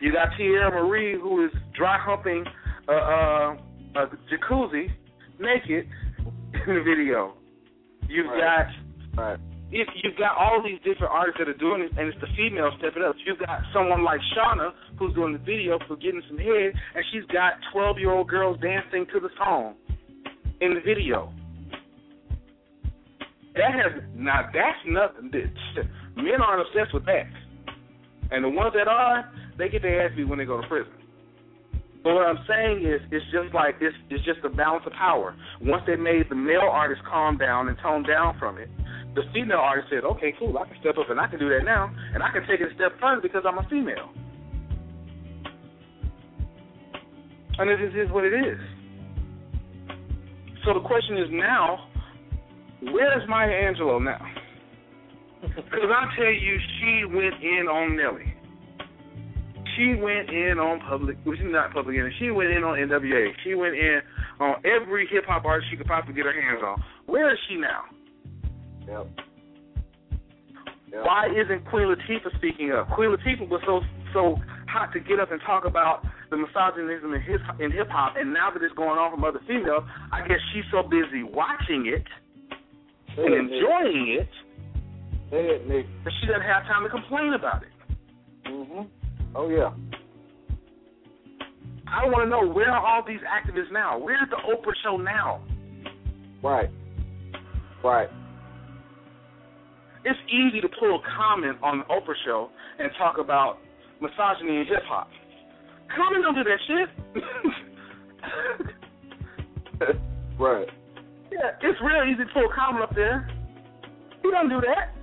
You 0.02 0.12
got 0.12 0.30
Teairra 0.38 0.72
Mari, 0.72 1.14
who 1.14 1.46
is 1.46 1.52
dry 1.78 1.98
humping 2.00 2.44
a, 2.90 2.92
a, 2.92 3.58
a 3.96 4.08
jacuzzi 4.34 4.90
naked 5.40 5.88
in 6.68 6.76
the 6.76 6.82
video. 6.84 7.34
You've 8.10 8.26
Right. 8.26 8.68
got 9.16 9.22
Right. 9.24 9.40
if 9.72 9.88
you've 10.02 10.18
got 10.18 10.36
all 10.38 10.62
these 10.64 10.80
different 10.84 11.14
artists 11.14 11.38
that 11.40 11.48
are 11.48 11.54
doing 11.54 11.82
it, 11.84 11.92
and 11.98 12.08
it's 12.10 12.20
the 12.20 12.28
female 12.36 12.72
stepping 12.80 13.04
up. 13.04 13.16
You've 13.26 13.40
got 13.40 13.62
someone 13.74 14.04
like 14.04 14.20
Shawnna 14.36 14.74
who's 14.98 15.14
doing 15.14 15.34
the 15.34 15.40
video 15.40 15.78
for 15.88 15.96
getting 15.96 16.22
some 16.28 16.38
head, 16.38 16.74
and 16.96 17.06
she's 17.12 17.26
got 17.32 17.54
twelve-year-old 17.72 18.28
girls 18.28 18.60
dancing 18.60 19.06
to 19.14 19.20
the 19.20 19.30
song 19.38 19.76
in 20.62 20.74
the 20.74 20.82
video. 20.82 21.32
That 23.56 23.72
has 23.74 24.02
now 24.16 24.50
that's 24.52 24.80
nothing. 24.88 25.30
Men 26.16 26.42
aren't 26.42 26.68
obsessed 26.68 26.94
with 26.94 27.06
that, 27.06 27.28
and 28.32 28.44
the 28.44 28.50
ones 28.50 28.74
that 28.74 28.88
are, 28.88 29.30
they 29.62 29.70
get 29.70 29.84
their 29.84 30.06
ass 30.06 30.12
beat 30.18 30.28
when 30.28 30.40
they 30.40 30.46
go 30.46 30.60
to 30.60 30.68
prison. 30.68 30.92
But 32.04 32.16
what 32.16 32.26
I'm 32.26 32.42
saying 32.50 32.82
is, 32.82 33.00
it's 33.12 33.26
just 33.30 33.54
like 33.54 33.80
this. 33.80 33.94
It's 34.10 34.26
just 34.26 34.40
a 34.44 34.50
balance 34.50 34.84
of 34.88 34.94
power. 34.94 35.38
Once 35.62 35.84
they 35.86 35.96
made 35.96 36.26
the 36.30 36.36
male 36.36 36.66
artist 36.66 37.02
calm 37.06 37.38
down 37.38 37.70
and 37.70 37.78
tone 37.78 38.02
down 38.02 38.40
from 38.40 38.58
it, 38.58 38.70
the 39.14 39.22
female 39.34 39.60
artist 39.62 39.90
said, 39.92 40.04
"Okay, 40.04 40.34
cool, 40.40 40.58
I 40.58 40.66
can 40.66 40.80
step 40.82 40.98
up 40.98 41.12
and 41.12 41.20
I 41.20 41.28
can 41.28 41.38
do 41.38 41.50
that 41.50 41.64
now, 41.64 41.94
and 42.16 42.24
I 42.24 42.32
can 42.32 42.42
take 42.48 42.60
it 42.60 42.72
a 42.72 42.74
step 42.74 43.00
further 43.00 43.22
because 43.22 43.44
I'm 43.46 43.60
a 43.60 43.68
female." 43.70 44.10
And 47.60 47.70
it 47.70 47.80
is, 47.82 47.94
is 47.94 48.12
what 48.12 48.24
it 48.26 48.34
is. 48.34 48.58
So 50.66 50.74
the 50.74 50.80
question 50.80 51.18
is 51.20 51.30
now, 51.30 51.88
where's 52.82 53.28
Maya 53.30 53.50
Angelou 53.50 54.04
now? 54.04 54.26
Because 55.42 55.90
I 55.90 56.06
tell 56.16 56.26
you, 56.26 56.58
she 56.80 57.06
went 57.06 57.44
in 57.44 57.68
on 57.68 57.96
Nelly. 57.98 58.31
She 59.78 59.96
went 59.96 60.30
in 60.30 60.60
on 60.60 60.80
public, 60.82 61.18
which 61.24 61.40
is 61.40 61.48
not 61.48 61.74
public 61.74 61.96
enemy. 61.96 62.14
She 62.20 62.32
went 62.32 62.52
in 62.52 62.64
on 62.64 62.78
NWA. 62.78 63.32
She 63.44 63.56
went 63.56 63.76
in 63.76 64.02
on 64.40 64.56
every 64.66 65.08
hip 65.08 65.26
hop 65.26 65.46
artist 65.46 65.70
she 65.72 65.78
could 65.78 65.88
possibly 65.88 66.14
get 66.14 66.26
her 66.26 66.34
hands 66.34 66.62
on. 66.64 66.84
Where 67.06 67.32
is 67.32 67.40
she 67.48 67.56
now? 67.56 67.84
Yep. 68.88 69.08
Yep. 70.92 71.06
Why 71.06 71.28
isn't 71.32 71.66
Queen 71.70 71.88
Latifah 71.88 72.36
speaking 72.36 72.72
up? 72.72 72.90
Queen 72.90 73.16
Latifah 73.16 73.48
was 73.48 73.62
so 73.66 73.82
so 74.12 74.36
hot 74.68 74.92
to 74.94 75.00
get 75.00 75.20
up 75.20 75.32
and 75.32 75.40
talk 75.46 75.66
about 75.66 76.04
the 76.30 76.38
misogynism 76.38 77.14
in 77.14 77.22
his 77.22 77.40
in 77.60 77.72
hip 77.72 77.88
hop, 77.90 78.16
and 78.18 78.34
now 78.34 78.50
that 78.52 78.62
it's 78.62 78.76
going 78.76 79.00
on 79.00 79.12
from 79.12 79.24
other 79.24 79.40
females, 79.48 79.84
I 80.12 80.28
guess 80.28 80.40
she's 80.54 80.66
so 80.72 80.84
busy 80.84 81.24
watching 81.24 81.88
it 81.88 82.04
and 83.18 83.34
enjoying 83.34 84.20
it 84.20 84.30
Nick. 85.32 85.86
that 86.04 86.14
she 86.20 86.28
doesn't 86.28 86.42
have 86.42 86.64
time 86.64 86.84
to 86.84 86.90
complain 86.90 87.34
about 87.34 87.64
it. 87.64 87.72
Mhm. 88.48 88.88
Oh 89.36 89.50
yeah. 89.50 89.72
I 91.88 92.06
want 92.06 92.24
to 92.24 92.30
know 92.30 92.48
where 92.48 92.72
are 92.72 92.86
all 92.86 93.04
these 93.06 93.20
activists 93.20 93.72
now? 93.72 93.98
Where's 93.98 94.30
the 94.30 94.38
Oprah 94.38 94.74
show 94.84 94.98
now? 94.98 95.42
Right. 96.42 96.70
Right. 97.84 98.10
It's 100.06 100.20
easy 100.30 100.62
to 100.62 100.70
pull 100.80 100.96
a 100.96 101.02
comment 101.18 101.58
on 101.62 101.80
the 101.80 101.86
Oprah 101.86 102.16
show 102.26 102.50
and 102.80 102.90
talk 102.98 103.18
about 103.20 103.60
misogyny 104.02 104.58
and 104.60 104.68
hip 104.68 104.84
hop. 104.86 105.10
Comment 105.96 106.24
don't 106.24 106.36
do 106.36 106.44
that 106.44 106.60
shit. 106.68 106.90
right. 110.40 110.68
yeah, 111.32 111.52
it's 111.62 111.80
real 111.84 112.04
easy 112.10 112.24
to 112.24 112.34
pull 112.34 112.46
a 112.46 112.56
comment 112.56 112.84
up 112.84 112.96
there. 112.96 113.28
He 114.24 114.32
don't 114.32 114.50
do 114.50 114.62
that. 114.62 114.96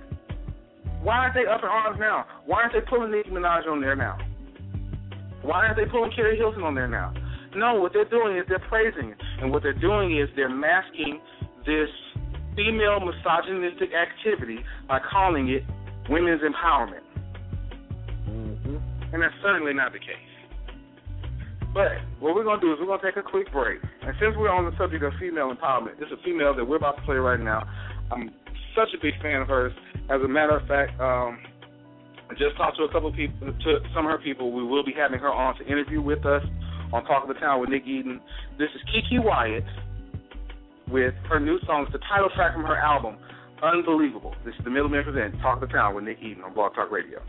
Why 1.09 1.25
aren't 1.25 1.33
they 1.33 1.49
up 1.49 1.63
in 1.63 1.69
arms 1.69 1.97
now? 1.99 2.23
Why 2.45 2.61
aren't 2.61 2.73
they 2.73 2.85
pulling 2.87 3.09
Nicki 3.09 3.31
Minaj 3.31 3.65
on 3.65 3.81
there 3.81 3.95
now? 3.95 4.15
Why 5.41 5.65
aren't 5.65 5.75
they 5.75 5.89
pulling 5.89 6.11
Keri 6.11 6.37
Hilson 6.37 6.61
on 6.61 6.75
there 6.75 6.87
now? 6.87 7.11
No, 7.55 7.81
what 7.81 7.93
they're 7.93 8.05
doing 8.05 8.37
is 8.37 8.45
they're 8.47 8.61
praising 8.69 9.09
it. 9.09 9.17
And 9.41 9.49
what 9.49 9.63
they're 9.63 9.73
doing 9.73 10.15
is 10.15 10.29
they're 10.35 10.53
masking 10.53 11.19
this 11.65 11.89
female 12.55 13.01
misogynistic 13.01 13.89
activity 13.89 14.59
by 14.87 14.99
calling 14.99 15.49
it 15.49 15.63
women's 16.11 16.43
empowerment. 16.45 17.01
Mhm. 18.29 18.79
And 19.11 19.23
that's 19.23 19.33
certainly 19.41 19.73
not 19.73 19.93
the 19.93 19.99
case. 19.99 20.29
But 21.73 22.01
what 22.19 22.35
we're 22.35 22.43
going 22.43 22.59
to 22.59 22.65
do 22.67 22.71
is 22.71 22.79
we're 22.79 22.85
going 22.85 22.99
to 22.99 23.05
take 23.07 23.17
a 23.17 23.23
quick 23.23 23.51
break. 23.51 23.81
And 24.03 24.15
since 24.19 24.37
we're 24.37 24.51
on 24.51 24.65
the 24.65 24.77
subject 24.77 25.03
of 25.03 25.13
female 25.15 25.51
empowerment, 25.51 25.97
this 25.97 26.05
is 26.05 26.19
a 26.19 26.23
female 26.23 26.53
that 26.53 26.65
we're 26.65 26.77
about 26.77 26.97
to 26.97 27.01
play 27.01 27.15
right 27.15 27.39
now. 27.39 27.65
I'm 28.11 28.29
such 28.79 28.95
a 28.95 29.01
big 29.01 29.19
fan 29.21 29.41
of 29.41 29.47
hers. 29.47 29.73
As 30.09 30.21
a 30.23 30.27
matter 30.27 30.55
of 30.55 30.65
fact, 30.67 30.95
um, 31.01 31.39
I 32.31 32.33
just 32.39 32.55
talked 32.55 32.77
to 32.77 32.83
a 32.83 32.91
couple 32.91 33.09
of 33.09 33.15
people, 33.15 33.51
to 33.51 33.79
some 33.93 34.05
of 34.05 34.11
her 34.11 34.23
people. 34.23 34.53
We 34.53 34.63
will 34.63 34.85
be 34.85 34.93
having 34.95 35.19
her 35.19 35.31
on 35.31 35.57
to 35.57 35.65
interview 35.67 36.01
with 36.01 36.25
us 36.25 36.43
on 36.93 37.03
Talk 37.03 37.23
of 37.23 37.27
the 37.27 37.39
Town 37.39 37.59
with 37.59 37.69
Nick 37.69 37.83
Eden. 37.85 38.21
This 38.57 38.69
is 38.73 38.81
KeKe 38.87 39.23
Wyatt 39.23 39.65
with 40.89 41.13
her 41.29 41.39
new 41.39 41.59
song, 41.67 41.83
it's 41.83 41.91
the 41.91 41.99
title 42.09 42.29
track 42.35 42.53
from 42.53 42.63
her 42.63 42.77
album, 42.77 43.17
Unbelievable. 43.61 44.33
This 44.45 44.55
is 44.57 44.63
the 44.63 44.69
Middleman 44.69 45.03
Present, 45.03 45.35
Talk 45.41 45.61
of 45.61 45.67
the 45.67 45.73
Town 45.73 45.93
with 45.93 46.05
Nick 46.05 46.17
Eden 46.21 46.43
on 46.43 46.53
Blog 46.53 46.73
Talk 46.75 46.91
Radio. 46.91 47.21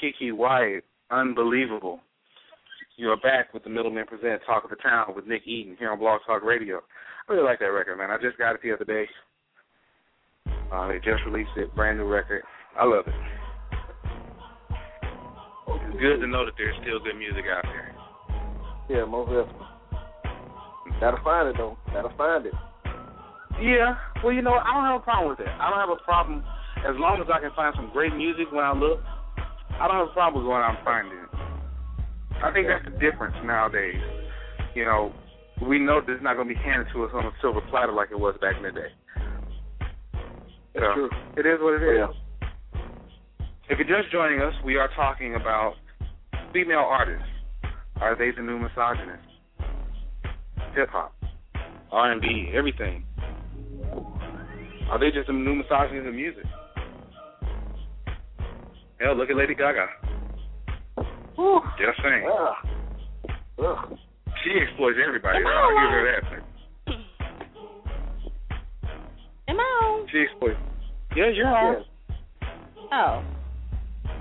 KeKe 0.00 0.32
Wyatt. 0.32 0.84
Unbelievable. 1.10 2.00
You 2.96 3.10
are 3.10 3.16
back 3.16 3.52
with 3.52 3.64
the 3.64 3.70
Middleman 3.70 4.06
Present 4.06 4.42
Talk 4.46 4.64
of 4.64 4.70
the 4.70 4.76
Town 4.76 5.12
with 5.14 5.26
Nick 5.26 5.42
Eden 5.46 5.76
here 5.78 5.90
on 5.90 5.98
Blog 5.98 6.20
Talk 6.26 6.42
Radio. 6.42 6.76
I 7.28 7.32
really 7.32 7.44
like 7.44 7.58
that 7.60 7.66
record, 7.66 7.96
man. 7.96 8.10
I 8.10 8.16
just 8.20 8.38
got 8.38 8.54
it 8.54 8.60
the 8.62 8.72
other 8.72 8.84
day. 8.84 9.06
Uh, 10.72 10.88
they 10.88 10.96
just 10.98 11.24
released 11.26 11.50
it, 11.56 11.74
brand 11.74 11.98
new 11.98 12.04
record. 12.04 12.42
I 12.78 12.84
love 12.84 13.04
it. 13.06 13.14
It's 15.68 16.00
good 16.00 16.20
to 16.20 16.26
know 16.26 16.44
that 16.44 16.54
there's 16.56 16.76
still 16.82 17.00
good 17.00 17.18
music 17.18 17.44
out 17.50 17.64
there. 17.64 17.94
Yeah, 18.88 19.04
most 19.04 19.28
definitely. 19.28 19.66
Gotta 21.00 21.22
find 21.24 21.48
it 21.48 21.56
though. 21.56 21.76
Gotta 21.92 22.14
find 22.16 22.46
it. 22.46 22.54
Yeah, 23.60 23.96
well, 24.22 24.32
you 24.32 24.42
know. 24.42 24.54
I 24.54 24.72
don't 24.72 24.84
have 24.84 25.00
a 25.00 25.04
problem 25.04 25.30
with 25.30 25.38
that. 25.38 25.60
I 25.60 25.70
don't 25.70 25.80
have 25.80 25.90
a 25.90 26.02
problem 26.04 26.44
as 26.86 26.96
long 26.96 27.20
as 27.20 27.28
I 27.32 27.40
can 27.40 27.50
find 27.56 27.74
some 27.76 27.90
great 27.92 28.14
music 28.14 28.46
when 28.52 28.64
I 28.64 28.72
look. 28.72 29.00
I 29.80 29.88
don't 29.88 29.96
have 29.96 30.08
a 30.08 30.12
problem 30.12 30.44
with 30.44 30.50
going 30.50 30.62
out 30.62 30.76
and 30.76 30.84
finding 30.84 31.18
it. 31.18 31.30
I 32.44 32.52
think 32.52 32.68
that's 32.68 32.84
the 32.84 32.98
difference 33.00 33.34
nowadays. 33.44 34.00
You 34.74 34.84
know, 34.84 35.12
we 35.66 35.78
know 35.78 36.00
that 36.00 36.12
it's 36.12 36.22
not 36.22 36.36
going 36.36 36.48
to 36.48 36.54
be 36.54 36.60
handed 36.60 36.88
to 36.92 37.04
us 37.04 37.10
on 37.14 37.24
a 37.24 37.32
silver 37.40 37.60
platter 37.70 37.92
like 37.92 38.10
it 38.10 38.18
was 38.18 38.36
back 38.40 38.56
in 38.56 38.62
the 38.62 38.72
day. 38.72 38.92
That's 40.74 40.84
So, 40.84 40.94
true. 40.94 41.10
It 41.36 41.46
is 41.46 41.58
what 41.60 41.80
it 41.80 41.84
is. 41.84 41.98
Yeah. 41.98 42.80
If 43.68 43.78
you're 43.78 44.02
just 44.02 44.12
joining 44.12 44.40
us, 44.40 44.52
we 44.64 44.76
are 44.76 44.88
talking 44.96 45.34
about 45.34 45.74
female 46.52 46.84
artists. 46.84 47.26
Are 48.00 48.16
they 48.16 48.30
the 48.34 48.42
new 48.42 48.58
misogynist? 48.58 49.22
Hip 50.74 50.88
hop, 50.90 51.14
R 51.92 52.12
and 52.12 52.20
B, 52.20 52.50
everything. 52.54 53.04
Are 54.90 54.98
they 54.98 55.10
just 55.10 55.26
the 55.26 55.32
new 55.32 55.54
misogynist 55.54 56.06
in 56.06 56.16
music? 56.16 56.44
Hell, 59.00 59.16
look 59.16 59.30
at 59.30 59.36
Lady 59.36 59.54
Gaga. 59.54 59.86
Whew. 61.36 61.60
Just 61.78 61.98
saying. 62.04 62.28
Ah. 62.28 62.54
Ugh. 63.64 63.98
She 64.44 64.50
exploits 64.60 64.98
everybody. 65.00 65.38
Am 65.38 65.44
though. 65.44 65.50
I 65.50 65.56
I'll 65.56 65.72
give 65.80 65.90
her 65.90 66.04
that. 66.12 66.22
Am 69.48 69.56
I 69.56 69.62
on? 69.62 70.06
She 70.12 70.18
exploits. 70.20 70.60
Yeah, 71.16 71.30
you're 71.32 71.48
on. 71.48 71.84
Oh. 72.92 73.24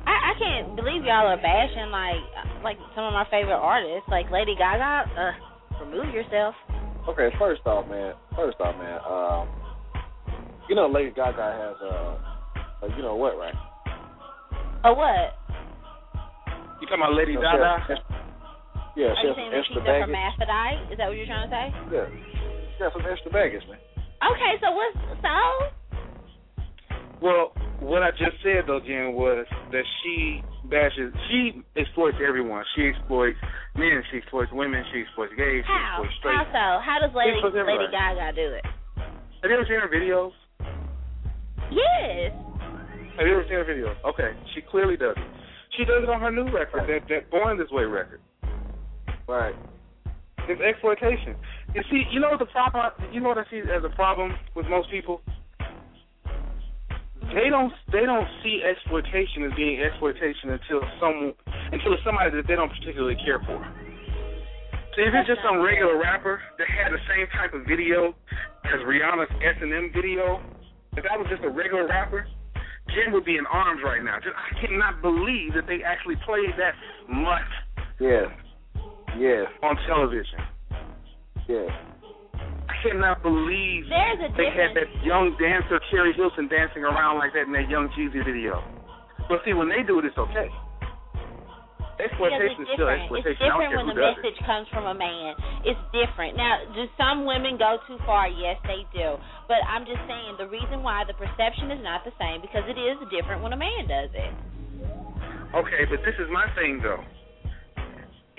I, 0.07 0.31
I 0.31 0.33
can't 0.39 0.75
believe 0.75 1.03
y'all 1.03 1.27
are 1.27 1.37
bashing 1.37 1.91
like 1.91 2.23
like 2.63 2.77
some 2.95 3.03
of 3.03 3.13
my 3.13 3.25
favorite 3.29 3.59
artists, 3.59 4.07
like 4.09 4.31
Lady 4.31 4.55
Gaga. 4.55 5.11
Uh, 5.11 5.83
remove 5.83 6.13
yourself. 6.13 6.55
Okay, 7.07 7.29
first 7.37 7.61
off, 7.65 7.87
man. 7.89 8.13
First 8.35 8.59
off, 8.59 8.75
man. 8.77 8.99
Um, 9.03 9.47
you 10.69 10.75
know, 10.75 10.87
Lady 10.87 11.11
Gaga 11.11 11.35
has 11.35 11.75
a, 11.83 12.85
a 12.85 12.95
you 12.95 13.01
know 13.01 13.15
what, 13.15 13.37
right? 13.37 13.55
Or 14.83 14.95
what? 14.95 15.35
You 16.79 16.87
talking 16.87 17.03
about 17.03 17.13
Lady 17.13 17.35
You 17.35 17.43
know, 17.43 17.51
Gaga? 17.51 17.99
she 18.95 19.01
Yeah, 19.03 19.11
Are 19.11 19.23
you 19.23 19.33
saying 19.35 19.51
that 19.51 19.63
she's 19.67 19.75
extra 19.75 19.95
a 19.95 20.07
hermaphrodite? 20.07 20.91
Is 20.91 20.97
that 20.97 21.07
what 21.11 21.17
you're 21.19 21.27
trying 21.27 21.47
to 21.47 21.51
say? 21.51 21.65
Yeah, 21.91 22.07
she 22.07 22.83
has 22.83 22.91
some 22.95 23.03
extra 23.03 23.31
baggage, 23.31 23.63
man. 23.67 23.79
Okay, 24.23 24.53
so 24.63 24.71
what's 24.71 24.95
so? 25.19 25.35
Well, 27.19 27.51
what 27.83 28.03
I 28.03 28.11
just 28.11 28.39
said 28.43 28.67
though, 28.67 28.79
Jen, 28.79 29.11
was 29.15 29.43
that 29.71 29.85
she 30.03 30.43
bashes, 30.71 31.11
she 31.27 31.59
exploits 31.75 32.17
everyone. 32.23 32.63
She 32.75 32.87
exploits 32.87 33.39
men, 33.75 34.03
she 34.11 34.23
exploits 34.23 34.51
women, 34.55 34.83
she 34.91 35.03
exploits 35.03 35.35
gays, 35.35 35.63
she 35.63 35.71
How? 35.71 35.99
exploits 35.99 36.15
straight. 36.19 36.39
How 36.39 36.47
so? 36.55 36.65
How 36.79 36.97
does 37.03 37.11
Lady 37.11 37.35
Lady. 37.43 37.87
Gaga 37.91 38.31
do 38.35 38.47
it? 38.55 38.65
Have 39.43 39.51
you 39.51 39.55
ever 39.55 39.67
seen 39.67 39.79
her 39.79 39.91
videos? 39.91 40.31
Yes. 41.71 42.31
Have 43.19 43.27
you 43.27 43.35
ever 43.35 43.43
seen 43.51 43.59
her 43.59 43.67
video? 43.67 43.91
Okay, 44.07 44.31
she 44.55 44.63
clearly 44.63 44.95
does 44.95 45.11
it. 45.11 45.27
She 45.75 45.83
does 45.83 46.07
it 46.07 46.09
on 46.09 46.23
her 46.23 46.31
new 46.31 46.47
record, 46.55 46.87
that 46.87 47.03
that 47.11 47.29
Born 47.29 47.59
This 47.59 47.67
Way 47.67 47.83
record. 47.83 48.21
Right. 49.27 49.53
It's 50.47 50.61
exploitation. 50.63 51.35
You 51.75 51.83
see, 51.91 52.07
you 52.15 52.23
know 52.23 52.39
the 52.39 52.47
problem? 52.47 52.87
You 53.11 53.19
know 53.19 53.27
what 53.27 53.37
I 53.37 53.43
see 53.51 53.59
as 53.59 53.83
a 53.83 53.91
problem 53.91 54.31
with 54.55 54.67
most 54.71 54.89
people? 54.89 55.19
They 57.35 57.51
don't 57.51 57.75
they 57.91 58.07
don't 58.07 58.27
see 58.39 58.63
exploitation 58.63 59.43
as 59.43 59.51
being 59.51 59.83
exploitation 59.83 60.55
until 60.55 60.79
some 61.03 61.35
until 61.75 61.91
it's 61.91 62.03
somebody 62.07 62.31
that 62.31 62.47
they 62.47 62.55
don't 62.55 62.71
particularly 62.71 63.19
care 63.19 63.43
for. 63.43 63.59
See, 64.95 65.03
if 65.03 65.11
it's 65.11 65.27
just 65.27 65.43
some 65.43 65.59
regular 65.59 65.99
rapper 65.99 66.39
that 66.55 66.67
had 66.71 66.95
the 66.95 67.03
same 67.03 67.27
type 67.35 67.51
of 67.51 67.67
video 67.67 68.15
as 68.63 68.79
Rihanna's 68.87 69.29
S 69.43 69.59
and 69.59 69.75
M 69.75 69.91
video, 69.91 70.39
if 70.95 71.03
that 71.03 71.19
was 71.19 71.27
just 71.27 71.43
a 71.43 71.51
regular 71.51 71.85
rapper, 71.85 72.25
Jen 72.95 73.13
would 73.13 73.25
be 73.25 73.37
in 73.37 73.45
arms 73.45 73.81
right 73.83 74.03
now. 74.03 74.17
Just, 74.19 74.35
I 74.35 74.59
cannot 74.65 75.01
believe 75.01 75.53
that 75.53 75.67
they 75.67 75.83
actually 75.83 76.15
played 76.25 76.53
that 76.57 76.73
much 77.07 77.49
Yes. 77.99 78.29
Yes. 79.17 79.47
on 79.63 79.75
television. 79.87 80.39
Yes. 81.47 81.69
I 82.69 82.75
cannot 82.83 83.21
believe 83.23 83.85
There's 83.89 84.31
a 84.31 84.37
they 84.37 84.49
had 84.55 84.71
that 84.77 84.87
young 85.03 85.35
dancer 85.39 85.81
Keri 85.91 86.13
Hilson 86.13 86.47
dancing 86.47 86.83
around 86.83 87.17
like 87.17 87.33
that 87.33 87.43
in 87.43 87.51
that 87.53 87.67
Young 87.69 87.89
Jeezy 87.97 88.23
video. 88.23 88.63
But 89.27 89.41
see, 89.43 89.53
when 89.53 89.67
they 89.67 89.83
do 89.85 89.99
it, 89.99 90.05
it's 90.05 90.17
okay. 90.17 90.47
Exploitation 91.99 92.63
it's 92.63 92.63
is 92.63 92.67
still 92.79 92.87
different. 92.87 93.03
exploitation. 93.03 93.35
It's 93.35 93.43
different 93.43 93.71
when 93.75 93.87
the 93.91 93.99
message 93.99 94.39
comes 94.47 94.67
from 94.71 94.87
a 94.87 94.95
man. 94.95 95.35
It's 95.67 95.83
different. 95.91 96.39
Now, 96.39 96.63
do 96.71 96.87
some 96.95 97.27
women 97.27 97.59
go 97.59 97.75
too 97.91 97.99
far? 98.07 98.31
Yes, 98.31 98.55
they 98.63 98.87
do. 98.95 99.19
But 99.51 99.59
I'm 99.67 99.83
just 99.83 99.99
saying 100.07 100.39
the 100.39 100.47
reason 100.47 100.79
why 100.79 101.03
the 101.03 101.13
perception 101.19 101.75
is 101.75 101.83
not 101.83 102.07
the 102.07 102.15
same 102.15 102.39
because 102.39 102.63
it 102.71 102.79
is 102.79 102.95
different 103.11 103.43
when 103.43 103.51
a 103.51 103.59
man 103.59 103.91
does 103.91 104.09
it. 104.15 104.31
it. 104.31 104.33
Okay, 105.55 105.83
but 105.89 105.99
this 106.05 106.15
is 106.19 106.31
my 106.31 106.47
thing 106.55 106.79
though. 106.79 107.03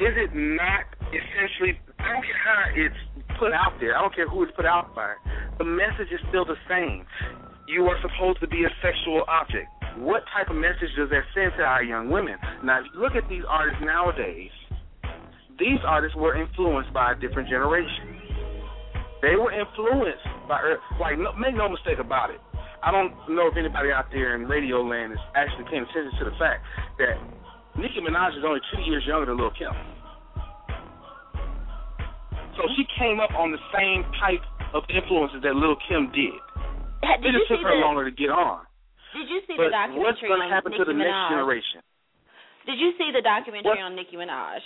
Is 0.01 0.15
it 0.17 0.33
not 0.33 0.89
essentially? 1.13 1.77
I 2.01 2.17
don't 2.17 2.25
care 2.25 2.41
how 2.41 2.61
it's 2.73 3.01
put 3.39 3.53
out 3.53 3.77
there. 3.81 3.97
I 3.97 4.01
don't 4.01 4.15
care 4.15 4.29
who 4.29 4.43
it's 4.45 4.53
put 4.57 4.65
out 4.65 4.95
by. 4.95 5.13
The 5.59 5.65
message 5.65 6.09
is 6.13 6.21
still 6.29 6.45
the 6.45 6.57
same. 6.69 7.05
You 7.69 7.85
are 7.85 8.01
supposed 8.01 8.41
to 8.41 8.49
be 8.49 8.65
a 8.65 8.73
sexual 8.81 9.25
object. 9.29 9.69
What 9.99 10.23
type 10.33 10.51
of 10.51 10.57
message 10.57 10.95
does 10.97 11.11
that 11.11 11.25
send 11.35 11.53
to 11.59 11.63
our 11.63 11.83
young 11.83 12.11
women? 12.11 12.37
Now, 12.63 12.81
if 12.81 12.87
you 12.95 13.01
look 13.01 13.17
at 13.17 13.29
these 13.29 13.43
artists 13.49 13.83
nowadays, 13.83 14.51
these 15.59 15.83
artists 15.87 16.17
were 16.17 16.41
influenced 16.41 16.93
by 16.93 17.13
a 17.13 17.15
different 17.17 17.49
generation. 17.49 18.17
They 19.21 19.37
were 19.37 19.53
influenced 19.53 20.25
by, 20.49 20.61
er, 20.63 20.79
like, 20.99 21.19
no, 21.19 21.33
make 21.37 21.55
no 21.55 21.69
mistake 21.69 21.99
about 22.01 22.31
it. 22.31 22.41
I 22.83 22.91
don't 22.91 23.13
know 23.29 23.49
if 23.49 23.57
anybody 23.61 23.93
out 23.93 24.09
there 24.11 24.35
in 24.35 24.49
radio 24.49 24.81
land 24.81 25.13
is 25.13 25.21
actually 25.37 25.69
paying 25.69 25.85
attention 25.85 26.17
to 26.19 26.25
the 26.33 26.37
fact 26.41 26.65
that 26.97 27.21
Nicki 27.77 28.01
Minaj 28.01 28.39
is 28.39 28.45
only 28.45 28.61
two 28.73 28.81
years 28.89 29.05
younger 29.07 29.27
than 29.27 29.37
Lil 29.37 29.53
Kim. 29.53 29.69
So 32.57 32.65
she 32.77 32.85
came 32.97 33.21
up 33.21 33.37
on 33.37 33.53
the 33.53 33.61
same 33.77 34.05
type 34.17 34.41
of 34.73 34.85
influences 34.89 35.45
that 35.45 35.53
Lil 35.53 35.77
Kim 35.89 36.09
did. 36.17 36.41
It 37.05 37.21
Did 37.21 37.33
you 37.33 37.41
just 37.41 37.53
took 37.53 37.61
her 37.61 37.77
the 37.77 37.85
longer 37.85 38.09
to 38.09 38.15
get 38.15 38.33
on. 38.33 38.65
Did 39.15 39.27
you 39.27 39.41
see 39.47 39.57
But 39.59 39.71
the 39.71 39.75
documentary 39.75 40.07
what's 40.07 40.23
going 40.23 40.39
to 40.39 40.47
on 40.47 40.55
happen 40.55 40.71
Nicki 40.73 40.85
to 40.85 40.87
the 40.87 40.97
Minaj? 40.97 41.11
next 41.11 41.35
generation? 41.35 41.81
Did 42.67 42.79
you 42.79 42.91
see 42.95 43.11
the 43.11 43.23
documentary 43.25 43.81
What? 43.83 43.91
on 43.91 43.95
Nicki 43.99 44.15
Minaj? 44.15 44.63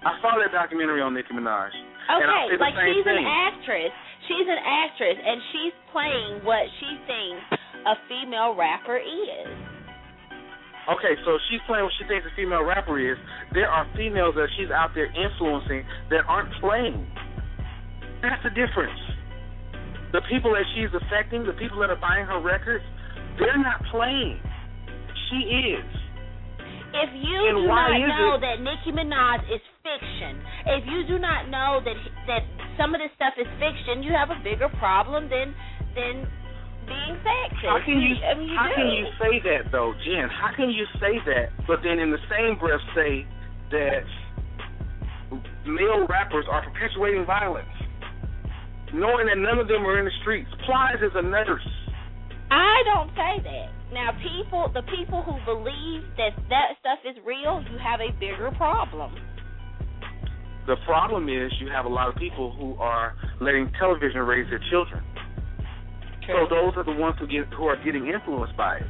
I 0.00 0.16
saw 0.24 0.32
that 0.40 0.48
documentary 0.52 1.04
on 1.04 1.12
Nicki 1.12 1.34
Minaj. 1.36 1.72
Okay, 2.08 2.56
like 2.56 2.72
she's 2.88 3.04
thing. 3.04 3.20
an 3.20 3.28
actress. 3.28 3.92
She's 4.28 4.48
an 4.48 4.60
actress, 4.64 5.18
and 5.20 5.36
she's 5.52 5.74
playing 5.92 6.40
what 6.44 6.64
she 6.80 6.90
thinks 7.04 7.44
a 7.84 7.94
female 8.08 8.56
rapper 8.56 8.96
is. 8.96 9.48
Okay, 10.88 11.14
so 11.28 11.36
she's 11.52 11.60
playing 11.68 11.84
what 11.84 11.92
she 12.00 12.08
thinks 12.08 12.24
a 12.24 12.32
female 12.34 12.64
rapper 12.64 12.96
is. 12.96 13.18
There 13.52 13.68
are 13.68 13.84
females 13.94 14.34
that 14.40 14.48
she's 14.56 14.70
out 14.72 14.96
there 14.96 15.12
influencing 15.12 15.84
that 16.08 16.24
aren't 16.26 16.50
playing. 16.64 17.04
That's 18.24 18.40
the 18.42 18.50
difference. 18.56 18.96
The 20.16 20.24
people 20.32 20.50
that 20.56 20.64
she's 20.74 20.90
affecting, 20.96 21.44
the 21.44 21.54
people 21.54 21.78
that 21.84 21.90
are 21.92 22.00
buying 22.00 22.24
her 22.26 22.40
records, 22.40 22.84
they're 23.38 23.58
not 23.58 23.82
playing. 23.90 24.40
She 25.30 25.76
is. 25.76 25.84
If 26.92 27.10
you 27.14 27.38
And 27.46 27.56
do 27.62 27.66
not 27.68 27.90
know 27.94 28.34
it- 28.34 28.40
that 28.40 28.60
Nicki 28.60 28.90
Minaj 28.90 29.46
is 29.48 29.60
fiction, 29.82 30.42
if 30.66 30.86
you 30.86 31.04
do 31.04 31.18
not 31.18 31.48
know 31.48 31.80
that 31.84 31.96
that 32.26 32.42
some 32.76 32.94
of 32.94 33.00
this 33.00 33.12
stuff 33.14 33.34
is 33.38 33.46
fiction, 33.60 34.02
you 34.02 34.12
have 34.12 34.30
a 34.30 34.38
bigger 34.42 34.68
problem 34.80 35.28
than 35.28 35.54
than 35.94 36.26
being 36.86 37.14
sexist. 37.22 37.68
How 37.68 37.78
can 37.84 38.00
you 38.00 38.16
I 38.24 38.34
mean, 38.34 38.48
you 38.48 38.56
how 38.58 38.66
do. 38.68 38.74
can 38.74 38.88
you 38.90 39.06
say 39.20 39.38
that 39.38 39.70
though, 39.70 39.94
Jen? 40.04 40.28
How 40.28 40.50
can 40.52 40.70
you 40.70 40.84
say 40.98 41.18
that 41.26 41.50
but 41.66 41.82
then 41.82 42.00
in 42.00 42.10
the 42.10 42.18
same 42.28 42.56
breath 42.58 42.82
say 42.94 43.24
that 43.70 44.02
male 45.64 46.06
rappers 46.08 46.46
are 46.50 46.62
perpetuating 46.62 47.24
violence? 47.24 47.68
Knowing 48.92 49.26
that 49.26 49.38
none 49.38 49.58
of 49.60 49.68
them 49.68 49.86
are 49.86 49.98
in 50.00 50.04
the 50.06 50.10
streets. 50.22 50.50
Plies 50.66 51.00
is 51.02 51.14
a 51.14 51.22
nurse. 51.22 51.62
I 52.50 52.82
don't 52.84 53.10
say 53.14 53.42
that. 53.44 53.68
Now, 53.92 54.10
people, 54.22 54.70
the 54.74 54.82
people 54.82 55.22
who 55.22 55.38
believe 55.46 56.02
that 56.16 56.34
that 56.48 56.78
stuff 56.78 56.98
is 57.06 57.16
real, 57.26 57.62
you 57.70 57.78
have 57.78 58.00
a 58.00 58.10
bigger 58.18 58.50
problem. 58.56 59.14
The 60.66 60.76
problem 60.86 61.28
is 61.28 61.50
you 61.60 61.68
have 61.70 61.84
a 61.84 61.88
lot 61.88 62.08
of 62.08 62.14
people 62.16 62.52
who 62.52 62.74
are 62.78 63.14
letting 63.40 63.70
television 63.78 64.20
raise 64.20 64.48
their 64.50 64.62
children. 64.70 65.02
So 66.26 66.46
those 66.46 66.74
are 66.76 66.84
the 66.84 66.94
ones 66.94 67.16
who 67.18 67.26
get 67.26 67.50
who 67.54 67.64
are 67.64 67.82
getting 67.82 68.06
influenced 68.06 68.56
by 68.56 68.76
it. 68.76 68.86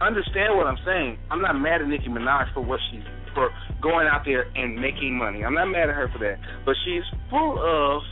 understand 0.00 0.56
what 0.56 0.66
I'm 0.66 0.78
saying. 0.86 1.18
I'm 1.30 1.42
not 1.42 1.58
mad 1.60 1.82
at 1.82 1.88
Nicki 1.88 2.08
Minaj 2.08 2.54
for 2.54 2.64
what 2.64 2.80
she's 2.90 3.02
for 3.34 3.50
going 3.82 4.08
out 4.08 4.22
there 4.24 4.48
and 4.54 4.80
making 4.80 5.18
money. 5.18 5.44
I'm 5.44 5.52
not 5.52 5.66
mad 5.66 5.90
at 5.90 5.96
her 5.96 6.08
for 6.08 6.18
that. 6.20 6.38
But 6.64 6.76
she's 6.84 7.04
full 7.28 7.58
of 7.60 8.02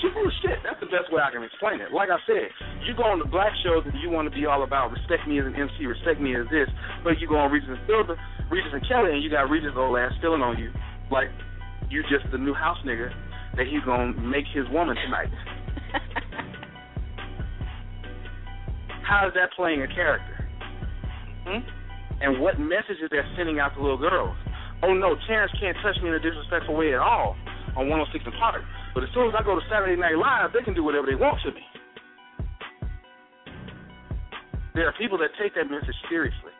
she's 0.00 0.12
full 0.12 0.26
of 0.26 0.32
shit. 0.42 0.58
That's 0.64 0.80
the 0.80 0.90
best 0.90 1.12
way 1.12 1.22
I 1.22 1.30
can 1.30 1.42
explain 1.42 1.80
it. 1.80 1.92
Like 1.92 2.10
I 2.10 2.18
said, 2.26 2.50
you 2.84 2.94
go 2.94 3.04
on 3.04 3.18
the 3.18 3.28
black 3.28 3.52
shows 3.64 3.84
and 3.84 3.94
you 4.00 4.10
want 4.10 4.28
to 4.28 4.34
be 4.34 4.46
all 4.46 4.62
about 4.62 4.92
respect 4.92 5.26
me 5.28 5.40
as 5.40 5.46
an 5.46 5.54
MC, 5.56 5.86
respect 5.86 6.20
me 6.20 6.36
as 6.36 6.46
this, 6.50 6.68
but 7.04 7.18
you 7.20 7.28
go 7.28 7.36
on 7.36 7.50
Regis 7.50 7.70
and 7.70 7.80
Phil, 7.86 8.04
Regis 8.50 8.72
and 8.72 8.84
Kelly, 8.88 9.12
and 9.12 9.22
you 9.22 9.30
got 9.30 9.48
Regis 9.48 9.72
old 9.76 9.98
ass 9.98 10.12
stealing 10.18 10.42
on 10.42 10.58
you, 10.58 10.70
like 11.10 11.28
you 11.90 12.02
just 12.10 12.30
the 12.32 12.38
new 12.38 12.54
house 12.54 12.78
nigga 12.84 13.10
that 13.56 13.66
he's 13.66 13.82
gonna 13.84 14.12
make 14.20 14.44
his 14.52 14.68
woman 14.70 14.96
tonight. 14.96 15.32
How 19.06 19.28
is 19.28 19.34
that 19.34 19.52
playing 19.54 19.82
a 19.82 19.88
character? 19.88 20.48
Hmm? 21.46 21.62
And 22.20 22.40
what 22.40 22.58
message 22.58 22.98
is 23.02 23.10
that 23.10 23.22
sending 23.36 23.60
out 23.60 23.74
to 23.76 23.80
little 23.80 23.98
girls? 23.98 24.36
Oh 24.82 24.92
no, 24.92 25.16
Terrence 25.28 25.52
can't 25.60 25.76
touch 25.82 25.96
me 26.02 26.08
in 26.08 26.14
a 26.14 26.20
disrespectful 26.20 26.76
way 26.76 26.92
at 26.92 27.00
all 27.00 27.36
on 27.76 27.88
106 27.88 28.24
and 28.24 28.34
Park. 28.34 28.62
But 28.96 29.04
as 29.04 29.12
soon 29.12 29.28
as 29.28 29.36
I 29.36 29.44
go 29.44 29.52
to 29.52 29.60
Saturday 29.68 30.00
Night 30.00 30.16
Live, 30.16 30.56
they 30.56 30.64
can 30.64 30.72
do 30.72 30.80
whatever 30.80 31.04
they 31.04 31.20
want 31.20 31.36
to 31.44 31.52
me. 31.52 31.60
There 34.72 34.88
are 34.88 34.96
people 34.96 35.20
that 35.20 35.36
take 35.36 35.52
that 35.52 35.68
message 35.68 35.92
seriously. 36.08 36.56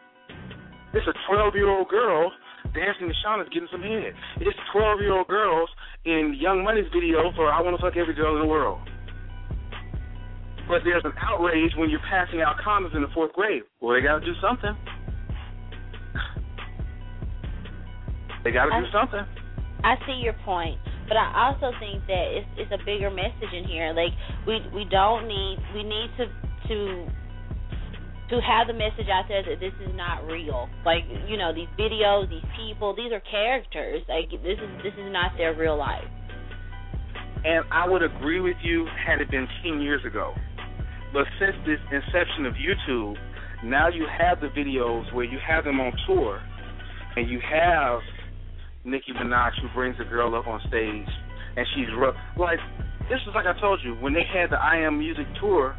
It's 0.93 1.09
a 1.09 1.17
12 1.33 1.57
year 1.57 1.73
old 1.73 1.89
girl 1.89 2.31
dancing 2.77 3.09
to 3.09 3.17
Shawnna's 3.25 3.49
getting 3.49 3.73
some 3.73 3.81
head. 3.81 4.13
It's 4.37 4.59
12 4.77 5.01
year 5.01 5.17
old 5.17 5.29
girls 5.29 5.71
in 6.05 6.37
Young 6.37 6.63
Money's 6.63 6.93
video 6.93 7.33
for 7.33 7.49
I 7.49 7.63
Want 7.63 7.75
to 7.75 7.81
Fuck 7.81 7.97
Every 7.97 8.13
Girl 8.13 8.37
in 8.37 8.43
the 8.43 8.49
World. 8.49 8.85
But 10.69 10.85
there's 10.85 11.09
an 11.09 11.17
outrage 11.17 11.73
when 11.79 11.89
you're 11.89 12.05
passing 12.05 12.43
out 12.43 12.57
condoms 12.61 12.95
in 12.95 13.01
the 13.01 13.09
fourth 13.15 13.33
grade. 13.33 13.63
Well, 13.81 13.97
they 13.97 14.03
got 14.05 14.21
to 14.21 14.27
do 14.27 14.37
something. 14.45 14.77
They 18.45 18.53
got 18.53 18.67
to 18.69 18.77
do 18.85 18.93
something. 18.93 19.25
I 19.83 19.97
see 20.05 20.21
your 20.21 20.37
point, 20.45 20.77
but 21.09 21.17
I 21.17 21.49
also 21.49 21.77
think 21.79 22.07
that 22.07 22.25
it's 22.35 22.49
it's 22.57 22.73
a 22.73 22.83
bigger 22.85 23.11
message 23.11 23.53
in 23.53 23.65
here. 23.65 23.93
Like 23.95 24.13
we 24.47 24.61
we 24.75 24.85
don't 24.85 25.29
need 25.29 25.59
we 25.75 25.83
need 25.83 26.11
to 26.19 26.27
to 26.69 27.07
to 28.31 28.41
have 28.43 28.67
the 28.67 28.75
message 28.75 29.07
out 29.07 29.27
there 29.29 29.43
that 29.43 29.61
this 29.61 29.75
is 29.87 29.95
not 29.95 30.27
real. 30.27 30.69
Like 30.85 31.05
you 31.29 31.37
know 31.37 31.55
these 31.55 31.71
videos, 31.79 32.29
these 32.29 32.45
people, 32.59 32.95
these 32.95 33.13
are 33.13 33.23
characters. 33.31 34.03
Like 34.09 34.31
this 34.31 34.59
is 34.59 34.71
this 34.83 34.95
is 34.95 35.11
not 35.13 35.33
their 35.37 35.55
real 35.55 35.79
life. 35.79 36.05
And 37.45 37.65
I 37.71 37.89
would 37.89 38.03
agree 38.03 38.41
with 38.41 38.57
you 38.63 38.87
had 39.07 39.21
it 39.21 39.31
been 39.31 39.47
10 39.63 39.81
years 39.81 40.05
ago. 40.05 40.35
But 41.13 41.27
since 41.39 41.55
this 41.65 41.79
inception 41.93 42.45
of 42.45 42.55
YouTube, 42.55 43.15
now 43.63 43.89
you 43.89 44.05
have 44.19 44.41
the 44.41 44.49
videos 44.49 45.13
where 45.15 45.25
you 45.25 45.39
have 45.47 45.65
them 45.65 45.79
on 45.79 45.93
tour, 46.07 46.43
and 47.15 47.31
you 47.31 47.41
have 47.41 48.01
Nicki 48.87 49.13
Minaj 49.13 49.51
who 49.61 49.69
brings 49.75 49.97
a 50.01 50.05
girl 50.05 50.35
up 50.35 50.47
on 50.47 50.61
stage, 50.69 51.11
and 51.57 51.67
she's 51.75 51.91
rough. 51.99 52.15
Like 52.39 52.59
this 53.11 53.19
is 53.27 53.35
like 53.35 53.47
I 53.47 53.59
told 53.61 53.81
you 53.83 53.95
when 53.99 54.15
they 54.15 54.23
had 54.23 54.51
the 54.51 54.57
I 54.57 54.87
Am 54.87 54.99
Music 54.99 55.27
tour 55.41 55.77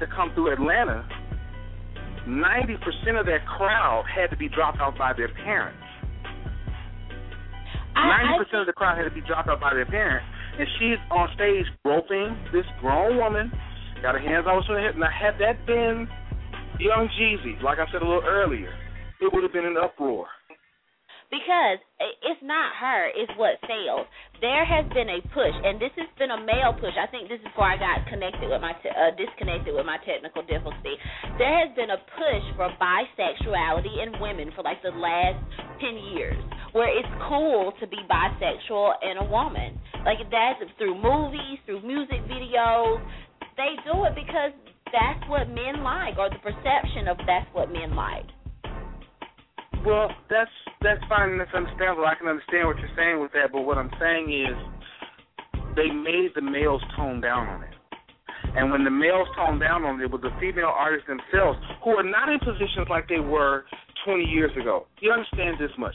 to 0.00 0.06
come 0.08 0.32
through 0.34 0.52
Atlanta. 0.52 1.06
Ninety 2.26 2.76
percent 2.80 3.20
of 3.20 3.26
that 3.26 3.44
crowd 3.46 4.04
had 4.08 4.30
to 4.30 4.36
be 4.36 4.48
dropped 4.48 4.80
out 4.80 4.96
by 4.96 5.12
their 5.12 5.28
parents. 5.44 5.78
Ninety 7.94 8.32
percent 8.40 8.60
of 8.64 8.66
the 8.66 8.72
crowd 8.72 8.96
had 8.96 9.04
to 9.04 9.14
be 9.14 9.20
dropped 9.20 9.48
out 9.48 9.60
by 9.60 9.74
their 9.74 9.86
parents, 9.86 10.26
and 10.58 10.66
she's 10.80 10.98
on 11.12 11.28
stage 11.36 11.66
groping 11.84 12.36
this 12.52 12.64
grown 12.80 13.18
woman, 13.18 13.52
got 14.00 14.16
her 14.16 14.24
hands 14.24 14.46
all 14.48 14.64
over 14.64 14.80
her 14.80 14.80
hip. 14.80 14.96
Now, 14.96 15.12
had 15.12 15.36
that 15.38 15.66
been 15.66 16.08
Young 16.80 17.08
Jeezy, 17.20 17.62
like 17.62 17.78
I 17.78 17.86
said 17.92 18.00
a 18.02 18.04
little 18.08 18.24
earlier, 18.26 18.72
it 19.20 19.32
would 19.32 19.42
have 19.44 19.52
been 19.52 19.66
an 19.66 19.76
uproar. 19.76 20.26
Because 21.34 21.82
it's 22.22 22.38
not 22.46 22.78
her, 22.78 23.10
it's 23.10 23.32
what 23.34 23.58
sells. 23.66 24.06
There 24.38 24.62
has 24.62 24.86
been 24.94 25.10
a 25.10 25.18
push, 25.34 25.56
and 25.66 25.82
this 25.82 25.90
has 25.98 26.06
been 26.14 26.30
a 26.30 26.38
male 26.38 26.70
push. 26.78 26.94
I 26.94 27.10
think 27.10 27.26
this 27.26 27.42
is 27.42 27.50
where 27.58 27.74
I 27.74 27.78
got 27.80 28.06
connected 28.06 28.46
with 28.46 28.62
my 28.62 28.70
te- 28.78 28.94
uh, 28.94 29.10
disconnected 29.18 29.74
with 29.74 29.82
my 29.82 29.98
technical 30.06 30.46
difficulty. 30.46 30.94
There 31.34 31.54
has 31.58 31.74
been 31.74 31.90
a 31.90 31.98
push 31.98 32.44
for 32.54 32.70
bisexuality 32.78 33.98
in 33.98 34.14
women 34.22 34.54
for 34.54 34.62
like 34.62 34.78
the 34.86 34.94
last 34.94 35.42
ten 35.82 35.98
years, 36.14 36.38
where 36.70 36.86
it's 36.86 37.10
cool 37.26 37.74
to 37.82 37.84
be 37.90 37.98
bisexual 38.06 39.02
in 39.02 39.18
a 39.18 39.26
woman. 39.26 39.74
Like 40.06 40.22
that's 40.30 40.62
through 40.78 40.94
movies, 41.02 41.58
through 41.66 41.82
music 41.82 42.22
videos. 42.30 43.02
They 43.58 43.74
do 43.82 44.06
it 44.06 44.14
because 44.14 44.54
that's 44.94 45.22
what 45.26 45.50
men 45.50 45.82
like, 45.82 46.14
or 46.14 46.30
the 46.30 46.38
perception 46.38 47.10
of 47.10 47.18
that's 47.26 47.50
what 47.50 47.74
men 47.74 47.98
like. 47.98 48.30
Well, 49.82 50.08
that's 50.30 50.50
that's 50.82 51.02
fine 51.08 51.30
and 51.30 51.40
that's 51.40 51.54
understandable. 51.54 52.06
I 52.06 52.14
can 52.14 52.28
understand 52.28 52.68
what 52.68 52.78
you're 52.78 52.94
saying 52.96 53.20
with 53.20 53.32
that, 53.32 53.52
but 53.52 53.62
what 53.62 53.78
I'm 53.78 53.90
saying 53.98 54.30
is 54.32 54.54
they 55.76 55.90
made 55.90 56.30
the 56.34 56.42
males 56.42 56.82
tone 56.96 57.20
down 57.20 57.48
on 57.48 57.62
it. 57.64 57.74
And 58.54 58.70
when 58.70 58.84
the 58.84 58.90
males 58.90 59.26
toned 59.34 59.60
down 59.60 59.82
on 59.84 60.00
it, 60.00 60.04
it 60.04 60.10
was 60.10 60.20
the 60.22 60.30
female 60.38 60.70
artists 60.70 61.08
themselves 61.08 61.58
who 61.82 61.96
are 61.96 62.06
not 62.06 62.28
in 62.28 62.38
positions 62.38 62.86
like 62.88 63.08
they 63.08 63.18
were 63.18 63.64
20 64.06 64.22
years 64.24 64.52
ago. 64.60 64.86
You 65.00 65.10
understand 65.10 65.56
this 65.58 65.72
much? 65.78 65.94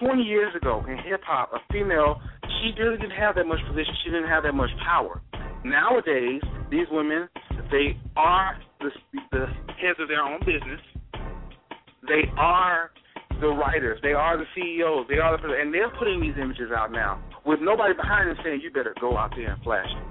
20 0.00 0.22
years 0.22 0.54
ago 0.56 0.82
in 0.88 0.98
hip 0.98 1.20
hop, 1.22 1.52
a 1.52 1.60
female 1.72 2.20
she 2.60 2.74
really 2.80 2.96
didn't 2.96 3.16
have 3.18 3.36
that 3.36 3.46
much 3.46 3.60
position. 3.68 3.94
She 4.04 4.10
didn't 4.10 4.28
have 4.28 4.42
that 4.42 4.54
much 4.54 4.70
power. 4.84 5.22
Nowadays, 5.64 6.42
these 6.70 6.86
women 6.90 7.28
they 7.70 7.96
are 8.16 8.58
the, 8.80 8.90
the 9.32 9.46
heads 9.80 9.98
of 9.98 10.08
their 10.08 10.20
own 10.20 10.40
business. 10.40 10.80
They 12.06 12.28
are 12.36 12.90
the 13.42 13.50
writers. 13.50 13.98
They 14.02 14.14
are 14.14 14.38
the 14.38 14.46
CEOs. 14.54 15.06
They 15.10 15.18
are 15.18 15.34
the 15.36 15.50
and 15.58 15.74
they're 15.74 15.90
putting 15.98 16.22
these 16.22 16.38
images 16.40 16.70
out 16.70 16.92
now 16.94 17.18
with 17.44 17.58
nobody 17.60 17.92
behind 17.92 18.30
them 18.30 18.38
saying 18.46 18.62
you 18.62 18.70
better 18.70 18.94
go 19.02 19.18
out 19.18 19.34
there 19.36 19.50
and 19.52 19.60
flash 19.66 19.90
it. 19.90 20.06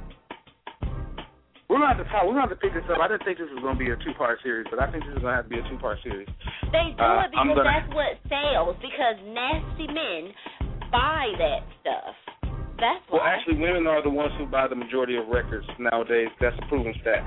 We're 1.71 1.79
gonna 1.79 1.95
have 1.95 2.03
to 2.03 2.09
talk. 2.11 2.27
We're 2.27 2.35
gonna 2.35 2.51
have 2.51 2.55
to 2.55 2.59
pick 2.59 2.75
this 2.75 2.83
up. 2.91 2.99
I 2.99 3.07
didn't 3.07 3.23
think 3.23 3.39
this 3.39 3.47
was 3.55 3.63
gonna 3.63 3.79
be 3.79 3.89
a 3.95 3.97
two-part 4.03 4.43
series, 4.43 4.67
but 4.67 4.83
I 4.83 4.91
think 4.91 5.07
this 5.07 5.15
is 5.15 5.23
gonna 5.23 5.39
have 5.39 5.47
to 5.47 5.53
be 5.55 5.63
a 5.63 5.65
two-part 5.71 6.03
series. 6.03 6.27
They 6.67 6.91
do 6.91 6.99
Uh, 6.99 7.23
it 7.23 7.31
because 7.31 7.47
gonna- 7.47 7.63
that's 7.63 7.89
what 7.95 8.11
sells. 8.27 8.75
Because 8.83 9.15
nasty 9.31 9.87
men 9.87 10.35
buy 10.91 11.31
that 11.39 11.63
stuff. 11.79 12.15
That's 12.75 12.99
why. 13.07 13.17
Well, 13.19 13.23
actually, 13.25 13.55
women 13.63 13.87
are 13.87 14.01
the 14.01 14.09
ones 14.11 14.33
who 14.35 14.45
buy 14.47 14.67
the 14.67 14.75
majority 14.75 15.15
of 15.15 15.29
records 15.29 15.63
nowadays. 15.79 16.27
That's 16.43 16.57
a 16.59 16.65
proven 16.67 16.93
stat. 16.99 17.23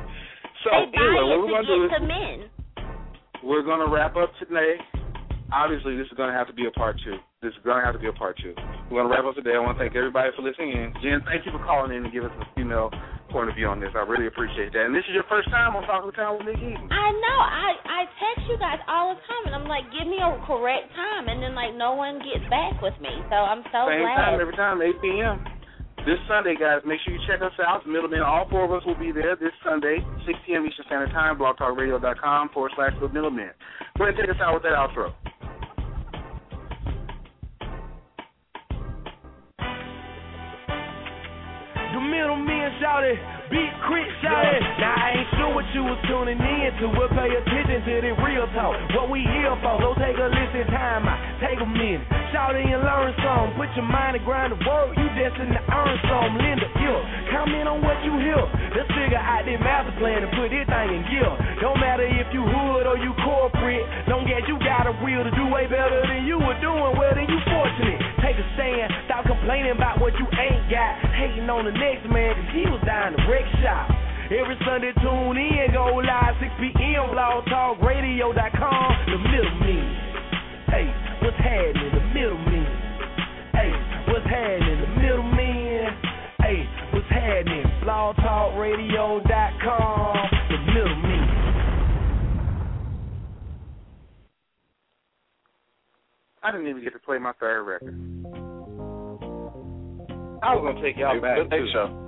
So 0.63 0.69
they 0.71 0.93
buy 0.93 1.01
anyway, 1.01 1.25
it 1.25 1.25
what 1.25 1.41
we're 1.41 1.47
to 1.47 1.53
gonna 1.53 1.67
do 1.67 1.89
get 1.89 1.95
is 1.97 2.01
to 2.01 2.07
men. 2.07 2.51
we're 3.43 3.63
gonna 3.63 3.87
wrap 3.89 4.17
up 4.17 4.37
today. 4.37 4.77
Obviously, 5.55 5.95
this 5.95 6.11
is 6.11 6.19
gonna 6.19 6.35
have 6.35 6.51
to 6.51 6.57
be 6.57 6.67
a 6.67 6.75
part 6.75 6.99
two. 7.07 7.15
This 7.39 7.55
is 7.55 7.63
gonna 7.63 7.87
have 7.87 7.95
to 7.95 8.03
be 8.03 8.11
a 8.11 8.17
part 8.19 8.35
two. 8.43 8.59
We're 8.91 9.07
gonna 9.07 9.15
wrap 9.15 9.23
up 9.23 9.39
today. 9.39 9.55
I 9.55 9.63
want 9.63 9.79
to 9.79 9.87
thank 9.87 9.95
everybody 9.95 10.35
for 10.35 10.43
listening 10.43 10.75
in. 10.75 10.91
Jen, 10.99 11.23
thank 11.31 11.47
you 11.47 11.55
for 11.55 11.63
calling 11.63 11.95
in 11.95 12.03
and 12.03 12.11
giving 12.11 12.27
us 12.27 12.35
a 12.43 12.47
female 12.59 12.91
point 13.31 13.47
of 13.47 13.55
view 13.55 13.71
on 13.71 13.79
this. 13.79 13.95
I 13.95 14.03
really 14.03 14.27
appreciate 14.27 14.75
that. 14.75 14.91
And 14.91 14.95
this 14.95 15.07
is 15.07 15.15
your 15.15 15.23
first 15.31 15.47
time 15.55 15.79
on 15.79 15.87
Talk 15.87 16.03
of 16.03 16.11
the 16.11 16.19
Town 16.19 16.43
with 16.43 16.51
Nick 16.51 16.59
Eden. 16.59 16.91
I 16.91 17.09
know. 17.15 17.39
I 17.39 17.71
I 17.87 18.01
text 18.19 18.51
you 18.51 18.59
guys 18.59 18.83
all 18.91 19.15
the 19.15 19.23
time, 19.31 19.45
and 19.47 19.55
I'm 19.55 19.71
like, 19.71 19.87
give 19.95 20.11
me 20.11 20.19
a 20.19 20.35
correct 20.43 20.91
time, 20.99 21.31
and 21.31 21.39
then 21.39 21.55
like 21.55 21.71
no 21.79 21.95
one 21.95 22.19
gets 22.19 22.43
back 22.51 22.83
with 22.83 22.99
me. 22.99 23.15
So 23.31 23.39
I'm 23.39 23.63
so 23.71 23.87
Same 23.87 24.03
glad. 24.03 24.35
time 24.35 24.43
every 24.43 24.59
time, 24.59 24.83
8 24.83 24.99
p.m. 24.99 25.39
This 26.03 26.21
Sunday, 26.29 26.53
guys, 26.53 26.85
make 26.85 27.01
sure 27.01 27.15
you 27.15 27.23
check 27.31 27.41
us 27.41 27.55
out. 27.65 27.87
Middlemen, 27.89 28.21
all 28.21 28.45
four 28.51 28.67
of 28.67 28.73
us 28.75 28.85
will 28.85 28.99
be 28.99 29.09
there 29.09 29.41
this 29.41 29.55
Sunday, 29.65 30.05
6 30.27 30.39
p.m. 30.45 30.67
Eastern 30.67 30.85
Standard 30.85 31.15
Time, 31.17 31.39
blogtalkradio.com 31.39 32.51
forward 32.53 32.73
slash 32.77 32.93
the 33.01 33.09
middlemen. 33.09 33.55
Go 33.97 34.05
ahead 34.05 34.19
and 34.19 34.27
take 34.27 34.37
us 34.37 34.43
out 34.43 34.53
with 34.53 34.65
that 34.69 34.77
outro. 34.77 35.15
Middleman 42.11 42.73
shouted, 42.81 43.19
beat 43.51 43.73
crit 43.85 44.09
shouted. 44.23 44.63
Now 44.81 44.95
I 44.97 45.09
ain't 45.21 45.29
sure 45.37 45.53
what 45.53 45.67
you 45.77 45.83
was 45.85 45.99
tuning 46.09 46.41
in 46.41 46.71
to, 46.81 46.87
but 46.97 47.11
pay 47.13 47.29
attention 47.29 47.81
to 47.85 47.95
the 48.01 48.13
real 48.25 48.47
talk. 48.57 48.77
What 48.97 49.11
we 49.13 49.21
here 49.25 49.53
for, 49.61 49.77
so 49.81 49.93
take 50.01 50.17
a 50.17 50.29
listen, 50.29 50.65
time 50.73 51.05
out, 51.05 51.21
take 51.41 51.61
a 51.61 51.69
minute. 51.69 52.05
Shout 52.33 52.57
in 52.57 52.67
and 52.67 52.83
learn 52.83 53.15
some, 53.23 53.55
put 53.55 53.71
your 53.79 53.87
mind 53.87 54.19
to 54.19 54.21
grind 54.25 54.51
the 54.51 54.59
work, 54.65 54.97
you 54.97 55.07
destined 55.15 55.55
to 55.55 55.63
earn 55.71 55.97
some. 56.09 56.35
Linda, 56.41 56.67
yeah, 56.83 57.01
comment 57.31 57.69
on 57.69 57.79
what 57.85 57.99
you 58.03 58.15
hear. 58.19 58.43
Let's 58.75 58.91
figure 58.91 59.21
out 59.21 59.47
this 59.47 59.61
master 59.61 59.95
plan 60.03 60.25
and 60.27 60.33
put 60.35 60.51
this 60.51 60.67
thing 60.67 60.91
in 60.91 61.03
gear. 61.07 61.31
Don't 61.63 61.79
matter 61.79 62.07
if 62.09 62.27
you 62.35 62.43
hood 62.43 62.85
or 62.91 62.99
you 62.99 63.15
corporate, 63.23 63.87
don't 64.11 64.27
get 64.27 64.49
you 64.51 64.59
got 64.65 64.91
a 64.91 64.95
will 65.05 65.23
to 65.23 65.33
do 65.37 65.47
way 65.53 65.71
better 65.71 66.03
than 66.11 66.27
you 66.27 66.41
were 66.43 66.59
doing, 66.59 66.99
well 66.99 67.15
then 67.15 67.29
you 67.31 67.39
fortunate. 67.47 68.03
Take 68.19 68.41
a 68.41 68.47
stand, 68.59 68.91
stop 69.07 69.29
complaining 69.29 69.77
about 69.77 70.01
what 70.01 70.17
you 70.19 70.27
ain't 70.35 70.67
got. 70.73 70.99
Hating 71.15 71.47
on 71.47 71.69
the 71.69 71.75
next 71.77 72.09
man, 72.11 72.35
cause 72.35 72.51
he 72.51 72.65
was 72.67 72.83
down 72.83 73.15
the 73.15 73.23
wreck 73.35 73.51
shop. 73.59 73.91
Every 74.31 74.55
Sunday 74.65 74.95
tune 75.03 75.37
in, 75.37 75.75
go 75.75 75.99
live 75.99 76.39
6 76.39 76.55
p.m. 76.61 77.09
blogtalkradio.com. 77.11 79.07
The 79.11 79.19
middleman. 79.19 79.97
Hey, 80.71 80.87
what's 81.21 81.37
happening? 81.37 81.91
The 81.93 82.01
middleman. 82.15 82.67
Hey, 83.53 83.71
what's 84.09 84.25
happening? 84.27 84.81
The 84.81 84.87
middleman. 85.03 85.93
Hey, 86.39 86.67
what's 86.93 87.11
happening? 87.11 87.65
blogtalkradio.com. 87.83 90.31
The 90.49 90.59
middleman. 90.73 91.25
didn't 96.53 96.69
even 96.69 96.85
get 96.85 96.93
to 96.93 96.99
play 97.01 97.19
my 97.19 97.33
third 97.41 97.65
record. 97.65 97.99
I 100.43 100.55
was 100.55 100.63
gonna 100.63 100.83
take 100.83 100.97
y'all 100.97 101.21
back. 101.21 101.39
Next 101.49 101.51
too. 101.51 101.67
show. 101.73 102.04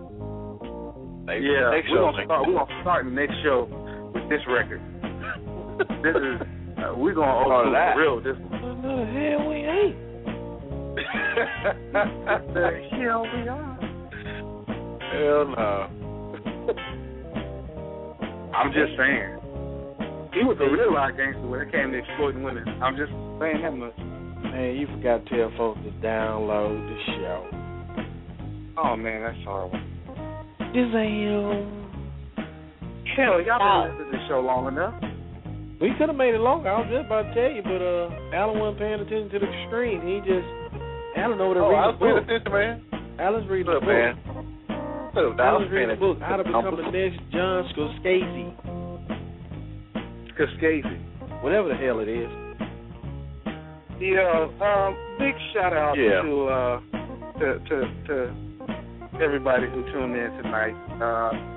Next, 1.27 1.43
Yeah, 1.43 1.71
next 1.71 1.91
we're 1.91 1.97
show. 1.99 2.13
gonna 2.13 2.25
start. 2.25 2.47
We're 2.47 2.55
gonna 2.55 2.81
start 2.83 3.05
the 3.05 3.11
next 3.11 3.35
show 3.43 3.67
with 4.15 4.29
this 4.31 4.41
record. 4.47 4.79
this 6.03 6.15
is 6.17 6.41
uh, 6.79 6.95
we're 6.97 7.15
gonna 7.15 7.35
Oh, 7.35 7.65
old 7.67 7.75
that. 7.75 7.95
for 7.95 8.01
real. 8.01 8.21
This 8.23 8.37
No, 8.51 9.03
the 9.03 9.07
hell 9.11 9.43
we 9.49 9.57
ain't. 9.67 9.97
the 12.55 12.67
hell 12.97 13.23
we 13.27 13.49
are. 13.49 13.75
Hell 15.13 15.45
no. 15.51 15.91
I'm 18.55 18.73
just 18.73 18.97
saying. 18.97 19.37
He 20.33 20.45
was 20.45 20.57
a 20.61 20.69
real 20.71 20.93
life 20.95 21.17
gangster 21.17 21.47
when 21.47 21.61
it 21.61 21.73
came 21.73 21.93
to 21.93 21.99
exploiting 21.99 22.43
women. 22.43 22.65
I'm 22.83 22.97
just 22.97 23.11
saying 23.41 23.63
that 23.63 23.73
much. 23.75 23.97
Man, 24.53 24.77
you 24.77 24.87
forgot 24.87 25.25
to 25.27 25.37
tell 25.37 25.51
folks 25.57 25.81
to 25.85 25.91
download 26.07 26.77
the 26.89 26.97
show. 27.19 27.49
Oh 28.79 28.97
man, 28.97 29.23
that's 29.23 29.39
horrible. 29.45 29.81
This 30.77 30.93
ain't 30.93 31.73
Hell, 33.17 33.41
y'all 33.41 33.57
Stop. 33.57 33.97
been 33.97 33.97
listening 33.97 34.13
to 34.13 34.13
this 34.13 34.21
show 34.29 34.41
long 34.45 34.69
enough. 34.69 34.93
We 35.81 35.89
could 35.97 36.13
have 36.13 36.21
made 36.21 36.35
it 36.37 36.41
longer. 36.45 36.69
I 36.69 36.85
was 36.85 36.89
just 36.93 37.07
about 37.09 37.33
to 37.33 37.33
tell 37.33 37.49
you, 37.49 37.65
but 37.65 37.81
uh, 37.81 38.37
Alan 38.37 38.61
wasn't 38.61 38.79
paying 38.85 39.01
attention 39.01 39.33
to 39.33 39.39
the 39.41 39.49
screen. 39.69 40.05
He 40.05 40.21
just 40.21 40.45
Alan 41.17 41.41
over 41.41 41.55
there 41.57 41.65
Oh, 41.65 41.73
I 41.73 41.89
was 41.89 41.97
reading 41.97 42.29
paying 42.29 42.45
a 42.45 42.45
book. 42.45 42.53
attention, 42.53 42.53
man. 42.93 43.17
Alan's 43.17 43.49
reading 43.49 43.73
Look, 43.73 43.81
a 43.83 43.89
book. 43.89 43.97
man. 43.97 44.21
Look, 45.17 45.41
I 45.41 45.49
was 45.57 45.65
Alan's 45.65 45.73
reading 45.73 45.97
a 45.97 45.97
book. 45.97 46.21
attention. 46.21 46.29
How 46.29 46.37
to 46.37 46.45
become 46.45 46.77
the 46.77 46.93
next 46.93 47.25
John 47.33 47.65
Scorsese, 47.73 48.53
Cascade. 50.37 50.85
whatever 51.41 51.73
the 51.73 51.79
hell 51.81 52.05
it 52.05 52.09
is. 52.13 52.29
Yeah, 53.97 54.45
um, 54.61 54.93
big 55.17 55.33
shout 55.57 55.73
out 55.73 55.97
Yeah. 55.97 56.21
to 56.21 56.33
uh 56.53 56.77
to 57.41 57.47
to 57.65 57.77
to 58.13 58.17
everybody 59.21 59.67
who 59.69 59.83
tuned 59.93 60.17
in 60.17 60.31
tonight. 60.43 60.77
Uh 61.01 61.57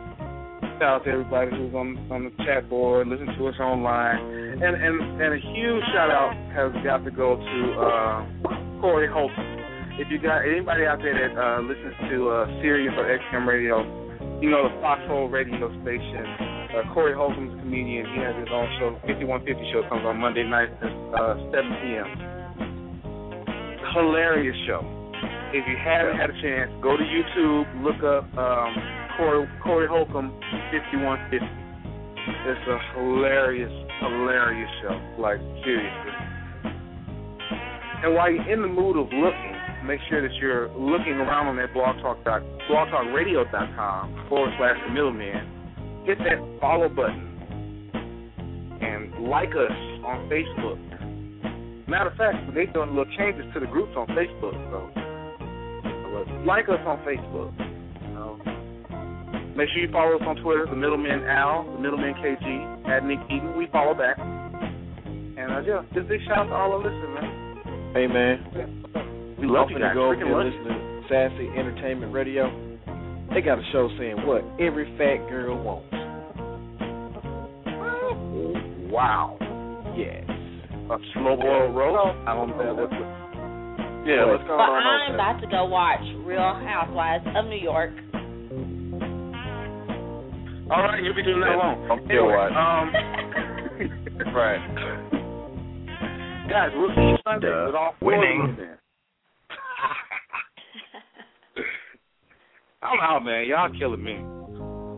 shout 0.80 1.04
out 1.04 1.04
to 1.04 1.12
everybody 1.12 1.52
who's 1.52 1.74
on 1.76 1.98
on 2.12 2.24
the 2.24 2.32
chat 2.46 2.70
board, 2.70 3.08
listen 3.08 3.28
to 3.38 3.48
us 3.48 3.60
online. 3.60 4.20
And 4.64 4.76
and 4.76 5.22
and 5.22 5.34
a 5.34 5.40
huge 5.40 5.84
shout 5.92 6.10
out 6.10 6.34
has 6.56 6.72
got 6.84 7.04
to 7.04 7.12
go 7.12 7.36
to 7.36 7.60
uh 7.80 8.82
Corey 8.82 9.08
Holcomb. 9.08 9.60
If 10.00 10.08
you 10.10 10.20
got 10.20 10.48
anybody 10.48 10.86
out 10.86 11.00
there 11.00 11.14
that 11.16 11.36
uh 11.36 11.60
listens 11.62 11.96
to 12.10 12.30
uh 12.30 12.48
Sirius 12.62 12.94
or 12.96 13.06
XM 13.06 13.46
radio, 13.48 13.84
you 14.42 14.50
know 14.50 14.68
the 14.68 14.76
Foxxhole 14.80 15.28
radio 15.30 15.68
station. 15.84 16.26
Uh, 16.70 16.94
Corey 16.94 17.14
Holcomb's 17.16 17.52
a 17.54 17.58
comedian. 17.60 18.06
He 18.14 18.22
has 18.22 18.36
his 18.38 18.48
own 18.54 18.70
show, 18.80 18.94
5150 19.02 19.72
show, 19.74 19.82
comes 19.90 20.06
on 20.06 20.18
Monday 20.22 20.44
night 20.44 20.70
at 20.70 20.94
uh, 21.18 21.34
7 21.50 21.66
p.m. 21.82 22.08
Hilarious 23.92 24.56
show. 24.68 24.99
If 25.52 25.68
you 25.68 25.78
haven't 25.78 26.18
had 26.18 26.30
a 26.30 26.38
chance, 26.42 26.72
go 26.82 26.96
to 26.96 27.04
YouTube, 27.04 27.66
look 27.84 28.04
up 28.04 28.26
um, 28.38 28.76
Corey, 29.18 29.50
Corey 29.64 29.88
Holcomb 29.88 30.32
5150. 30.72 31.38
It's 31.42 32.68
a 32.70 32.78
hilarious, 32.94 33.74
hilarious 34.00 34.70
show. 34.82 34.96
Like, 35.18 35.40
seriously. 35.66 36.14
And 38.04 38.16
while 38.16 38.32
you're 38.32 38.48
in 38.48 38.62
the 38.62 38.68
mood 38.68 38.96
of 38.96 39.12
looking, 39.12 39.56
make 39.86 40.00
sure 40.08 40.22
that 40.22 40.34
you're 40.40 40.70
looking 40.78 41.20
around 41.20 41.48
on 41.48 41.58
that 41.58 41.74
blog 41.74 42.00
talk 42.02 42.24
dot, 42.24 42.42
blogtalkradio.com 42.70 44.28
forward 44.30 44.54
slash 44.58 44.78
the 44.88 44.94
middleman 44.94 45.60
hit 46.06 46.18
that 46.20 46.40
follow 46.62 46.90
button 46.90 47.26
and 48.82 49.28
like 49.28 49.50
us 49.50 49.76
on 50.06 50.30
Facebook. 50.32 50.80
Matter 51.90 52.10
of 52.10 52.18
fact, 52.18 52.54
they 52.54 52.66
doing 52.68 52.90
little 52.90 53.12
changes 53.18 53.46
to 53.54 53.60
the 53.60 53.66
groups 53.66 53.92
on 53.98 54.08
Facebook, 54.08 54.54
so 54.72 55.09
like 56.46 56.70
us 56.70 56.80
on 56.86 56.98
Facebook. 57.06 57.52
Know. 58.14 58.38
Make 59.56 59.70
sure 59.70 59.80
you 59.84 59.92
follow 59.92 60.16
us 60.16 60.22
on 60.26 60.36
Twitter, 60.38 60.66
the 60.70 60.76
middleman 60.76 61.24
Al, 61.26 61.64
the 61.76 61.80
middleman 61.80 62.14
KG, 62.16 62.88
at 62.90 63.04
Nick 63.06 63.20
Eden. 63.30 63.56
We 63.58 63.68
follow 63.72 63.94
back. 63.94 64.18
And 64.20 65.52
uh, 65.52 65.60
yeah, 65.62 65.82
just 65.94 66.08
big 66.08 66.22
shout 66.28 66.40
out 66.40 66.48
to 66.48 66.54
all 66.54 66.72
the 66.72 66.78
listeners, 66.88 67.14
man. 67.16 67.92
Hey 67.94 68.08
man, 68.08 69.36
We 69.40 69.48
love 69.48 69.70
you 69.72 69.80
guys. 69.80 69.94
go 69.94 70.12
Freaking 70.14 70.32
love 70.32 70.46
and 70.46 70.54
you. 70.54 70.60
listen 70.62 70.64
to 70.68 71.08
Sassy 71.10 71.48
Entertainment 71.58 72.14
Radio. 72.14 72.48
They 73.34 73.42
got 73.42 73.60
a 73.60 73.64
show 73.72 73.90
saying 73.98 74.26
what 74.26 74.44
every 74.60 74.86
fat 74.98 75.28
girl 75.30 75.56
wants. 75.62 75.88
Wow. 78.92 79.38
Yes. 79.96 80.24
A 80.90 80.98
slow 81.14 81.36
boiled 81.38 81.76
roast. 81.76 82.18
I 82.28 82.34
don't 82.34 82.50
know 82.50 82.74
what. 82.74 83.19
Yeah, 84.06 84.26
let's 84.26 84.44
go 84.48 84.58
But 84.58 84.70
on 84.70 84.84
I'm 84.84 85.02
over. 85.12 85.16
about 85.16 85.42
to 85.42 85.48
go 85.48 85.66
watch 85.66 86.02
Real 86.26 86.54
Housewives 86.66 87.26
of 87.36 87.46
New 87.46 87.58
York. 87.62 87.92
All 90.72 90.84
right, 90.84 91.02
you'll 91.04 91.16
be 91.16 91.24
doing 91.24 91.42
that 91.42 91.56
alone. 91.56 91.90
I'm 91.92 92.00
still 92.06 92.30
Anyway, 92.30 92.50
watching. 92.54 92.58
um, 92.58 92.92
Right. 94.36 94.62
guys, 96.50 96.72
we'll 96.76 96.94
see 96.96 97.02
you 97.02 97.18
Sunday 97.26 97.48
Duh. 97.50 97.64
with 97.68 97.76
all 97.76 97.94
four 98.00 98.08
Winning. 98.10 98.42
of 98.54 98.58
you. 98.60 98.70
I'm 102.84 103.00
out, 103.02 103.24
man. 103.26 103.46
Y'all 103.48 103.70
killing 103.78 104.04
me. 104.04 104.20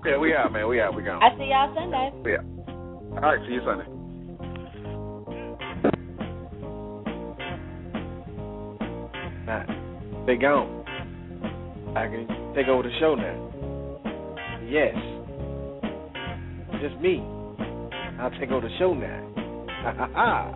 Yeah, 0.05 0.17
we 0.17 0.35
out, 0.35 0.51
man. 0.51 0.67
We 0.67 0.81
out. 0.81 0.93
We 0.95 1.03
gone. 1.03 1.23
I 1.23 1.29
see 1.37 1.45
y'all 1.49 1.73
Sunday. 1.73 2.11
Yeah. 2.25 2.41
All 3.15 3.21
right, 3.21 3.39
see 3.47 3.53
you 3.53 3.61
Sunday. 3.65 3.85
Nah, 9.45 9.63
they 10.25 10.35
gone. 10.35 10.85
I 11.95 12.07
can 12.07 12.27
take 12.55 12.67
over 12.67 12.83
the 12.83 12.91
show 12.99 13.15
now. 13.15 13.51
Yes. 14.63 14.95
Just 16.81 17.01
me. 17.01 17.21
I'll 18.19 18.31
take 18.39 18.51
over 18.51 18.67
the 18.67 18.73
show 18.79 18.93
now. 18.93 19.27
Ha 19.83 19.93
ha 19.97 20.09
ha. 20.13 20.55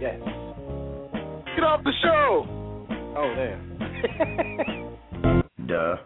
Yes. 0.00 0.20
Get 1.54 1.64
off 1.64 1.82
the 1.84 1.92
show. 2.02 2.46
Oh, 3.16 3.34
damn. 3.34 3.74
Duh. 5.66 5.96